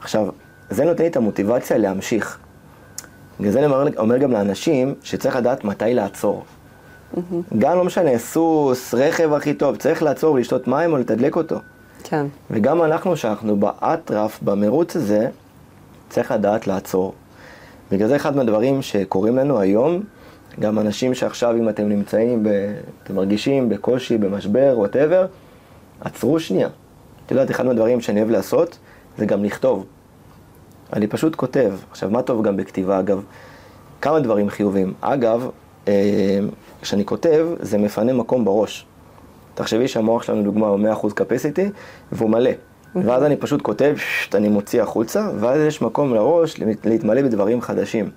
עכשיו, 0.07 0.27
זה 0.69 0.85
נותן 0.85 1.03
לי 1.03 1.09
את 1.09 1.15
המוטיבציה 1.15 1.77
להמשיך. 1.77 2.39
בגלל 3.39 3.51
זה 3.51 3.59
אני 3.59 3.65
אומר, 3.65 3.87
אומר 3.97 4.17
גם 4.17 4.31
לאנשים 4.31 4.95
שצריך 5.03 5.35
לדעת 5.35 5.63
מתי 5.63 5.93
לעצור. 5.93 6.43
גם 7.57 7.77
לא 7.77 7.83
משנה, 7.83 8.17
סוס, 8.17 8.93
רכב 8.93 9.33
הכי 9.33 9.53
טוב, 9.53 9.75
צריך 9.75 10.03
לעצור 10.03 10.33
ולשתות 10.33 10.67
מים 10.67 10.91
או 10.91 10.97
לתדלק 10.97 11.35
אותו. 11.35 11.55
כן. 12.03 12.25
וגם 12.51 12.83
אנחנו, 12.83 13.17
שאנחנו 13.17 13.55
באטרף, 13.55 14.39
במרוץ 14.41 14.95
הזה, 14.95 15.29
צריך 16.09 16.31
לדעת 16.31 16.67
לעצור. 16.67 17.13
בגלל 17.91 18.07
זה 18.07 18.15
אחד 18.15 18.35
מהדברים 18.35 18.81
שקורים 18.81 19.35
לנו 19.35 19.59
היום, 19.59 20.03
גם 20.59 20.79
אנשים 20.79 21.13
שעכשיו, 21.13 21.55
אם 21.55 21.69
אתם 21.69 21.89
נמצאים, 21.89 22.43
ב, 22.43 22.49
אתם 23.03 23.15
מרגישים 23.15 23.69
בקושי, 23.69 24.17
במשבר, 24.17 24.73
ווטאבר, 24.77 25.25
עצרו 26.01 26.39
שנייה. 26.39 26.69
את 27.25 27.31
יודעת, 27.31 27.51
אחד 27.51 27.65
מהדברים 27.65 28.01
שאני 28.01 28.19
אוהב 28.19 28.31
לעשות, 28.31 28.77
זה 29.17 29.25
גם 29.25 29.43
לכתוב. 29.43 29.85
אני 30.93 31.07
פשוט 31.07 31.35
כותב. 31.35 31.73
עכשיו, 31.91 32.09
מה 32.09 32.21
טוב 32.21 32.43
גם 32.43 32.57
בכתיבה, 32.57 32.99
אגב? 32.99 33.23
כמה 34.01 34.19
דברים 34.19 34.49
חיובים. 34.49 34.93
אגב, 35.01 35.49
אה, 35.87 36.39
כשאני 36.81 37.05
כותב, 37.05 37.47
זה 37.59 37.77
מפנה 37.77 38.13
מקום 38.13 38.45
בראש. 38.45 38.85
תחשבי 39.55 39.87
שהמוח 39.87 40.23
שלנו, 40.23 40.43
דוגמה, 40.43 40.67
הוא 40.67 40.79
100% 40.79 41.13
capacity, 41.13 41.61
והוא 42.11 42.29
מלא. 42.29 42.51
ואז 42.95 43.23
אני 43.23 43.35
פשוט 43.35 43.61
כותב, 43.61 43.95
שט, 43.97 44.35
אני 44.35 44.49
מוציא 44.49 44.81
החוצה, 44.81 45.29
ואז 45.39 45.61
יש 45.61 45.81
מקום 45.81 46.13
לראש 46.13 46.59
להתמלא 46.83 47.21
בדברים 47.21 47.61
חדשים. 47.61 48.09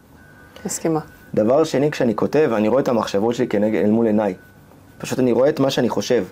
מסכימה. 0.66 1.00
דבר 1.35 1.64
שני, 1.64 1.90
כשאני 1.90 2.16
כותב, 2.16 2.50
אני 2.56 2.68
רואה 2.68 2.83
את 2.83 2.88
המחשבות 2.88 3.35
שלי 3.35 3.48
כנגד, 3.48 3.85
אל 3.85 3.90
מול 3.90 4.06
עיניי. 4.06 4.35
פשוט 4.98 5.18
אני 5.18 5.33
רואה 5.33 5.48
את 5.48 5.61
מה 5.61 5.70
שאני 5.70 5.88
חושב. 5.88 6.24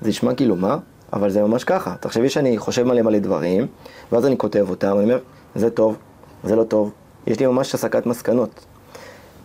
זה 0.00 0.08
נשמע 0.08 0.34
כאילו 0.34 0.56
מה, 0.56 0.76
אבל 1.12 1.30
זה 1.30 1.42
ממש 1.42 1.64
ככה. 1.64 1.94
תחשבי 2.00 2.28
שאני 2.28 2.58
חושב 2.58 2.82
מלא 2.82 3.02
מלא 3.02 3.18
דברים, 3.18 3.66
ואז 4.12 4.26
אני 4.26 4.38
כותב 4.38 4.66
אותם, 4.70 4.96
אני 4.96 5.04
אומר, 5.04 5.18
זה 5.54 5.70
טוב, 5.70 5.96
זה 6.44 6.56
לא 6.56 6.64
טוב. 6.64 6.92
יש 7.26 7.40
לי 7.40 7.46
ממש 7.46 7.74
הסקת 7.74 8.06
מסקנות. 8.06 8.64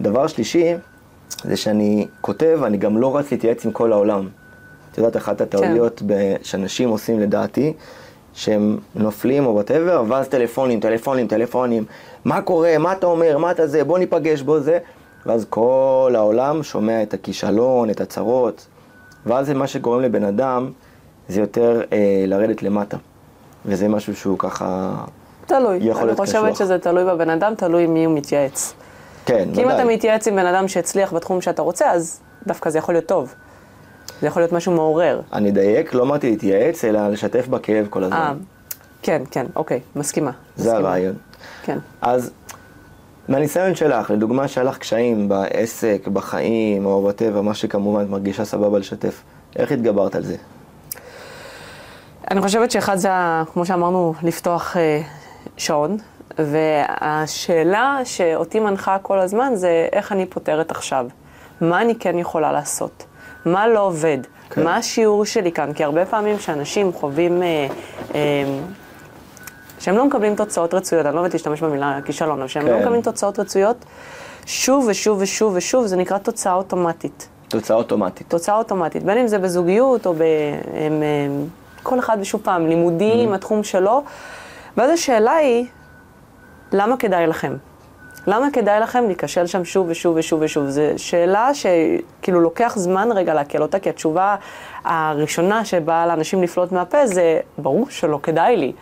דבר 0.02 0.28
שלישי, 0.28 0.74
זה 1.44 1.58
שאני 1.58 2.08
כותב, 2.22 2.60
אני 2.66 2.78
גם 2.78 2.98
לא 2.98 3.18
רץ 3.18 3.32
להתייעץ 3.32 3.66
עם 3.66 3.72
כל 3.72 3.92
העולם. 3.92 4.28
את 4.92 4.98
יודעת, 4.98 5.18
אחת 5.18 5.42
הטעויות 5.42 6.02
ב- 6.06 6.36
שאנשים 6.44 6.90
עושים 6.90 7.20
לדעתי, 7.20 7.74
שהם 8.34 8.78
נופלים 8.96 9.46
או 9.46 9.54
וואטאבר, 9.54 10.04
ואז 10.08 10.28
טלפונים, 10.28 10.80
טלפונים, 10.80 11.28
טלפונים, 11.28 11.86
מה 12.26 12.42
קורה, 12.42 12.78
מה 12.78 12.92
אתה 12.94 13.08
אומר, 13.08 13.38
מה 13.38 13.52
אתה 13.52 13.68
זה, 13.68 13.84
בוא 13.84 13.98
ניפגש, 13.98 14.42
בוא 14.42 14.60
זה, 14.60 14.80
ואז 15.26 15.46
כל 15.50 16.14
העולם 16.16 16.64
שומע 16.64 17.04
את 17.04 17.14
הכישלון, 17.14 17.90
את 17.90 18.02
הצרות, 18.02 18.68
ואז 19.26 19.48
זה 19.48 19.54
מה 19.54 19.68
שגורם 19.68 20.02
לבן 20.02 20.24
אדם, 20.24 20.72
זה 21.30 21.40
יותר 21.42 21.82
אה, 21.94 22.24
לרדת 22.28 22.64
למטה. 22.64 22.98
וזה 23.66 23.88
משהו 23.88 24.16
שהוא 24.16 24.40
ככה, 24.40 24.96
תלוי. 25.48 25.78
יכול 25.82 25.98
אני 25.98 26.06
להיות 26.08 26.20
חושבת 26.20 26.54
קשוח. 26.54 26.60
שזה 26.60 26.80
תלוי 26.80 27.04
בבן 27.06 27.30
אדם, 27.30 27.56
תלוי 27.56 27.88
מי 27.88 28.06
הוא 28.06 28.16
מתייעץ. 28.16 28.74
כן, 29.26 29.50
כי 29.54 29.62
אם 29.62 29.66
ודאי. 29.66 29.76
אתה 29.76 29.86
מתייעץ 29.86 30.28
עם 30.28 30.36
בן 30.36 30.46
אדם 30.46 30.68
שהצליח 30.68 31.14
בתחום 31.14 31.42
שאתה 31.42 31.62
רוצה, 31.62 31.92
אז 31.92 32.20
דווקא 32.48 32.70
זה 32.70 32.78
יכול 32.78 32.96
להיות 32.96 33.06
טוב. 33.06 33.34
זה 34.22 34.28
יכול 34.28 34.42
להיות 34.42 34.52
משהו 34.52 34.72
מעורר. 34.72 35.22
אני 35.34 35.50
אדייק, 35.50 35.94
לא 35.94 36.04
אמרתי 36.04 36.30
להתייעץ, 36.30 36.86
אלא 36.86 37.08
לשתף 37.08 37.48
בכאב 37.48 37.88
כל 37.90 38.04
אה, 38.04 38.08
הזמן. 38.08 38.38
כן, 39.02 39.22
כן, 39.32 39.46
אוקיי, 39.56 39.80
מסכימה. 39.96 40.32
זה 40.56 40.70
מסכימה. 40.70 40.88
הרעיון. 40.90 41.16
כן. 41.64 41.78
אז 42.02 42.32
מהניסיון 43.28 43.76
שלך, 43.76 44.12
לדוגמה 44.12 44.48
שהיה 44.48 44.66
לך 44.66 44.78
קשיים 44.78 45.30
בעסק, 45.30 46.08
בחיים, 46.14 46.86
או 46.86 47.00
whatever, 47.04 47.42
מה 47.42 47.54
שכמובן 47.54 48.02
את 48.02 48.10
מרגישה 48.10 48.46
סבבה 48.46 48.80
לשתף, 48.80 49.24
איך 49.56 49.72
התגברת 49.72 50.16
על 50.16 50.24
זה? 50.24 50.36
אני 52.32 52.42
חושבת 52.42 52.72
שאחד 52.72 52.96
זה, 52.96 53.10
כמו 53.54 53.66
שאמרנו, 53.66 54.14
לפתוח 54.24 54.78
אה, 54.78 55.02
שעון, 55.58 55.98
והשאלה 56.38 58.00
שאותי 58.04 58.60
מנחה 58.60 58.98
כל 59.02 59.20
הזמן 59.20 59.56
זה 59.56 59.88
איך 59.92 60.12
אני 60.12 60.26
פותרת 60.26 60.72
עכשיו. 60.72 61.06
מה 61.62 61.82
אני 61.82 61.96
כן 61.96 62.18
יכולה 62.18 62.52
לעשות? 62.52 63.06
מה 63.46 63.68
לא 63.68 63.80
עובד? 63.80 64.18
כן. 64.50 64.64
מה 64.64 64.76
השיעור 64.76 65.26
שלי 65.26 65.52
כאן? 65.52 65.74
כי 65.74 65.84
הרבה 65.84 66.06
פעמים 66.06 66.40
שאנשים 66.40 66.94
חווים... 66.94 67.44
אה, 67.44 67.68
אה, 68.16 68.44
שהם 69.80 69.98
לא 69.98 70.06
מקבלים 70.06 70.36
תוצאות 70.36 70.74
רצויות, 70.74 71.06
אני 71.06 71.16
לא 71.16 71.20
אוהבת 71.20 71.34
להשתמש 71.34 71.62
במילה 71.62 72.00
כישלון, 72.06 72.40
אבל 72.40 72.48
שהם 72.48 72.64
כן. 72.64 72.72
לא 72.72 72.80
מקבלים 72.80 73.02
תוצאות 73.02 73.40
רצויות, 73.40 73.86
שוב 74.46 74.86
ושוב 74.90 75.22
ושוב 75.22 75.54
ושוב, 75.56 75.86
זה 75.86 75.96
נקרא 75.96 76.18
תוצאה 76.18 76.54
אוטומטית. 76.54 77.28
תוצאה 77.48 77.78
אוטומטית. 77.78 78.30
תוצאה 78.30 78.56
אוטומטית, 78.56 79.04
בין 79.04 79.18
אם 79.18 79.28
זה 79.28 79.40
בזוגיות 79.40 80.06
או 80.06 80.14
ב... 80.14 80.22
הם, 80.74 81.04
הם, 81.04 81.48
כל 81.84 82.00
אחד 82.00 82.18
ושוב 82.22 82.42
פעם, 82.44 82.68
לימודים, 82.68 83.34
התחום 83.34 83.64
שלו. 83.64 84.04
ואז 84.78 84.92
השאלה 84.92 85.32
היא, 85.32 85.66
למה 86.72 86.98
כדאי 86.98 87.28
לכם? 87.28 87.54
למה 88.28 88.48
כדאי 88.54 88.80
לכם 88.80 89.04
להיכשל 89.06 89.48
שם 89.48 89.66
שוב 89.66 89.88
ושוב 89.90 90.16
ושוב 90.18 90.42
ושוב? 90.42 90.70
זו 90.70 90.82
שאלה 90.98 91.50
שכאילו 91.54 92.42
לוקח 92.42 92.74
זמן 92.76 93.10
רגע 93.12 93.34
לעכל 93.34 93.62
אותה, 93.62 93.80
כי 93.80 93.90
התשובה 93.90 94.36
הראשונה 94.84 95.66
שבאה 95.66 96.08
לאנשים 96.08 96.44
לפלוט 96.44 96.72
מהפה 96.72 97.08
זה, 97.08 97.40
ברור 97.58 97.90
שלא 97.90 98.20
כדאי 98.24 98.58
לי, 98.58 98.74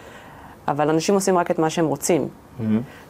אבל 0.68 0.90
אנשים 0.90 1.16
עושים 1.16 1.38
רק 1.38 1.52
את 1.52 1.60
מה 1.60 1.70
שהם 1.70 1.86
רוצים. 1.86 2.28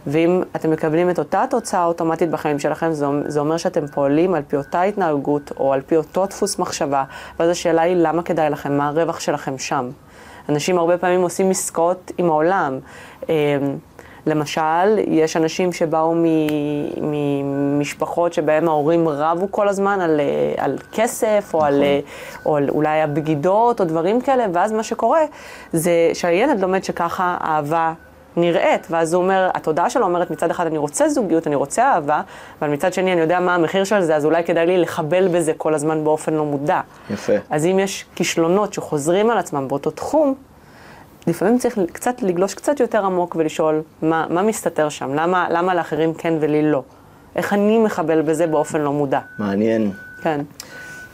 ואם 0.08 0.42
אתם 0.56 0.72
מקבלים 0.72 1.10
את 1.10 1.20
אותה 1.20 1.46
תוצאה 1.50 1.86
אוטומטית 1.86 2.30
בחיים 2.30 2.60
שלכם, 2.60 2.94
זה, 2.94 3.06
זה 3.28 3.40
אומר 3.40 3.58
שאתם 3.58 3.88
פועלים 3.88 4.34
על 4.34 4.42
פי 4.48 4.58
אותה 4.58 4.82
התנהגות 4.82 5.52
או 5.60 5.74
על 5.74 5.82
פי 5.82 5.98
אותו 5.98 6.26
דפוס 6.26 6.60
מחשבה, 6.60 7.04
ואז 7.40 7.50
השאלה 7.50 7.82
היא 7.82 7.96
למה 7.96 8.24
כדאי 8.24 8.50
לכם, 8.50 8.78
מה 8.78 8.88
הרווח 8.88 9.20
שלכם 9.20 9.58
שם. 9.58 9.90
אנשים 10.50 10.78
הרבה 10.78 10.98
פעמים 10.98 11.22
עושים 11.22 11.50
עסקאות 11.50 12.12
עם 12.18 12.30
העולם. 12.30 12.80
אמ, 13.30 13.34
למשל, 14.28 15.00
יש 15.08 15.38
אנשים 15.38 15.74
שבאו 15.74 16.16
ממשפחות 17.02 18.34
שבהם 18.34 18.68
ההורים 18.68 19.08
רבו 19.08 19.48
כל 19.52 19.68
הזמן 19.68 20.02
על, 20.02 20.20
אה, 20.20 20.64
על 20.64 20.78
כסף, 20.92 21.52
או, 21.54 21.64
על, 21.64 21.84
אה, 21.84 22.00
או 22.46 22.56
על 22.58 22.70
אולי 22.70 23.02
הבגידות, 23.02 23.80
או 23.80 23.86
דברים 23.86 24.22
כאלה, 24.22 24.46
ואז 24.54 24.72
מה 24.72 24.84
שקורה 24.84 25.22
זה 25.74 26.10
שהילד 26.14 26.60
לומד 26.60 26.84
שככה 26.84 27.38
אהבה 27.44 27.94
נראית, 28.38 28.88
ואז 28.90 29.14
הוא 29.14 29.24
אומר, 29.24 29.50
התודעה 29.54 29.90
שלו 29.90 30.06
אומרת 30.06 30.32
מצד 30.32 30.52
אחד 30.52 30.66
אני 30.66 30.78
רוצה 30.78 31.10
זוגיות, 31.10 31.48
אני 31.48 31.56
רוצה 31.56 31.84
אהבה, 31.84 32.22
אבל 32.62 32.70
מצד 32.70 32.94
שני 32.94 33.14
אני 33.14 33.22
יודע 33.22 33.40
מה 33.40 33.56
המחיר 33.56 33.84
של 33.84 34.02
זה, 34.02 34.16
אז 34.16 34.26
אולי 34.26 34.44
כדאי 34.44 34.66
לי 34.66 34.78
לחבל 34.78 35.28
בזה 35.28 35.54
כל 35.58 35.74
הזמן 35.74 36.04
באופן 36.04 36.34
לא 36.34 36.46
מודע. 36.46 36.82
יפה. 37.10 37.34
אז 37.50 37.66
אם 37.66 37.80
יש 37.80 38.06
כישלונות 38.16 38.74
שחוזרים 38.74 39.30
על 39.30 39.38
עצמם 39.38 39.68
באותו 39.68 39.92
תחום, 39.92 40.36
לפעמים 41.28 41.58
צריך 41.58 41.80
קצת 41.92 42.22
לגלוש 42.22 42.54
קצת 42.54 42.80
יותר 42.80 43.06
עמוק 43.06 43.36
ולשאול 43.40 43.82
מה, 44.02 44.26
מה 44.30 44.42
מסתתר 44.42 44.90
שם, 44.90 45.14
למה, 45.14 45.48
למה 45.50 45.76
לאחרים 45.76 46.14
כן 46.14 46.34
ולי 46.40 46.72
לא. 46.72 46.84
איך 47.36 47.54
אני 47.54 47.80
מחבל 47.80 48.22
בזה 48.22 48.48
באופן 48.48 48.82
לא 48.82 48.94
מודע. 48.94 49.20
מעניין. 49.40 49.92
כן. 50.22 50.42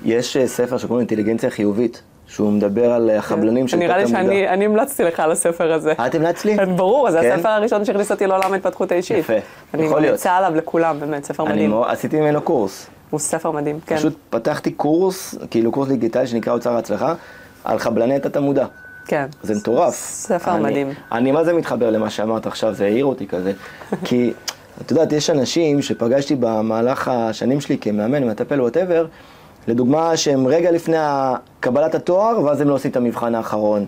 יש 0.05 0.37
אה, 0.37 0.47
ספר 0.47 0.77
שקוראים 0.77 0.99
אינטליגנציה 0.99 1.49
חיובית, 1.49 2.01
שהוא 2.31 2.51
מדבר 2.51 2.91
על 2.91 3.09
החבלנים 3.09 3.67
של 3.67 3.77
נראה 3.77 3.97
לי. 3.97 4.07
שאני 4.07 4.49
אני 4.49 4.65
המלצתי 4.65 5.03
לך 5.03 5.19
על 5.19 5.31
הספר 5.31 5.73
הזה. 5.73 5.93
אה, 5.99 6.07
את 6.07 6.15
המלצת 6.15 6.45
לי? 6.45 6.57
כן, 6.57 6.75
ברור, 6.77 7.11
זה 7.11 7.19
כן? 7.21 7.31
הספר 7.31 7.49
הראשון 7.49 7.85
שהכניס 7.85 8.11
אותי 8.11 8.27
לעולם 8.27 8.53
ההתפתחות 8.53 8.91
האישית. 8.91 9.17
יפה, 9.17 9.33
אני 9.73 9.83
יכול 9.83 9.99
להיות. 9.99 10.11
ממליצה 10.11 10.31
עליו 10.37 10.55
לכולם, 10.55 10.99
באמת, 10.99 11.23
ספר 11.23 11.43
אני 11.45 11.53
מדהים. 11.53 11.69
מאוד- 11.69 11.87
עשיתי 11.89 12.19
ממנו 12.19 12.41
קורס. 12.41 12.87
הוא 13.09 13.19
ספר 13.19 13.51
מדהים, 13.51 13.79
כן. 13.85 13.95
פשוט 13.97 14.13
פתחתי 14.29 14.71
קורס, 14.71 15.35
כאילו 15.49 15.71
קורס 15.71 15.87
דיגיטלי 15.89 16.27
שנקרא 16.27 16.53
אוצר 16.53 16.73
ההצלחה, 16.75 17.13
על 17.63 17.79
חבלני 17.79 18.19
תת-המודע. 18.19 18.65
כן. 19.07 19.25
זה 19.43 19.55
מטורף. 19.55 19.95
ספר 19.95 20.55
אני- 20.55 20.63
מדהים. 20.63 20.89
אני 21.11 21.31
מה 21.31 21.43
זה 21.43 21.53
מתחבר 21.53 21.89
למה 21.89 22.09
שאמרת 22.09 22.45
עכשיו, 22.47 22.73
זה 22.73 22.85
העיר 22.85 23.05
אותי 23.05 23.27
כזה. 23.27 23.51
כי 24.05 24.33
את 24.81 24.91
יודעת, 24.91 25.11
יש 25.11 25.29
אנשים 25.29 25.81
שפגשתי 25.81 26.35
במהלך 26.39 27.07
השנים 27.07 27.61
שלי 27.61 27.77
כמאמן, 27.77 28.23
מטפל, 28.23 28.61
ווטאבר, 28.61 29.05
לדוגמה, 29.67 30.17
שהם 30.17 30.47
רגע 30.47 30.71
לפני 30.71 30.97
קבלת 31.59 31.95
התואר, 31.95 32.43
ואז 32.43 32.61
הם 32.61 32.69
לא 32.69 32.73
עושים 32.73 32.91
את 32.91 32.95
המבחן 32.95 33.35
האחרון. 33.35 33.85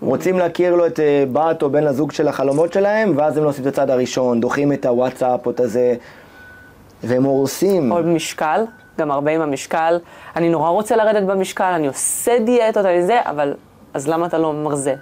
רוצים 0.00 0.38
להכיר 0.38 0.74
לו 0.74 0.86
את 0.86 1.00
אה, 1.00 1.24
בת 1.32 1.62
או 1.62 1.70
בן 1.70 1.86
הזוג 1.86 2.12
של 2.12 2.28
החלומות 2.28 2.72
שלהם, 2.72 3.12
ואז 3.16 3.36
הם 3.36 3.44
לא 3.44 3.48
עושים 3.48 3.62
את 3.62 3.68
הצעד 3.68 3.90
הראשון, 3.90 4.40
דוחים 4.40 4.72
את 4.72 4.86
הוואטסאפ 4.86 5.46
או 5.46 5.50
את 5.50 5.60
הזה, 5.60 5.94
והם 7.04 7.24
הורסים. 7.24 7.92
או 7.92 7.96
במשקל, 7.96 8.64
גם 8.98 9.10
הרבה 9.10 9.30
עם 9.30 9.40
המשקל. 9.40 9.98
אני 10.36 10.48
נורא 10.48 10.68
רוצה 10.68 10.96
לרדת 10.96 11.22
במשקל, 11.22 11.64
אני 11.64 11.86
עושה 11.86 12.38
דיאטות, 12.38 12.84
אני 12.86 13.02
זה, 13.02 13.20
אבל 13.24 13.54
אז 13.94 14.08
למה 14.08 14.26
אתה 14.26 14.38
לא 14.38 14.52
מרזה? 14.52 14.94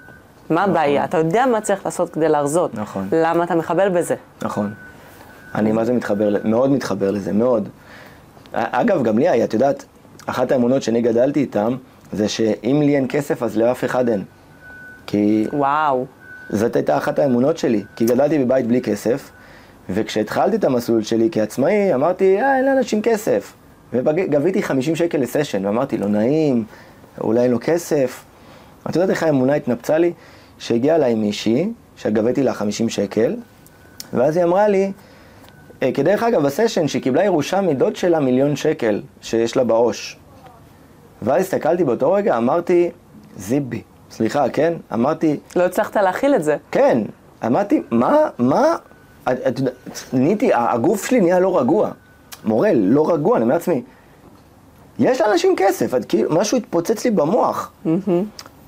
מה 0.50 0.64
הבעיה? 0.64 1.04
אתה 1.04 1.18
יודע 1.18 1.46
מה 1.46 1.60
צריך 1.60 1.84
לעשות 1.84 2.10
כדי 2.10 2.28
להרזות. 2.28 2.74
נכון. 2.74 3.08
למה 3.12 3.44
אתה 3.44 3.54
מחבל 3.54 3.88
בזה? 3.88 4.14
נכון. 4.42 4.72
אני 5.54 5.72
מה 5.72 5.84
זה 5.84 5.92
מתחבר, 5.92 6.34
מאוד 6.44 6.70
מתחבר 6.70 7.10
לזה, 7.10 7.32
מאוד. 7.32 7.68
אגב, 8.52 9.02
גם 9.02 9.18
לי 9.18 9.28
היה, 9.28 9.44
את 9.44 9.54
יודעת, 9.54 9.84
אחת 10.26 10.52
האמונות 10.52 10.82
שאני 10.82 11.02
גדלתי 11.02 11.40
איתן, 11.40 11.74
זה 12.12 12.28
שאם 12.28 12.82
לי 12.84 12.96
אין 12.96 13.06
כסף, 13.08 13.42
אז 13.42 13.56
לאף 13.56 13.84
אחד 13.84 14.08
אין. 14.08 14.24
כי 15.06 15.46
וואו. 15.52 16.06
זאת 16.50 16.76
הייתה 16.76 16.96
אחת 16.96 17.18
האמונות 17.18 17.58
שלי, 17.58 17.84
כי 17.96 18.04
גדלתי 18.04 18.38
בבית 18.38 18.66
בלי 18.66 18.80
כסף, 18.80 19.30
וכשהתחלתי 19.90 20.56
את 20.56 20.64
המסלול 20.64 21.02
שלי 21.02 21.28
כעצמאי, 21.32 21.94
אמרתי, 21.94 22.40
אה, 22.40 22.56
אין 22.56 22.64
לאנשים 22.64 23.02
כסף. 23.02 23.52
וגביתי 23.92 24.62
50 24.62 24.96
שקל 24.96 25.18
לסשן, 25.18 25.66
ואמרתי, 25.66 25.98
לא 25.98 26.08
נעים, 26.08 26.64
אולי 27.20 27.40
אין 27.40 27.50
לו 27.50 27.58
כסף. 27.60 28.24
את 28.90 28.96
יודעת 28.96 29.10
איך 29.10 29.22
האמונה 29.22 29.54
התנפצה 29.54 29.98
לי? 29.98 30.12
שהגיעה 30.58 30.96
אליי 30.96 31.14
מישהי, 31.14 31.68
שגביתי 31.96 32.42
לה 32.42 32.54
50 32.54 32.88
שקל, 32.88 33.36
ואז 34.12 34.36
היא 34.36 34.44
אמרה 34.44 34.68
לי, 34.68 34.92
אה, 35.82 35.92
כדרך 35.92 36.22
אגב, 36.22 36.42
בסשן, 36.42 36.88
שהיא 36.88 37.02
קיבלה 37.02 37.24
ירושה 37.24 37.60
מדוד 37.60 37.96
שלה 37.96 38.20
מיליון 38.20 38.56
שקל, 38.56 39.02
שיש 39.22 39.56
לה 39.56 39.64
בעו"ש. 39.64 40.16
ואז 41.22 41.42
הסתכלתי 41.42 41.84
באותו 41.84 42.12
רגע, 42.12 42.36
אמרתי, 42.36 42.90
זיבי, 43.36 43.82
סליחה, 44.10 44.48
כן? 44.48 44.72
אמרתי, 44.92 45.36
לא 45.56 45.62
הצלחת 45.62 45.96
להכיל 45.96 46.34
את 46.34 46.44
זה. 46.44 46.56
כן, 46.70 46.98
אמרתי, 47.46 47.82
מה, 47.90 48.16
מה, 48.38 48.76
את- 49.32 49.38
את 49.48 49.58
יודעת, 49.58 49.74
נהייתי, 50.12 50.50
הגוף 50.54 51.04
שלי 51.06 51.20
נהיה 51.20 51.40
לא 51.40 51.58
רגוע. 51.60 51.90
מורל, 52.44 52.74
לא 52.76 53.12
רגוע, 53.12 53.36
אני 53.36 53.44
אומר 53.44 53.54
לעצמי, 53.54 53.82
יש 54.98 55.20
לאנשים 55.20 55.54
כסף, 55.56 55.94
את 55.94 56.04
כאילו, 56.04 56.30
משהו 56.34 56.58
התפוצץ 56.58 57.04
לי 57.04 57.10
במוח. 57.10 57.72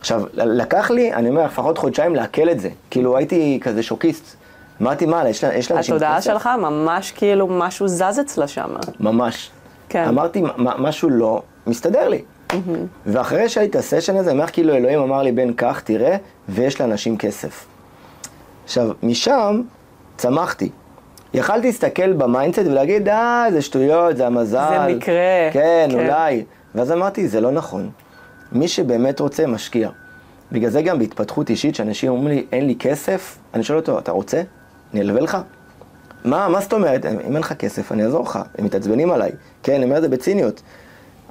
עכשיו, 0.00 0.22
ל- 0.32 0.60
לקח 0.62 0.90
לי, 0.90 1.12
אני 1.14 1.28
אומר, 1.28 1.44
לפחות 1.44 1.78
חודשיים 1.78 2.14
לעכל 2.14 2.50
את 2.50 2.60
זה. 2.60 2.68
כאילו, 2.90 3.16
הייתי 3.16 3.58
כזה 3.62 3.82
שוקיסט. 3.82 4.36
אמרתי, 4.82 5.06
מה, 5.06 5.28
יש, 5.28 5.44
לה- 5.44 5.50
לאנשים 5.50 5.72
כסף? 5.72 5.88
התודעה 5.88 6.20
שלך 6.22 6.48
ממש 6.60 7.12
כאילו 7.12 7.46
משהו 7.46 7.88
זז 7.88 8.20
אצלה 8.20 8.48
שם. 8.48 8.68
ממש. 9.00 9.50
כן. 9.88 10.04
אמרתי, 10.08 10.40
"מה- 10.56 10.74
משהו 10.78 11.10
לא 11.10 11.42
מסתדר 11.66 12.08
לי. 12.08 12.22
ואחרי 13.06 13.48
שהיה 13.48 13.64
לי 13.64 13.70
את 13.70 13.76
הסשן 13.76 14.16
הזה, 14.16 14.30
אני 14.30 14.38
אומר 14.38 14.50
כאילו 14.50 14.74
אלוהים 14.74 15.00
אמר 15.00 15.22
לי, 15.22 15.32
בן, 15.32 15.52
קח, 15.52 15.80
תראה, 15.80 16.16
ויש 16.48 16.80
לאנשים 16.80 17.16
כסף. 17.18 17.66
עכשיו, 18.64 18.88
משם 19.02 19.62
צמחתי. 20.16 20.70
יכלתי 21.34 21.66
להסתכל 21.66 22.12
ב 22.12 22.19
mindset 22.19 22.62
ולהגיד, 22.66 23.08
אה, 23.08 23.46
זה 23.52 23.62
שטויות, 23.62 24.16
זה 24.16 24.26
המזל. 24.26 24.66
זה 24.86 24.94
מקרה. 24.94 25.50
כן, 25.52 25.88
כן. 25.90 25.98
אולי. 25.98 26.44
ואז 26.74 26.92
אמרתי, 26.92 27.28
זה 27.28 27.40
לא 27.40 27.50
נכון. 27.50 27.90
מי 28.52 28.68
שבאמת 28.68 29.20
רוצה, 29.20 29.46
משקיע. 29.46 29.88
בגלל 30.52 30.70
זה 30.70 30.82
גם 30.82 30.98
בהתפתחות 30.98 31.50
אישית, 31.50 31.74
שאנשים 31.74 32.10
אומרים 32.10 32.28
לי, 32.28 32.46
אין 32.52 32.66
לי 32.66 32.76
כסף, 32.78 33.38
אני 33.54 33.62
שואל 33.62 33.78
אותו, 33.78 33.98
אתה 33.98 34.12
רוצה? 34.12 34.42
אני 34.94 35.00
אלווה 35.00 35.20
לך? 35.20 35.38
מה, 36.24 36.48
מה 36.48 36.60
זאת 36.60 36.72
אומרת? 36.72 37.06
אם 37.06 37.18
אין 37.20 37.36
לך 37.36 37.52
כסף, 37.52 37.92
אני 37.92 38.04
אעזור 38.04 38.22
לך. 38.22 38.38
הם 38.58 38.64
מתעצבנים 38.64 39.10
עליי. 39.10 39.32
כן, 39.62 39.74
אני 39.74 39.84
אומר 39.84 39.96
את 39.96 40.02
זה 40.02 40.08
בציניות. 40.08 40.62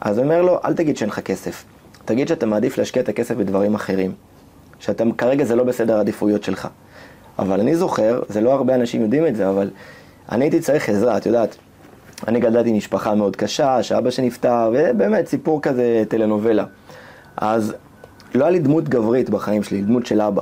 אז 0.02 0.20
אני 0.20 0.26
אומר 0.26 0.42
לו, 0.42 0.60
אל 0.66 0.74
תגיד 0.74 0.98
שאין 0.98 1.10
לך 1.10 1.20
כסף. 1.20 1.64
תגיד 2.06 2.28
שאתה 2.28 2.46
מעדיף 2.46 2.78
להשקיע 2.78 3.02
את 3.02 3.10
הכסף 3.10 3.36
בדברים 3.36 3.76
אחרים. 3.76 4.12
שאתה, 4.80 5.04
כרגע 5.18 5.46
זה 5.46 5.56
לא 5.56 5.64
בסדר 5.64 5.98
העדיפויות 5.98 6.44
שלך. 6.44 6.68
אבל 7.40 7.60
אני 7.60 7.76
זוכר, 7.76 8.22
זה 8.30 8.42
לא 8.42 8.54
הרבה 8.54 8.76
אנשים 8.76 9.02
יודעים 9.02 9.28
את 9.28 9.36
זה, 9.36 9.50
אבל 9.50 9.70
אני 10.32 10.46
הייתי 10.46 10.60
צריך 10.60 10.90
עזרה, 10.90 11.18
את 11.18 11.26
יודעת. 11.26 11.56
אני 12.28 12.40
גדלתי 12.40 12.70
עם 12.70 12.78
משפחה 12.78 13.16
מאוד 13.16 13.36
קשה, 13.36 13.84
שאבא 13.84 14.10
שנפטר, 14.10 14.72
ובאמת 14.74 15.28
סיפור 15.28 15.62
כזה 15.62 16.04
טלנובלה. 16.08 16.66
אז 17.38 17.74
לא 18.36 18.44
היה 18.44 18.52
לי 18.52 18.60
דמות 18.60 18.90
גברית 18.90 19.30
בחיים 19.30 19.64
שלי, 19.64 19.82
דמות 19.82 20.06
של 20.06 20.22
אבא. 20.22 20.42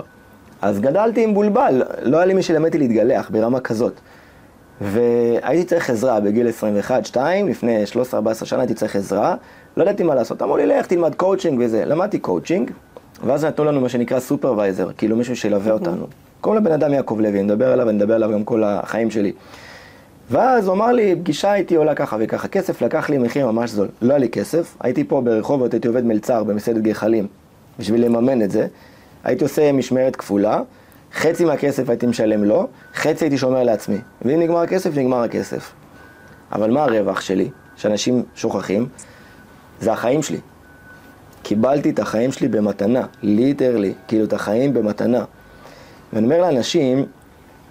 אז 0.61 0.79
גדלתי 0.79 1.23
עם 1.23 1.33
בולבל, 1.33 1.83
לא 2.01 2.17
היה 2.17 2.25
לי 2.25 2.33
מי 2.33 2.43
שילמד 2.43 2.65
אותי 2.65 2.77
להתגלח 2.77 3.29
ברמה 3.29 3.59
כזאת. 3.59 3.99
והייתי 4.81 5.63
צריך 5.63 5.89
עזרה 5.89 6.19
בגיל 6.19 6.47
21-2, 7.13 7.17
לפני 7.49 7.83
13-14 8.13 8.45
שנה 8.45 8.59
הייתי 8.59 8.73
צריך 8.73 8.95
עזרה, 8.95 9.35
לא 9.77 9.83
ידעתי 9.83 10.03
מה 10.03 10.15
לעשות, 10.15 10.41
אמרו 10.41 10.57
לי 10.57 10.65
לך 10.65 10.85
תלמד 10.85 11.15
קואוצ'ינג 11.15 11.61
וזה, 11.63 11.85
למדתי 11.85 12.19
קואוצ'ינג, 12.19 12.71
ואז 13.25 13.45
נתנו 13.45 13.65
לנו 13.65 13.81
מה 13.81 13.89
שנקרא 13.89 14.19
supervisor, 14.19 14.89
כאילו 14.97 15.17
מישהו 15.17 15.35
שילווה 15.35 15.71
אותנו. 15.71 16.07
קוראים 16.41 16.61
לבן 16.61 16.71
אדם 16.71 16.93
יעקב 16.93 17.17
לוי, 17.19 17.39
אני 17.39 17.43
מדבר 17.43 17.71
עליו, 17.71 17.89
אני 17.89 17.97
מדבר 17.97 18.15
עליו 18.15 18.31
גם 18.31 18.43
כל 18.43 18.63
החיים 18.63 19.11
שלי. 19.11 19.31
ואז 20.31 20.67
הוא 20.67 20.75
אמר 20.75 20.91
לי, 20.91 21.15
פגישה 21.15 21.55
איתי 21.55 21.75
עולה 21.75 21.95
ככה 21.95 22.17
וככה 22.19 22.47
כסף, 22.47 22.81
לקח 22.81 23.09
לי 23.09 23.17
מחיר 23.17 23.51
ממש 23.51 23.69
זול. 23.69 23.87
לא 24.01 24.09
היה 24.09 24.19
לי 24.19 24.29
כסף, 24.29 24.77
הייתי 24.79 25.03
פה 25.03 25.21
ברחובות, 25.21 25.73
הייתי 25.73 25.87
עובד 25.87 26.05
מלצר 26.05 26.43
במסעדת 26.43 26.81
גחלים, 26.81 27.27
בשביל 27.79 28.05
לממן 28.05 28.41
את 28.41 28.51
זה. 28.51 28.67
הייתי 29.23 29.43
עושה 29.43 29.71
משמרת 29.71 30.15
כפולה, 30.15 30.61
חצי 31.13 31.45
מהכסף 31.45 31.89
הייתי 31.89 32.07
משלם 32.07 32.43
לו, 32.43 32.67
חצי 32.95 33.25
הייתי 33.25 33.37
שומר 33.37 33.63
לעצמי. 33.63 33.97
ואם 34.21 34.39
נגמר 34.39 34.57
הכסף, 34.57 34.97
נגמר 34.97 35.23
הכסף. 35.23 35.71
אבל 36.51 36.71
מה 36.71 36.83
הרווח 36.83 37.21
שלי, 37.21 37.49
שאנשים 37.75 38.23
שוכחים? 38.35 38.87
זה 39.79 39.93
החיים 39.93 40.23
שלי. 40.23 40.39
קיבלתי 41.43 41.89
את 41.89 41.99
החיים 41.99 42.31
שלי 42.31 42.47
במתנה, 42.47 43.05
ליטרלי, 43.21 43.93
כאילו 44.07 44.25
את 44.25 44.33
החיים 44.33 44.73
במתנה. 44.73 45.23
ואני 46.13 46.25
אומר 46.25 46.41
לאנשים, 46.41 47.05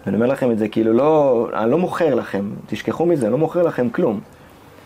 ואני 0.06 0.16
אומר 0.16 0.26
לכם 0.26 0.50
את 0.50 0.58
זה 0.58 0.68
כאילו 0.68 0.92
לא, 0.92 1.46
אני 1.54 1.70
לא 1.70 1.78
מוכר 1.78 2.14
לכם, 2.14 2.50
תשכחו 2.66 3.06
מזה, 3.06 3.26
אני 3.26 3.32
לא 3.32 3.38
מוכר 3.38 3.62
לכם 3.62 3.90
כלום. 3.90 4.20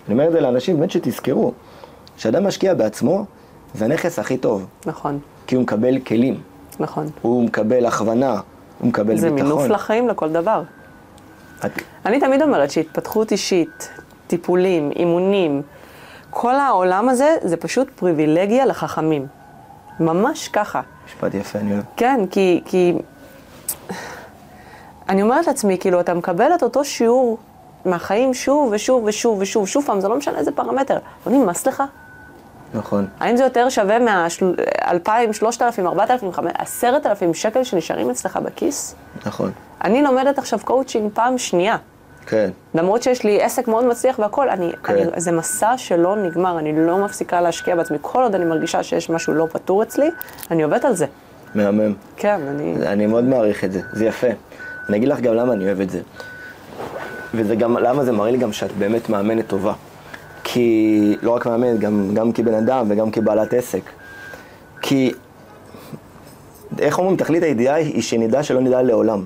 אני 0.07 0.15
אומר 0.15 0.27
את 0.27 0.33
זה 0.33 0.41
לאנשים, 0.41 0.77
באמת 0.77 0.91
שתזכרו, 0.91 1.53
כשאדם 2.17 2.47
משקיע 2.47 2.75
בעצמו, 2.75 3.25
זה 3.75 3.85
הנכס 3.85 4.19
הכי 4.19 4.37
טוב, 4.37 4.67
נכון, 4.87 5.19
כי 5.47 5.55
הוא 5.55 5.63
מקבל 5.63 5.99
כלים, 5.99 6.41
נכון. 6.81 7.07
הוא 7.23 7.45
מקבל 7.45 7.87
הכוונה, 7.87 8.41
הוא 8.79 8.89
מקבל 8.89 9.17
זה 9.17 9.31
ביטחון. 9.31 9.53
מינוף 9.53 9.69
לחיים 9.69 10.09
לכל 10.09 10.33
דבר. 10.33 10.63
את, 11.67 11.71
אני 12.07 12.21
תמיד 12.21 12.43
אומרת 12.43 12.71
שהתפתחות 12.71 13.33
אישית, 13.33 13.89
טיפולים, 14.27 14.91
אימונים, 14.97 15.63
כל 16.31 16.55
העולם 16.55 17.09
הזה 17.09 17.37
זה 17.43 17.57
פשוט 17.57 17.91
פריבילגיה 17.91 18.67
לחכמים. 18.67 19.27
ממש 20.01 20.49
ככה. 20.49 20.81
משפט 21.07 21.35
יפה, 21.35 21.59
אני 21.59 21.73
אוהב. 21.73 21.85
כן, 21.97 22.21
כי, 22.31 22.63
כי... 22.65 22.95
אני 25.09 25.23
אומרת 25.23 25.47
לעצמי, 25.47 25.79
כאילו, 25.79 26.01
אתה 26.01 26.15
מקבל 26.15 26.55
את 26.55 26.63
אותו 26.63 26.85
שיעור 26.85 27.39
מהחיים 27.85 28.35
שוב 28.35 28.73
ושוב 28.73 29.05
ושוב 29.07 29.39
ושוב, 29.41 29.69
שוב 29.69 29.85
פעם, 29.87 30.01
זה 30.01 30.09
לא 30.09 30.17
משנה 30.17 30.39
איזה 30.39 30.53
פרמטר. 30.53 30.99
לא 31.27 31.33
נמאס 31.33 31.67
לך? 31.67 31.83
נכון, 32.75 33.07
האם 33.21 33.37
זה 33.37 33.45
יותר 33.45 33.69
שווה 33.69 33.99
מה-2,000, 33.99 35.33
3,000, 35.33 35.87
4,000, 35.87 36.31
10,000 36.59 37.35
שקל 37.35 37.65
שנשארים 37.65 38.11
אצלך 38.11 38.37
בכיס? 38.37 38.95
נכון, 39.27 39.53
אני 39.85 40.03
לומדת 40.03 40.39
עכשיו 40.39 40.59
קואוצ'ינג 40.65 41.11
פעם 41.15 41.39
שנייה. 41.39 41.77
כן, 42.27 42.51
למרות 42.75 43.03
שיש 43.03 43.25
לי 43.25 43.43
עסק 43.43 43.69
מאוד 43.69 43.85
מצליח 43.85 44.19
והכל, 44.19 44.49
אני, 44.49 44.73
כן. 44.85 44.93
אני, 44.93 45.03
זה 45.17 45.33
מסע 45.33 45.73
שלא 45.77 46.17
נגמר, 46.17 46.59
אני 46.59 46.87
לא 46.87 46.99
מפסיקה 46.99 47.41
להשקיע 47.41 47.77
בעצמי. 47.77 47.99
כל 48.01 48.23
עוד 48.23 48.35
אני 48.35 48.45
מרגישה 48.45 48.83
שיש 48.83 49.11
משהו 49.11 49.35
לא 49.35 49.47
פתור 49.53 49.83
אצלי, 49.83 50.11
אני 50.51 50.63
עובדת 50.63 50.85
על 50.85 50.95
זה. 50.95 51.07
מהמם. 51.55 51.95
כן, 52.17 52.41
אני... 52.49 52.77
אני 52.87 53.07
מאוד 53.07 53.25
מעריך 53.25 53.65
את 53.65 53.73
זה, 53.73 53.81
זה 53.93 54.05
יפה. 54.07 54.27
אני 54.89 54.97
אגיד 54.97 55.09
לך 55.09 55.21
גם 55.21 55.35
למה 55.35 55.53
אני 55.53 55.65
אוהב 55.65 55.81
את 55.81 55.91
זה. 55.91 56.01
וזה 57.35 57.57
גם, 57.57 57.79
למה 57.79 58.05
זה 58.05 58.13
מראה 58.13 58.31
לי 58.31 58.39
גם 58.39 58.53
שאת 58.53 58.73
באמת 58.73 59.09
מאמנת 59.09 59.47
טובה. 59.47 59.73
כי, 60.45 61.17
לא 61.23 61.31
רק 61.31 61.47
מאמנת, 61.47 61.81
גם, 61.81 62.11
גם 62.15 62.33
כבן 62.33 62.55
אדם 62.55 62.87
וגם 62.89 63.11
כבעלת 63.11 63.55
עסק. 63.55 63.83
כי, 64.83 65.13
איך 66.79 66.99
אומרים, 66.99 67.17
תכלית 67.17 67.43
הידיעה 67.43 67.75
היא 67.75 68.03
שנדע 68.03 68.43
שלא 68.43 68.61
נדע 68.61 68.83
לעולם. 68.83 69.25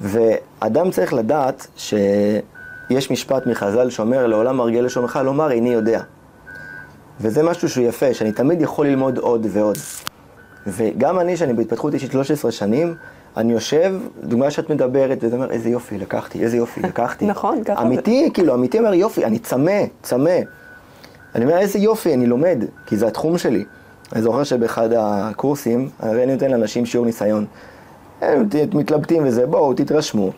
ואדם 0.00 0.90
צריך 0.90 1.12
לדעת 1.12 1.66
שיש 1.76 3.10
משפט 3.10 3.46
מחז"ל 3.46 3.90
שאומר, 3.90 4.26
לעולם 4.26 4.56
מרגיע 4.56 4.82
לשומך, 4.82 5.20
לומר 5.24 5.50
איני 5.50 5.72
יודע. 5.72 6.00
וזה 7.20 7.42
משהו 7.42 7.68
שהוא 7.68 7.86
יפה, 7.86 8.14
שאני 8.14 8.32
תמיד 8.32 8.62
יכול 8.62 8.86
ללמוד 8.86 9.18
עוד 9.18 9.46
ועוד. 9.50 9.78
וגם 10.66 11.20
אני, 11.20 11.36
שאני 11.36 11.52
בהתפתחות 11.52 11.94
אישית 11.94 12.12
13 12.12 12.52
שנים, 12.52 12.94
אני 13.36 13.52
יושב, 13.52 13.94
דוגמה 14.22 14.50
שאת 14.50 14.70
מדברת, 14.70 15.18
וזה 15.20 15.36
אומר, 15.36 15.50
איזה 15.50 15.68
יופי, 15.68 15.98
לקחתי, 15.98 16.42
איזה 16.42 16.56
יופי, 16.56 16.80
לקחתי. 16.88 17.26
נכון, 17.26 17.64
ככה. 17.64 17.82
אמיתי, 17.82 18.30
כאילו, 18.34 18.54
אמיתי 18.54 18.78
אומר, 18.78 18.94
יופי, 18.94 19.24
אני 19.24 19.38
צמא, 19.38 19.82
צמא. 20.02 20.38
אני 21.34 21.44
אומר, 21.44 21.58
איזה 21.58 21.78
יופי, 21.78 22.14
אני 22.14 22.26
לומד, 22.26 22.64
כי 22.86 22.96
זה 22.96 23.06
התחום 23.06 23.38
שלי. 23.38 23.64
אני 24.12 24.22
זוכר 24.22 24.44
שבאחד 24.44 24.88
הקורסים, 24.98 25.88
הרי 25.98 26.24
אני 26.24 26.32
נותן 26.32 26.50
לאנשים 26.50 26.86
שיעור 26.86 27.06
ניסיון. 27.06 27.46
הם 28.20 28.48
מתלבטים 28.74 29.26
וזה, 29.26 29.46
בואו, 29.46 29.74
תתרשמו. 29.74 30.30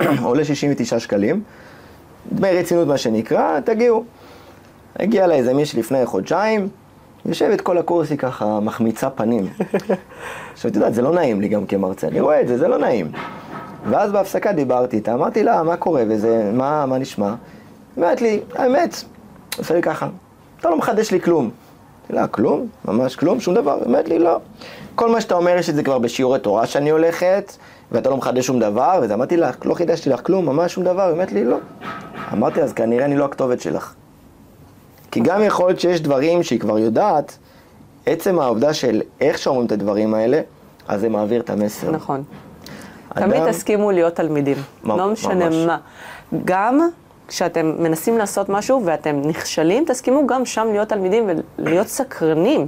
עולה 0.22 0.44
69 0.44 0.98
שקלים, 0.98 1.42
דמי 2.32 2.52
רצינות 2.52 2.88
מה 2.88 2.98
שנקרא, 2.98 3.60
תגיעו. 3.60 4.04
הגיע 4.98 5.26
לה 5.26 5.34
איזה 5.34 5.54
מישהי 5.54 5.78
לפני 5.78 6.06
חודשיים, 6.06 6.68
יושבת 7.26 7.60
כל 7.60 7.78
הקורס 7.78 8.10
היא 8.10 8.18
ככה 8.18 8.60
מחמיצה 8.60 9.10
פנים. 9.10 9.46
עכשיו, 10.52 10.70
את 10.70 10.76
יודעת, 10.76 10.94
זה 10.94 11.02
לא 11.02 11.12
נעים 11.12 11.40
לי 11.40 11.48
גם 11.48 11.66
כמרצה, 11.66 12.08
אני 12.08 12.20
רואה 12.20 12.40
את 12.40 12.48
זה, 12.48 12.58
זה 12.58 12.68
לא 12.68 12.78
נעים. 12.78 13.12
ואז 13.90 14.12
בהפסקה 14.12 14.52
דיברתי 14.52 14.96
איתה, 14.96 15.14
אמרתי 15.14 15.42
לה, 15.42 15.62
מה 15.62 15.76
קורה 15.76 16.02
וזה, 16.08 16.50
מה, 16.54 16.86
מה 16.86 16.98
נשמע? 16.98 17.34
אומרת 17.96 18.20
לי, 18.20 18.40
האמת, 18.54 18.96
עושה 19.58 19.74
לי 19.74 19.82
ככה, 19.82 20.08
אתה 20.60 20.70
לא 20.70 20.78
מחדש 20.78 21.10
לי 21.10 21.20
כלום. 21.20 21.44
אמרתי 21.44 22.12
לה, 22.12 22.26
כלום? 22.26 22.66
ממש 22.84 23.16
כלום? 23.16 23.40
שום 23.40 23.54
דבר? 23.54 23.78
אומרת 23.84 24.08
לי, 24.08 24.18
לא. 24.18 24.38
כל 24.94 25.10
מה 25.10 25.20
שאתה 25.20 25.34
אומר 25.34 25.56
יש 25.58 25.70
את 25.70 25.74
זה 25.74 25.82
כבר 25.82 25.98
בשיעורי 25.98 26.38
תורה 26.38 26.66
שאני 26.66 26.90
הולכת, 26.90 27.56
ואתה 27.92 28.10
לא 28.10 28.16
מחדש 28.16 28.46
שום 28.46 28.58
דבר, 28.58 29.00
וזה 29.02 29.14
אמרתי 29.14 29.36
לה, 29.36 29.50
לא 29.64 29.74
חידשתי 29.74 30.10
לך 30.10 30.26
כלום, 30.26 30.46
ממש 30.46 30.72
שום 30.72 30.84
דבר, 30.84 31.02
היא 31.02 31.12
אומרת 31.12 31.32
לי, 31.32 31.44
לא. 31.44 31.56
אמרתי, 32.32 32.62
אז 32.62 32.72
כנראה 32.72 33.04
אני 33.04 33.16
לא 33.16 33.24
הכתובת 33.24 33.60
שלך. 33.60 33.94
כי 35.12 35.20
גם 35.20 35.42
יכול 35.42 35.66
להיות 35.68 35.80
שיש 35.80 36.00
דברים 36.00 36.42
שהיא 36.42 36.60
כבר 36.60 36.78
יודעת, 36.78 37.38
עצם 38.06 38.38
העובדה 38.38 38.74
של 38.74 39.02
איך 39.20 39.38
שאומרים 39.38 39.66
את 39.66 39.72
הדברים 39.72 40.14
האלה, 40.14 40.40
אז 40.88 41.00
זה 41.00 41.08
מעביר 41.08 41.40
את 41.40 41.50
המסר. 41.50 41.90
נכון. 41.90 42.22
אדם- 43.14 43.30
תמיד 43.30 43.48
תסכימו 43.50 43.90
להיות 43.90 44.14
תלמידים, 44.14 44.56
ממ- 44.84 44.98
לא 44.98 45.08
משנה 45.12 45.34
ממש. 45.48 45.54
מה. 45.66 45.78
גם 46.44 46.88
כשאתם 47.28 47.72
מנסים 47.78 48.18
לעשות 48.18 48.48
משהו 48.48 48.82
ואתם 48.84 49.20
נכשלים, 49.24 49.84
תסכימו 49.86 50.26
גם 50.26 50.44
שם 50.44 50.68
להיות 50.72 50.88
תלמידים 50.88 51.26
ולהיות 51.58 51.86
סקרנים. 51.86 52.66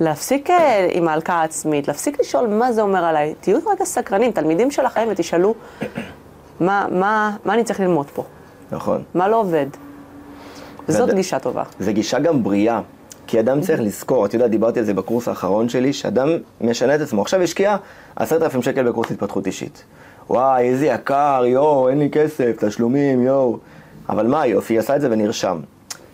להפסיק 0.00 0.50
אה, 0.50 0.88
עם 0.90 1.08
ההלקאה 1.08 1.36
העצמית, 1.40 1.88
להפסיק 1.88 2.20
לשאול 2.20 2.46
מה 2.46 2.72
זה 2.72 2.82
אומר 2.82 3.04
עליי. 3.04 3.34
תהיו 3.40 3.58
רגע 3.74 3.84
סקרנים, 3.84 4.32
תלמידים 4.32 4.70
שלכם, 4.70 5.06
ותשאלו 5.10 5.54
מה, 6.60 6.86
מה, 6.90 7.36
מה 7.44 7.54
אני 7.54 7.64
צריך 7.64 7.80
ללמוד 7.80 8.06
פה, 8.14 8.24
נכון. 8.72 9.02
מה 9.14 9.28
לא 9.28 9.40
עובד. 9.40 9.66
וזאת 10.94 11.08
ועד- 11.08 11.16
גישה 11.16 11.38
טובה. 11.38 11.62
זו 11.80 11.92
גישה 11.92 12.18
גם 12.18 12.42
בריאה. 12.42 12.80
כי 13.26 13.40
אדם 13.40 13.60
צריך 13.60 13.80
לזכור, 13.80 14.26
אתה 14.26 14.36
יודע, 14.36 14.46
דיברתי 14.46 14.78
על 14.78 14.84
זה 14.84 14.94
בקורס 14.94 15.28
האחרון 15.28 15.68
שלי, 15.68 15.92
שאדם 15.92 16.28
משנה 16.60 16.94
את 16.94 17.00
עצמו. 17.00 17.22
עכשיו 17.22 17.42
השקיע 17.42 17.76
עשרת 18.16 18.42
אלפים 18.42 18.62
שקל 18.62 18.88
בקורס 18.88 19.10
התפתחות 19.10 19.46
אישית. 19.46 19.84
וואי, 20.30 20.62
איזה 20.68 20.86
יקר, 20.86 21.42
יואו, 21.46 21.88
אין 21.88 21.98
לי 21.98 22.08
כסף, 22.10 22.64
תשלומים, 22.64 23.22
יואו. 23.22 23.58
אבל 24.08 24.26
מה 24.26 24.40
היופי, 24.42 24.78
עשה 24.78 24.96
את 24.96 25.00
זה 25.00 25.08
ונרשם. 25.10 25.58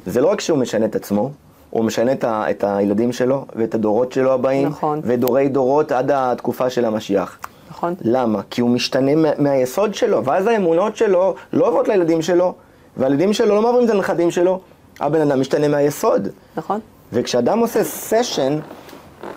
זה 0.07 0.21
לא 0.21 0.31
רק 0.31 0.41
שהוא 0.41 0.59
משנה 0.59 0.85
את 0.85 0.97
עצמו, 0.97 1.31
הוא 1.71 1.85
משנה 1.85 2.13
את, 2.13 2.25
ה, 2.25 2.51
את 2.51 2.65
הילדים 2.67 3.13
שלו 3.13 3.45
ואת 3.57 3.75
הדורות 3.75 4.13
שלו 4.13 4.33
הבאים, 4.33 4.69
נכון. 4.69 5.01
ודורי 5.05 5.49
דורות 5.49 5.93
עד 5.93 6.11
התקופה 6.15 6.71
של 6.71 6.85
המשיח. 6.85 7.39
נכון? 7.71 7.95
למה? 8.01 8.41
כי 8.51 8.61
הוא 8.61 8.71
משתנה 8.71 9.15
מה- 9.15 9.31
מהיסוד 9.39 9.95
שלו, 9.95 10.25
ואז 10.25 10.47
האמונות 10.47 10.97
שלו 10.97 11.35
לא 11.53 11.67
עוברות 11.69 11.89
לילדים 11.89 12.23
שלו, 12.23 12.55
והילדים 12.99 13.33
שלו 13.33 13.55
לא 13.55 13.63
מעבירים 13.63 13.83
את 13.83 13.89
זה 13.89 13.95
לנכדים 13.95 14.31
שלו. 14.31 14.61
הבן 15.01 15.21
אדם 15.21 15.41
משתנה 15.41 15.69
מהיסוד. 15.69 16.29
נכון? 16.57 16.81
וכשאדם 17.13 17.59
עושה 17.59 17.85
סשן, 17.85 18.59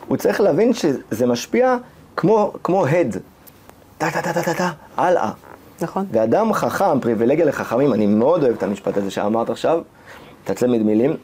הוא 0.08 0.17
צריך 0.17 0.41
להבין 0.41 0.74
שזה 0.74 1.26
משפיע 1.28 1.78
כמו, 2.17 2.54
כמו 2.63 2.86
הד. 2.86 3.17
טה 3.97 4.12
טה 4.12 4.21
טה 4.21 4.34
טה 4.34 4.43
טה 4.43 4.54
טה, 4.54 4.71
הלאה. 4.97 5.32
נכון. 5.82 6.06
ואדם 6.12 6.54
חכם, 6.54 7.00
פריבילגיה 7.00 7.45
לחכמים, 7.45 7.93
אני 7.93 8.08
מאוד 8.08 8.43
אוהב 8.43 8.56
את 8.56 8.63
המשפט 8.63 8.97
הזה 8.97 9.12
שאמרת 9.12 9.50
עכשיו, 9.50 9.82
תצמד 10.43 10.82
מילים, 10.82 11.15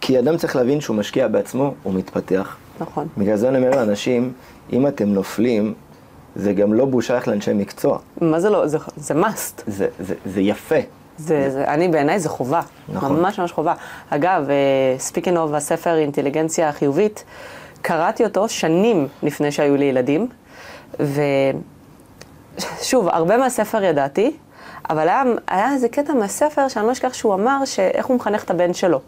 כי 0.00 0.18
אדם 0.18 0.36
צריך 0.36 0.56
להבין 0.56 0.80
שהוא 0.80 0.96
משקיע 0.96 1.28
בעצמו, 1.28 1.74
הוא 1.82 1.94
מתפתח. 1.94 2.56
נכון. 2.80 3.06
בגלל 3.18 3.36
זה 3.36 3.48
אני 3.48 3.58
אומר 3.58 3.70
לאנשים, 3.70 4.32
אם 4.72 4.86
אתם 4.86 5.08
נופלים, 5.08 5.74
זה 6.36 6.52
גם 6.52 6.74
לא 6.74 6.84
בושה 6.84 7.14
ללכת 7.14 7.26
לאנשי 7.26 7.52
מקצוע. 7.52 7.98
מה 8.20 8.40
זה 8.40 8.50
לא? 8.50 8.66
זה, 8.66 8.78
זה 8.96 9.14
must. 9.14 9.62
זה, 9.66 9.88
זה, 10.00 10.14
זה 10.26 10.40
יפה. 10.40 10.97
זה, 11.18 11.50
זה, 11.50 11.64
אני 11.64 11.88
בעיניי 11.88 12.18
זה 12.18 12.28
חובה, 12.28 12.60
נכון. 12.88 13.16
ממש 13.16 13.40
ממש 13.40 13.52
חובה. 13.52 13.74
אגב, 14.10 14.48
speaking 14.98 15.36
of 15.36 15.52
הספר 15.52 15.96
אינטליגנציה 15.96 16.72
חיובית, 16.72 17.24
קראתי 17.82 18.24
אותו 18.24 18.48
שנים 18.48 19.08
לפני 19.22 19.52
שהיו 19.52 19.76
לי 19.76 19.84
ילדים, 19.84 20.28
ושוב, 22.80 23.08
הרבה 23.08 23.36
מהספר 23.36 23.82
ידעתי, 23.82 24.36
אבל 24.90 25.08
היה, 25.08 25.22
היה 25.46 25.72
איזה 25.72 25.88
קטע 25.88 26.12
מהספר 26.12 26.68
שאני 26.68 26.86
לא 26.86 26.92
אשכח 26.92 27.14
שהוא 27.14 27.34
אמר 27.34 27.64
שאיך 27.64 28.06
הוא 28.06 28.16
מחנך 28.16 28.44
את 28.44 28.50
הבן 28.50 28.74
שלו. 28.74 29.00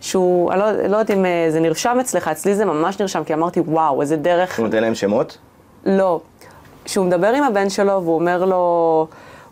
שהוא, 0.00 0.52
אני 0.52 0.60
לא, 0.60 0.72
לא 0.72 0.96
יודעת 0.96 1.10
אם 1.10 1.26
אה, 1.26 1.46
זה 1.50 1.60
נרשם 1.60 1.98
אצלך, 2.00 2.28
אצלי 2.28 2.54
זה 2.54 2.64
ממש 2.64 3.00
נרשם, 3.00 3.24
כי 3.24 3.34
אמרתי, 3.34 3.60
וואו, 3.60 4.02
איזה 4.02 4.16
דרך 4.16 4.58
הוא 4.58 4.66
נותן 4.66 4.80
להם 4.82 4.94
שמות? 4.94 5.38
לא. 5.86 6.20
כשהוא 6.84 7.06
מדבר 7.06 7.26
עם 7.26 7.44
הבן 7.44 7.70
שלו 7.70 8.02
והוא 8.02 8.14
אומר 8.14 8.44
לו, 8.44 9.06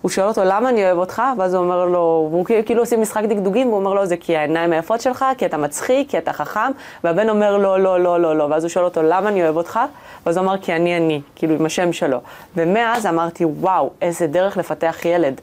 הוא 0.04 0.10
שואל 0.10 0.26
אותו 0.26 0.44
למה 0.44 0.68
אני 0.68 0.84
אוהב 0.84 0.98
אותך, 0.98 1.22
ואז 1.38 1.54
הוא 1.54 1.64
אומר 1.64 1.84
לו, 1.86 2.28
והוא 2.30 2.44
כאילו- 2.66 2.82
עושים 2.82 3.00
משחק 3.00 3.24
דקדוקים, 3.24 3.66
והוא 3.66 3.78
אומר 3.78 3.94
לו 3.94 4.06
זה 4.06 4.16
כי 4.16 4.36
העיניים 4.36 4.72
היפות 4.72 5.00
שלך, 5.00 5.24
כי 5.38 5.46
אתה 5.46 5.56
מצחיק, 5.56 6.10
כי 6.10 6.18
אתה 6.18 6.32
חכם, 6.32 6.70
והבן 7.04 7.28
אומר 7.28 7.56
לו 7.56 7.78
לא, 7.78 8.00
לא, 8.00 8.20
לא, 8.20 8.36
לא, 8.36 8.44
ואז 8.50 8.64
הוא 8.64 8.68
שואל 8.68 8.84
אותו 8.84 9.02
למה 9.02 9.28
אני 9.28 9.44
אוהב 9.44 9.56
אותך, 9.56 9.80
ואז 10.26 10.36
הוא 10.36 10.44
אמר 10.44 10.58
כי 10.58 10.72
אני 10.72 10.96
אני, 10.96 11.20
כאילו 11.36 11.54
עם 11.54 11.66
השם 11.66 11.92
שלו. 11.92 12.18
ומאז 12.56 13.06
אמרתי, 13.06 13.44
וואו, 13.44 13.90
איזה 14.02 14.26
דרך 14.26 14.56
לפתח 14.56 15.04
ילד. 15.04 15.40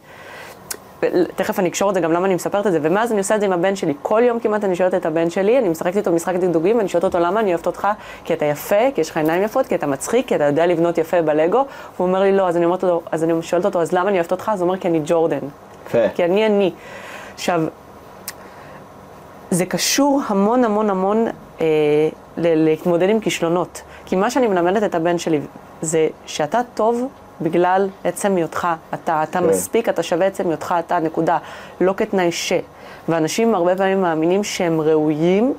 תכף 1.36 1.60
אני 1.60 1.70
אקשור 1.70 1.90
את 1.90 1.96
זה 1.96 2.02
גם 2.02 2.12
למה 2.12 2.26
אני 2.26 2.36
מספרת 2.36 2.68
את 2.68 2.72
זה, 2.72 2.80
ומאז 2.82 3.12
אני 3.12 3.20
עושה 3.20 3.36
את 3.36 3.40
זה 3.40 3.46
עם 3.46 3.52
הבן 3.52 3.76
שלי. 3.76 3.94
כל 4.02 4.22
יום 4.26 4.40
כמעט 4.40 4.64
אני 4.64 4.76
שואלת 4.76 4.94
את 4.94 5.06
הבן 5.06 5.30
שלי, 5.30 5.58
אני 5.58 5.70
משחקת 5.70 5.98
איתו 5.98 6.12
משחק 6.12 6.36
דגדוגים, 6.36 6.78
ואני 6.78 6.90
שואלת 6.90 7.04
אותו 7.04 7.20
למה 7.20 7.40
אני 7.40 7.54
אוהבת 7.54 7.68
אותך, 7.68 7.88
כי 8.26 8.34
אתה 8.34 8.46
יפה, 8.46 8.92
כי 8.96 9.02
יש 9.02 9.10
לך 9.10 9.18
עיניים 9.18 9.44
יפות, 9.44 9.68
כי 9.68 9.76
אתה 9.76 9.88
מצחיק, 9.88 10.28
כי 10.28 10.36
אתה 10.36 10.44
יודע 10.44 10.66
לבנות 10.66 10.98
יפה 10.98 11.22
בלגו. 11.22 11.66
הוא 11.98 12.08
אומר 12.08 12.20
לי 12.20 12.32
לא, 12.32 12.48
אז 12.48 12.58
אני, 12.58 12.66
אומרת 12.66 12.84
לו, 12.84 13.02
אז 13.12 13.24
אני 13.24 13.42
שואלת 13.42 13.66
אותו, 13.66 13.82
אז 13.82 13.92
למה 13.92 14.10
אני 14.10 14.18
אוהבת 14.18 14.32
אותך? 14.32 14.52
אז 14.54 14.62
הוא 14.62 14.68
אומר, 14.70 14.80
כי 14.80 14.88
אני 14.88 15.02
ג'ורדן. 15.06 15.40
יפה. 15.88 16.10
כי 16.16 16.26
אני 16.26 16.46
אני. 16.46 16.72
עכשיו, 17.34 17.62
זה 19.52 19.66
קשור 19.66 20.22
המון 20.28 20.64
המון 20.64 20.90
המון 20.90 21.28
אה, 21.62 21.66
להתמודד 22.38 23.10
עם 23.10 23.20
כישלונות. 23.20 23.82
כי 24.06 24.16
מה 24.16 24.32
שאני 24.32 24.48
מלמדת 24.48 24.84
את 24.84 24.96
הבן 24.96 25.18
שלי 25.18 25.40
זה 25.82 26.08
שאתה 26.26 26.62
טוב 26.74 27.08
בגלל 27.41 27.89
עצם 28.04 28.36
היותך 28.36 28.67
אתה. 28.93 29.23
אתה 29.23 29.39
כן. 29.39 29.47
מספיק, 29.47 29.89
אתה 29.89 30.04
שווה 30.04 30.27
עצם 30.27 30.47
היותך 30.47 30.75
אתה, 30.80 30.99
נקודה. 30.99 31.38
לא 31.82 31.93
כתנאי 31.97 32.32
ש. 32.32 32.54
ואנשים 33.10 33.56
הרבה 33.56 33.75
פעמים 33.75 34.01
מאמינים 34.01 34.43
שהם 34.43 34.82
ראויים. 34.82 35.54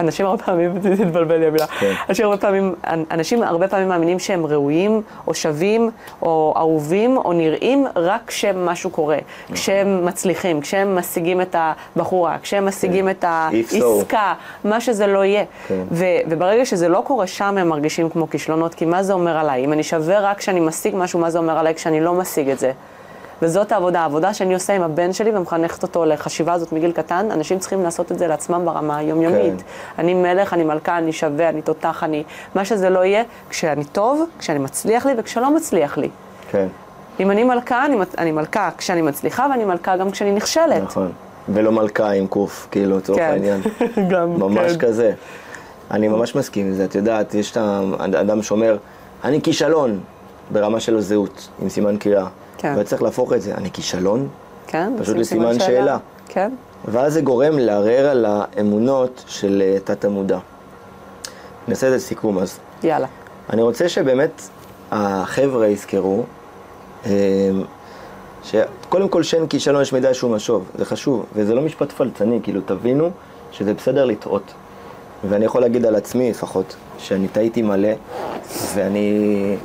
אנשים 0.00 0.26
הרבה 0.26 0.42
פעמים, 0.44 0.78
תתבלבל 0.98 1.36
לי 1.36 1.46
המילה, 1.46 1.66
כן. 1.66 1.92
אנשים 2.08 2.26
הרבה 2.26 2.36
פעמים, 2.36 2.74
אנשים 3.10 3.42
הרבה 3.42 3.68
פעמים 3.68 3.88
מאמינים 3.88 4.18
שהם 4.18 4.46
ראויים, 4.46 5.02
או 5.26 5.34
שווים, 5.34 5.90
או 6.22 6.54
אהובים, 6.56 7.16
או 7.16 7.32
נראים, 7.32 7.86
רק 7.96 8.20
כשמשהו 8.26 8.90
קורה. 8.90 9.18
כשהם 9.52 10.04
מצליחים, 10.04 10.60
כשהם 10.60 10.98
משיגים 10.98 11.40
את 11.40 11.56
הבחורה, 11.58 12.36
כשהם 12.42 12.66
משיגים 12.66 13.08
את 13.08 13.24
If 13.24 13.72
so. 13.72 13.84
העסקה, 13.84 14.34
מה 14.64 14.80
שזה 14.80 15.06
לא 15.06 15.24
יהיה. 15.24 15.44
כן. 15.68 15.82
וברגע 15.90 16.64
שזה 16.64 16.88
לא 16.88 17.02
קורה 17.06 17.26
שם, 17.26 17.58
הם 17.58 17.68
מרגישים 17.68 18.10
כמו 18.10 18.30
כישלונות, 18.30 18.74
כי 18.74 18.84
מה 18.84 19.02
זה 19.02 19.12
אומר 19.12 19.36
עליי? 19.36 19.64
אם 19.64 19.72
אני 19.72 19.82
שווה 19.82 20.20
רק 20.20 20.38
כשאני 20.38 20.60
משיג 20.60 20.94
משהו, 20.96 21.20
מה 21.20 21.30
זה 21.30 21.38
אומר 21.38 21.58
עליי 21.58 21.74
כשאני 21.74 22.00
לא 22.00 22.14
משיג 22.14 22.48
את 22.48 22.58
זה? 22.58 22.72
וזאת 23.42 23.72
העבודה, 23.72 24.00
העבודה 24.00 24.34
שאני 24.34 24.54
עושה 24.54 24.72
עם 24.72 24.82
הבן 24.82 25.12
שלי 25.12 25.36
ומחנכת 25.36 25.82
אותו 25.82 26.04
לחשיבה 26.04 26.52
הזאת 26.52 26.72
מגיל 26.72 26.92
קטן, 26.92 27.30
אנשים 27.30 27.58
צריכים 27.58 27.82
לעשות 27.82 28.12
את 28.12 28.18
זה 28.18 28.26
לעצמם 28.26 28.62
ברמה 28.64 28.96
היומיומית. 28.96 29.58
כן. 29.58 29.64
אני 29.98 30.14
מלך, 30.14 30.52
אני 30.52 30.64
מלכה, 30.64 30.98
אני 30.98 31.12
שווה, 31.12 31.48
אני 31.48 31.62
תותח, 31.62 32.04
אני... 32.04 32.24
מה 32.54 32.64
שזה 32.64 32.90
לא 32.90 33.04
יהיה, 33.04 33.22
כשאני 33.50 33.84
טוב, 33.84 34.28
כשאני 34.38 34.58
מצליח 34.58 35.06
לי 35.06 35.12
וכשלא 35.16 35.56
מצליח 35.56 35.98
לי. 35.98 36.08
כן, 36.50 36.66
אם 37.20 37.30
אני 37.30 37.44
מלכה, 37.44 37.86
אני, 37.86 37.96
אני 38.18 38.32
מלכה 38.32 38.70
כשאני 38.78 39.02
מצליחה 39.02 39.46
ואני 39.50 39.64
מלכה 39.64 39.96
גם 39.96 40.10
כשאני 40.10 40.32
נכשלת. 40.32 40.82
נכון. 40.82 41.12
ולא 41.48 41.72
מלכה 41.72 42.10
עם 42.10 42.26
קוף, 42.26 42.68
כאילו, 42.70 42.96
לצורך 42.96 43.18
כן. 43.18 43.24
העניין. 43.24 43.60
גם, 44.12 44.38
ממש 44.38 44.72
כן. 44.72 44.78
כזה. 44.78 45.12
אני 45.90 46.08
ממש 46.08 46.34
מסכים 46.34 46.66
עם 46.66 46.72
זה. 46.72 46.84
את 46.84 46.94
יודעת, 46.94 47.34
יש 47.34 47.50
את 47.50 47.56
האדם 48.14 48.42
שאומר, 48.42 48.76
אני 49.24 49.42
כישלון, 49.42 50.00
ברמה 50.50 50.80
של 50.80 50.96
הזהות, 50.96 51.48
עם 51.62 51.68
סימן 51.68 51.96
קריאה. 51.96 52.26
כן. 52.58 52.74
וצריך 52.78 53.02
להפוך 53.02 53.32
את 53.32 53.42
זה, 53.42 53.54
אני 53.54 53.70
כישלון? 53.70 54.28
כן, 54.66 54.92
פשוט 54.98 55.16
לסימן 55.16 55.58
שאלה. 55.58 55.98
כן, 56.28 56.52
ואז 56.84 57.12
זה 57.12 57.20
גורם 57.20 57.58
לערער 57.58 58.06
על 58.06 58.26
האמונות 58.28 59.24
של 59.26 59.62
אה, 59.66 59.78
תת 59.84 60.04
המודע. 60.04 60.38
נעשה 61.68 61.86
את 61.86 61.92
זה 61.92 61.98
סיכום 61.98 62.38
אז. 62.38 62.58
יאללה. 62.82 63.06
אני 63.50 63.62
רוצה 63.62 63.88
שבאמת 63.88 64.42
החבר'ה 64.90 65.66
יזכרו 65.66 66.22
אה, 67.06 67.10
שקודם 68.44 69.08
כל 69.08 69.22
שאין 69.22 69.46
כישלון 69.46 69.82
יש 69.82 69.92
מידע 69.92 70.14
שהוא 70.14 70.30
משוב, 70.30 70.64
זה 70.78 70.84
חשוב, 70.84 71.26
וזה 71.34 71.54
לא 71.54 71.62
משפט 71.62 71.92
פלצני, 71.92 72.40
כאילו 72.42 72.60
תבינו 72.60 73.10
שזה 73.52 73.74
בסדר 73.74 74.04
לטעות. 74.04 74.54
ואני 75.28 75.44
יכול 75.44 75.60
להגיד 75.60 75.86
על 75.86 75.96
עצמי 75.96 76.30
לפחות, 76.30 76.76
שאני 76.98 77.28
טעיתי 77.28 77.62
מלא, 77.62 77.88
ואני, 78.74 79.56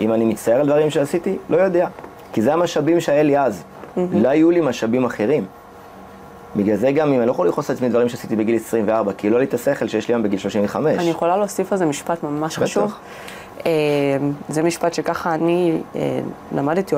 אם 0.00 0.12
אני 0.12 0.24
מצטער 0.24 0.60
על 0.60 0.66
דברים 0.66 0.90
שעשיתי, 0.90 1.38
לא 1.50 1.56
יודע. 1.56 1.88
כי 2.36 2.42
זה 2.42 2.52
המשאבים 2.52 3.00
שהיה 3.00 3.22
לי 3.22 3.38
אז. 3.38 3.62
לא 3.96 4.28
היו 4.28 4.50
לי 4.50 4.60
משאבים 4.60 5.04
אחרים. 5.04 5.44
בגלל 6.56 6.76
זה 6.76 6.92
גם 6.92 7.12
אם 7.12 7.18
אני 7.18 7.26
לא 7.26 7.30
יכול 7.30 7.48
לכעוס 7.48 7.70
על 7.70 7.76
עצמי 7.76 7.88
דברים 7.88 8.08
שעשיתי 8.08 8.36
בגיל 8.36 8.56
24, 8.56 9.12
כי 9.12 9.30
לא 9.30 9.38
לי 9.38 9.44
את 9.44 9.54
השכל 9.54 9.88
שיש 9.88 10.08
לי 10.08 10.14
היום 10.14 10.22
בגיל 10.22 10.38
35. 10.38 10.98
אני 10.98 11.10
יכולה 11.10 11.36
להוסיף 11.36 11.72
על 11.72 11.78
זה 11.78 11.86
משפט 11.86 12.22
ממש 12.22 12.56
בטח. 12.56 12.62
חשוב. 12.62 12.94
אה, 13.66 13.72
זה 14.48 14.62
משפט 14.62 14.94
שככה 14.94 15.34
אני 15.34 15.78
אה, 15.96 16.20
למדתי. 16.52 16.96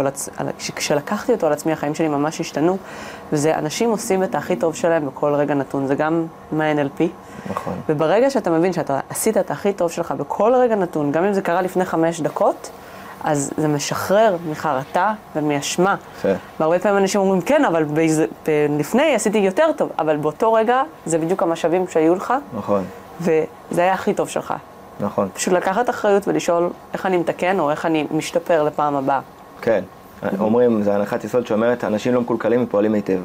כשלקחתי 0.76 1.32
אותו 1.32 1.46
על 1.46 1.52
עצמי, 1.52 1.72
החיים 1.72 1.94
שלי 1.94 2.08
ממש 2.08 2.40
השתנו, 2.40 2.76
וזה 3.32 3.58
אנשים 3.58 3.90
עושים 3.90 4.22
את 4.22 4.34
הכי 4.34 4.56
טוב 4.56 4.74
שלהם 4.74 5.06
בכל 5.06 5.34
רגע 5.34 5.54
נתון, 5.54 5.86
זה 5.86 5.94
גם 5.94 6.26
מה-NLP. 6.52 7.02
נכון. 7.50 7.74
וברגע 7.88 8.30
שאתה 8.30 8.50
מבין 8.50 8.72
שאתה 8.72 9.00
עשית 9.10 9.36
את 9.36 9.50
הכי 9.50 9.72
טוב 9.72 9.90
שלך 9.90 10.12
בכל 10.12 10.54
רגע 10.54 10.74
נתון, 10.74 11.12
גם 11.12 11.24
אם 11.24 11.32
זה 11.32 11.42
קרה 11.42 11.62
לפני 11.62 11.84
חמש 11.84 12.20
דקות, 12.20 12.70
אז 13.24 13.50
זה 13.56 13.68
משחרר 13.68 14.36
מחרטה 14.50 15.12
ומאשמה. 15.36 15.94
יפה. 16.18 16.28
והרבה 16.60 16.78
פעמים 16.78 16.98
אנשים 16.98 17.20
אומרים, 17.20 17.40
כן, 17.40 17.64
אבל 17.64 17.84
באיזה, 17.84 18.26
ב- 18.46 18.66
לפני 18.78 19.14
עשיתי 19.14 19.38
יותר 19.38 19.70
טוב, 19.76 19.90
אבל 19.98 20.16
באותו 20.16 20.52
רגע 20.52 20.82
זה 21.06 21.18
בדיוק 21.18 21.42
המשאבים 21.42 21.88
שהיו 21.88 22.14
לך, 22.14 22.34
נכון, 22.56 22.84
וזה 23.20 23.40
היה 23.82 23.92
הכי 23.94 24.14
טוב 24.14 24.28
שלך. 24.28 24.54
נכון. 25.00 25.28
פשוט 25.34 25.54
לקחת 25.54 25.90
אחריות 25.90 26.28
ולשאול 26.28 26.70
איך 26.94 27.06
אני 27.06 27.16
מתקן 27.16 27.58
או 27.60 27.70
איך 27.70 27.86
אני 27.86 28.06
משתפר 28.10 28.62
לפעם 28.62 28.96
הבאה. 28.96 29.20
כן. 29.60 29.84
אומרים, 30.40 30.82
זו 30.82 30.90
הנחת 30.90 31.24
יסוד 31.24 31.46
שאומרת, 31.46 31.84
אנשים 31.84 32.14
לא 32.14 32.20
מקולקלים 32.20 32.64
ופועלים 32.64 32.94
היטב. 32.94 33.18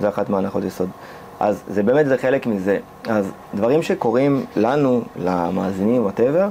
זה 0.00 0.08
אחת 0.08 0.28
מהנחות 0.28 0.64
יסוד. 0.64 0.88
אז 1.40 1.62
זה 1.68 1.82
באמת, 1.82 2.06
זה 2.06 2.18
חלק 2.18 2.46
מזה. 2.46 2.78
אז 3.08 3.30
דברים 3.54 3.82
שקורים 3.82 4.44
לנו, 4.56 5.02
למאזינים, 5.16 6.04
ווטאבר, 6.04 6.48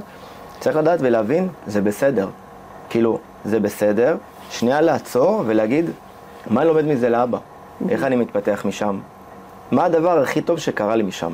צריך 0.60 0.76
לדעת 0.76 0.98
ולהבין, 1.02 1.48
זה 1.66 1.80
בסדר. 1.80 2.28
כאילו, 2.90 3.18
זה 3.44 3.60
בסדר, 3.60 4.16
שנייה 4.50 4.80
לעצור 4.80 5.42
ולהגיד, 5.46 5.90
מה 6.50 6.60
אני 6.60 6.68
לומד 6.68 6.84
מזה 6.84 7.08
לאבא? 7.08 7.38
איך 7.88 8.02
אני 8.04 8.16
מתפתח 8.16 8.62
משם? 8.68 8.98
מה 9.72 9.84
הדבר 9.84 10.18
הכי 10.22 10.40
טוב 10.42 10.58
שקרה 10.58 10.96
לי 10.96 11.02
משם? 11.02 11.32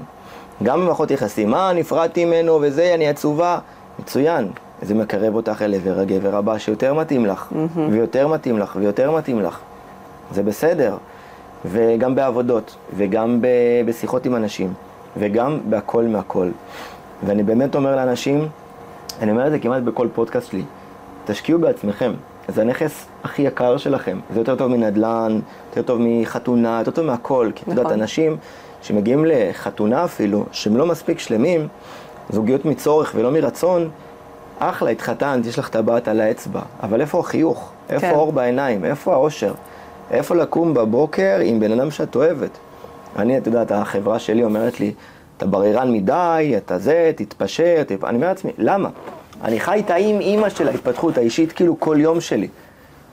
גם 0.62 0.80
במערכות 0.80 1.10
יחסים, 1.10 1.50
מה, 1.50 1.72
נפרדתי 1.72 2.24
ממנו 2.24 2.58
וזה, 2.62 2.94
אני 2.94 3.08
עצובה. 3.08 3.58
מצוין, 3.98 4.48
זה 4.82 4.94
מקרב 4.94 5.34
אותך 5.34 5.62
אל 5.62 5.74
עבר 5.74 6.00
הגבר 6.00 6.36
הבא 6.36 6.58
שיותר 6.58 6.94
מתאים 6.94 7.26
לך, 7.26 7.48
ויותר 7.90 8.28
מתאים 8.28 8.58
לך, 8.58 8.76
ויותר 8.80 9.10
מתאים 9.10 9.42
לך. 9.42 9.58
זה 10.32 10.42
בסדר. 10.42 10.96
וגם 11.64 12.14
בעבודות, 12.14 12.76
וגם 12.96 13.40
ב- 13.42 13.46
בשיחות 13.86 14.26
עם 14.26 14.36
אנשים, 14.36 14.72
וגם 15.16 15.58
בהכל 15.68 16.04
מהכל. 16.04 16.48
ואני 17.26 17.42
באמת 17.42 17.74
אומר 17.74 17.96
לאנשים, 17.96 18.48
אני 19.22 19.30
אומר 19.30 19.46
את 19.46 19.50
זה 19.50 19.58
כמעט 19.58 19.82
בכל 19.82 20.08
פודקאסט 20.14 20.50
שלי, 20.50 20.62
תשקיעו 21.24 21.58
בעצמכם. 21.58 22.12
זה 22.48 22.60
הנכס 22.60 23.06
הכי 23.24 23.42
יקר 23.42 23.76
שלכם. 23.76 24.18
זה 24.34 24.40
יותר 24.40 24.56
טוב 24.56 24.68
מנדל"ן, 24.68 25.40
יותר 25.68 25.82
טוב 25.82 26.00
מחתונה, 26.02 26.78
יותר 26.78 26.90
טוב 26.90 27.06
מהכל. 27.06 27.50
כי 27.54 27.62
את 27.62 27.68
יודעת, 27.68 27.86
נכון. 27.86 28.00
אנשים 28.00 28.36
שמגיעים 28.82 29.24
לחתונה 29.28 30.04
אפילו, 30.04 30.44
שהם 30.52 30.76
לא 30.76 30.86
מספיק 30.86 31.18
שלמים, 31.18 31.68
זוגיות 32.30 32.64
מצורך 32.64 33.12
ולא 33.16 33.30
מרצון, 33.30 33.90
אחלה, 34.58 34.90
התחתנת, 34.90 35.46
יש 35.46 35.58
לך 35.58 35.68
טבעת 35.68 36.08
על 36.08 36.20
האצבע, 36.20 36.60
אבל 36.82 37.00
איפה 37.00 37.20
החיוך? 37.20 37.72
איפה 37.90 38.06
כן. 38.06 38.14
האור 38.14 38.32
בעיניים? 38.32 38.84
איפה 38.84 39.12
האושר? 39.12 39.54
איפה 40.10 40.34
לקום 40.34 40.74
בבוקר 40.74 41.38
עם 41.42 41.60
בן 41.60 41.72
אדם 41.72 41.90
שאת 41.90 42.16
אוהבת? 42.16 42.50
אני, 43.16 43.38
את 43.38 43.46
יודעת, 43.46 43.72
החברה 43.72 44.18
שלי 44.18 44.44
אומרת 44.44 44.80
לי, 44.80 44.92
אתה 45.36 45.46
בררן 45.46 45.92
מדי, 45.92 46.54
אתה 46.56 46.78
זה, 46.78 47.12
תתפשר, 47.16 47.82
תפ... 47.86 48.04
אני 48.04 48.16
אומר 48.16 48.28
לעצמי, 48.28 48.52
למה? 48.58 48.88
אני 49.42 49.60
חי 49.60 49.74
איתה 49.74 49.94
עם 49.94 50.20
אימא 50.20 50.48
של 50.48 50.68
ההתפתחות 50.68 51.18
האישית 51.18 51.52
כאילו 51.52 51.80
כל 51.80 51.96
יום 52.00 52.20
שלי. 52.20 52.48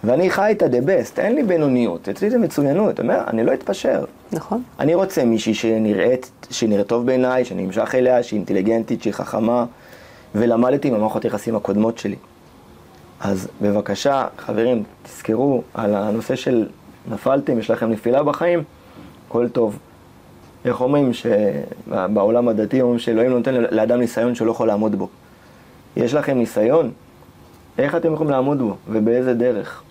ואני 0.04 0.30
חי 0.30 0.48
איתה 0.48 0.66
the 0.66 0.86
best, 0.86 1.20
אין 1.20 1.36
לי 1.36 1.44
בינוניות, 1.44 2.10
אצלי 2.10 2.30
זה 2.30 2.38
מצוינות, 2.38 3.00
אומר, 3.00 3.24
אני 3.28 3.44
לא 3.44 3.54
אתפשר. 3.54 4.06
נכון? 4.32 4.64
אני 4.80 4.96
רוצה 4.96 5.26
מישהי 5.26 5.54
שנראית, 5.54 6.32
שנראית 6.50 6.88
טוב 6.88 7.06
בעיניי, 7.06 7.46
שאני 7.46 7.66
נמשך 7.66 7.96
אליה, 7.96 8.24
שהיא 8.24 8.38
אינטליגנטית, 8.38 9.04
שהיא 9.04 9.14
חכמה, 9.14 9.66
ולמדתי 10.36 10.90
מהמערכות 10.90 11.24
היחסים 11.24 11.56
הקודמות 11.56 11.98
שלי. 11.98 12.16
אז 13.20 13.48
בבקשה, 13.62 14.28
חברים, 14.38 14.84
תזכרו 15.04 15.62
על 15.74 15.96
הנושא 15.96 16.36
של 16.36 16.68
נפלתם, 17.12 17.60
יש 17.60 17.72
לכם 17.72 17.90
נפילה 17.90 18.24
בחיים, 18.24 18.64
הכל 19.28 19.50
טוב. 19.50 19.80
איך 20.66 20.82
אומרים 20.82 21.12
שבעולם 21.14 22.48
הדתי 22.48 22.82
אומרים 22.82 23.00
שאלוהים 23.00 23.32
נותן 23.32 23.54
לאדם 23.54 24.00
ניסיון 24.00 24.36
שהוא 24.36 24.48
לא 24.48 24.52
יכול 24.52 24.68
לעמוד 24.68 24.96
בו. 24.96 25.08
יש 25.96 26.14
לכם 26.14 26.38
ניסיון, 26.38 26.92
איך 27.78 27.96
אתם 27.96 28.14
יכולים 28.14 28.32
לעמוד 28.32 28.62
בו 28.62 28.76
ובאיזה 28.90 29.34
דרך. 29.34 29.84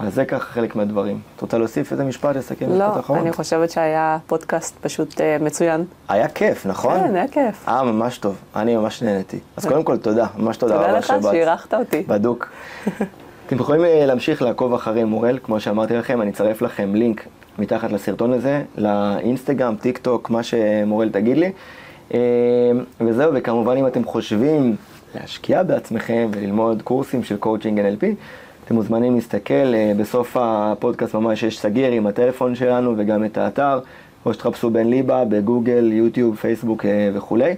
אז 0.00 0.14
זה 0.14 0.24
ככה 0.24 0.52
חלק 0.52 0.76
מהדברים. 0.76 1.20
את 1.36 1.40
רוצה 1.40 1.58
להוסיף 1.58 1.92
איזה 1.92 2.04
משפט, 2.04 2.36
לסכם 2.36 2.68
לא, 2.68 2.88
משפט 2.88 3.00
אחרון? 3.00 3.18
אני 3.18 3.32
חושבת 3.32 3.70
שהיה 3.70 4.18
פודקאסט 4.26 4.76
פשוט 4.80 5.20
אה, 5.20 5.36
מצוין. 5.40 5.84
היה 6.08 6.28
כיף, 6.28 6.66
נכון? 6.66 7.00
כן, 7.00 7.16
היה 7.16 7.28
כיף. 7.28 7.68
אה, 7.68 7.82
ממש 7.84 8.18
טוב. 8.18 8.36
אני 8.56 8.76
ממש 8.76 9.02
נהניתי. 9.02 9.38
אז 9.56 9.66
קודם 9.66 9.82
כל, 9.82 9.96
תודה. 9.96 10.26
ממש 10.36 10.56
תודה 10.56 10.74
רבה 10.74 10.86
תודה 10.86 10.98
לך 10.98 11.06
שבאת. 11.06 11.32
שאירחת 11.32 11.74
אותי. 11.74 12.04
בדוק. 12.08 12.48
אתם 13.46 13.56
יכולים 13.56 13.84
אה, 13.84 14.06
להמשיך 14.06 14.42
לעקוב 14.42 14.74
אחרי 14.74 15.04
מורל, 15.04 15.38
כמו 15.42 15.60
שאמרתי 15.60 15.94
לכם, 15.96 16.22
אני 16.22 16.30
אצרף 16.30 16.62
לכם 16.62 16.94
לינק 16.94 17.26
מתחת 17.58 17.92
לסרטון 17.92 18.32
הזה, 18.32 18.62
לאינסטגרם, 18.78 19.76
טיק 19.76 19.98
טוק, 19.98 20.30
מה 20.30 20.42
שמורל 20.42 21.08
תגיד 21.08 21.36
לי. 21.36 21.52
אה, 22.14 22.20
וזהו, 23.00 23.32
וכמובן 23.34 23.76
אם 23.76 23.86
אתם 23.86 24.04
חושבים 24.04 24.76
להשקיע 25.14 25.62
בעצמכם 25.62 26.28
וללמוד 26.32 26.82
קורסים 26.82 27.24
של 27.24 27.36
קואוצ'ינג 27.36 27.80
NLP, 27.80 28.04
אתם 28.64 28.74
מוזמנים 28.74 29.14
להסתכל, 29.14 29.74
אה, 29.74 29.92
בסוף 29.96 30.36
הפודקאסט 30.40 31.14
ממש 31.14 31.42
יש 31.42 31.60
סגיר 31.60 31.92
עם 31.92 32.06
הטלפון 32.06 32.54
שלנו 32.54 32.94
וגם 32.96 33.24
את 33.24 33.38
האתר, 33.38 33.80
או 34.26 34.34
שתחפשו 34.34 34.70
בן 34.70 34.86
ליבה 34.86 35.24
בגוגל, 35.24 35.92
יוטיוב, 35.92 36.36
פייסבוק 36.36 36.84
אה, 36.84 37.10
וכולי. 37.14 37.54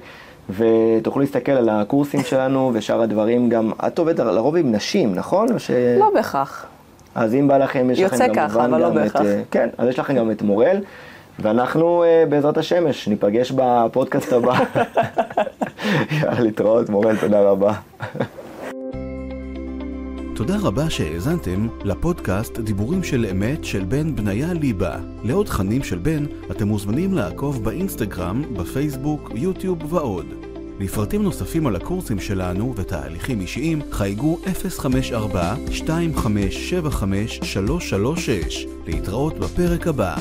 ותוכלו 0.51 1.21
להסתכל 1.21 1.53
על 1.53 1.69
הקורסים 1.69 2.21
שלנו 2.23 2.71
ושאר 2.75 3.03
הדברים 3.03 3.49
גם, 3.49 3.73
את 3.87 3.99
עובדת 3.99 4.21
לרוב 4.21 4.57
עם 4.57 4.73
נשים, 4.73 5.15
נכון? 5.15 5.59
ש... 5.59 5.71
לא 5.99 6.11
בהכרח. 6.15 6.67
אז 7.15 7.35
אם 7.35 7.49
בא 7.49 7.59
לכם, 7.59 7.91
יש 7.91 7.99
יוצא 7.99 8.17
לכם 8.17 8.35
ככה, 8.35 8.49
כמובן 8.49 8.75
אבל 8.75 8.81
לא 8.81 8.91
גם 8.91 8.97
את... 8.97 9.03
בהכרח. 9.03 9.27
אה, 9.27 9.43
כן, 9.51 9.69
אז 9.79 9.89
יש 9.89 9.99
לכם 9.99 10.15
גם 10.15 10.31
את 10.31 10.43
מורל, 10.43 10.77
ואנחנו 11.39 12.05
אה, 12.05 12.25
בעזרת 12.29 12.59
השם 12.59 13.09
ניפגש 13.09 13.53
בפודקאסט 13.57 14.33
הבא. 14.33 14.53
יאללה, 16.21 16.41
להתראות, 16.41 16.89
מורל, 16.89 17.17
תודה 17.17 17.41
רבה. 17.41 17.73
תודה 20.35 20.57
רבה 20.63 20.91
שהאזנתם 20.91 21.69
לפודקאסט 21.85 22.59
דיבורים 22.59 23.03
של 23.03 23.27
אמת 23.31 23.65
של 23.65 23.85
בן 23.85 24.17
בניה 24.17 24.53
ליבה. 24.53 24.97
לעוד 25.25 25.47
תכנים 25.47 25.83
של 25.83 25.99
בן 25.99 26.25
אתם 26.51 26.69
מוזמנים 26.69 27.15
לעקוב 27.15 27.65
באינסטגרם, 27.65 28.43
בפייסבוק, 28.57 29.31
יוטיוב 29.35 29.95
ועוד. 29.95 30.50
לפרטים 30.81 31.23
נוספים 31.23 31.67
על 31.67 31.77
הקורסים 31.77 32.21
שלנו 32.21 32.75
ותהליכים 32.77 33.41
אישיים 33.41 33.81
חייגו 33.91 34.39
054-2575-336 34.45 34.81
להתראות 38.87 39.39
בפרק 39.39 39.87
הבא. 39.87 40.17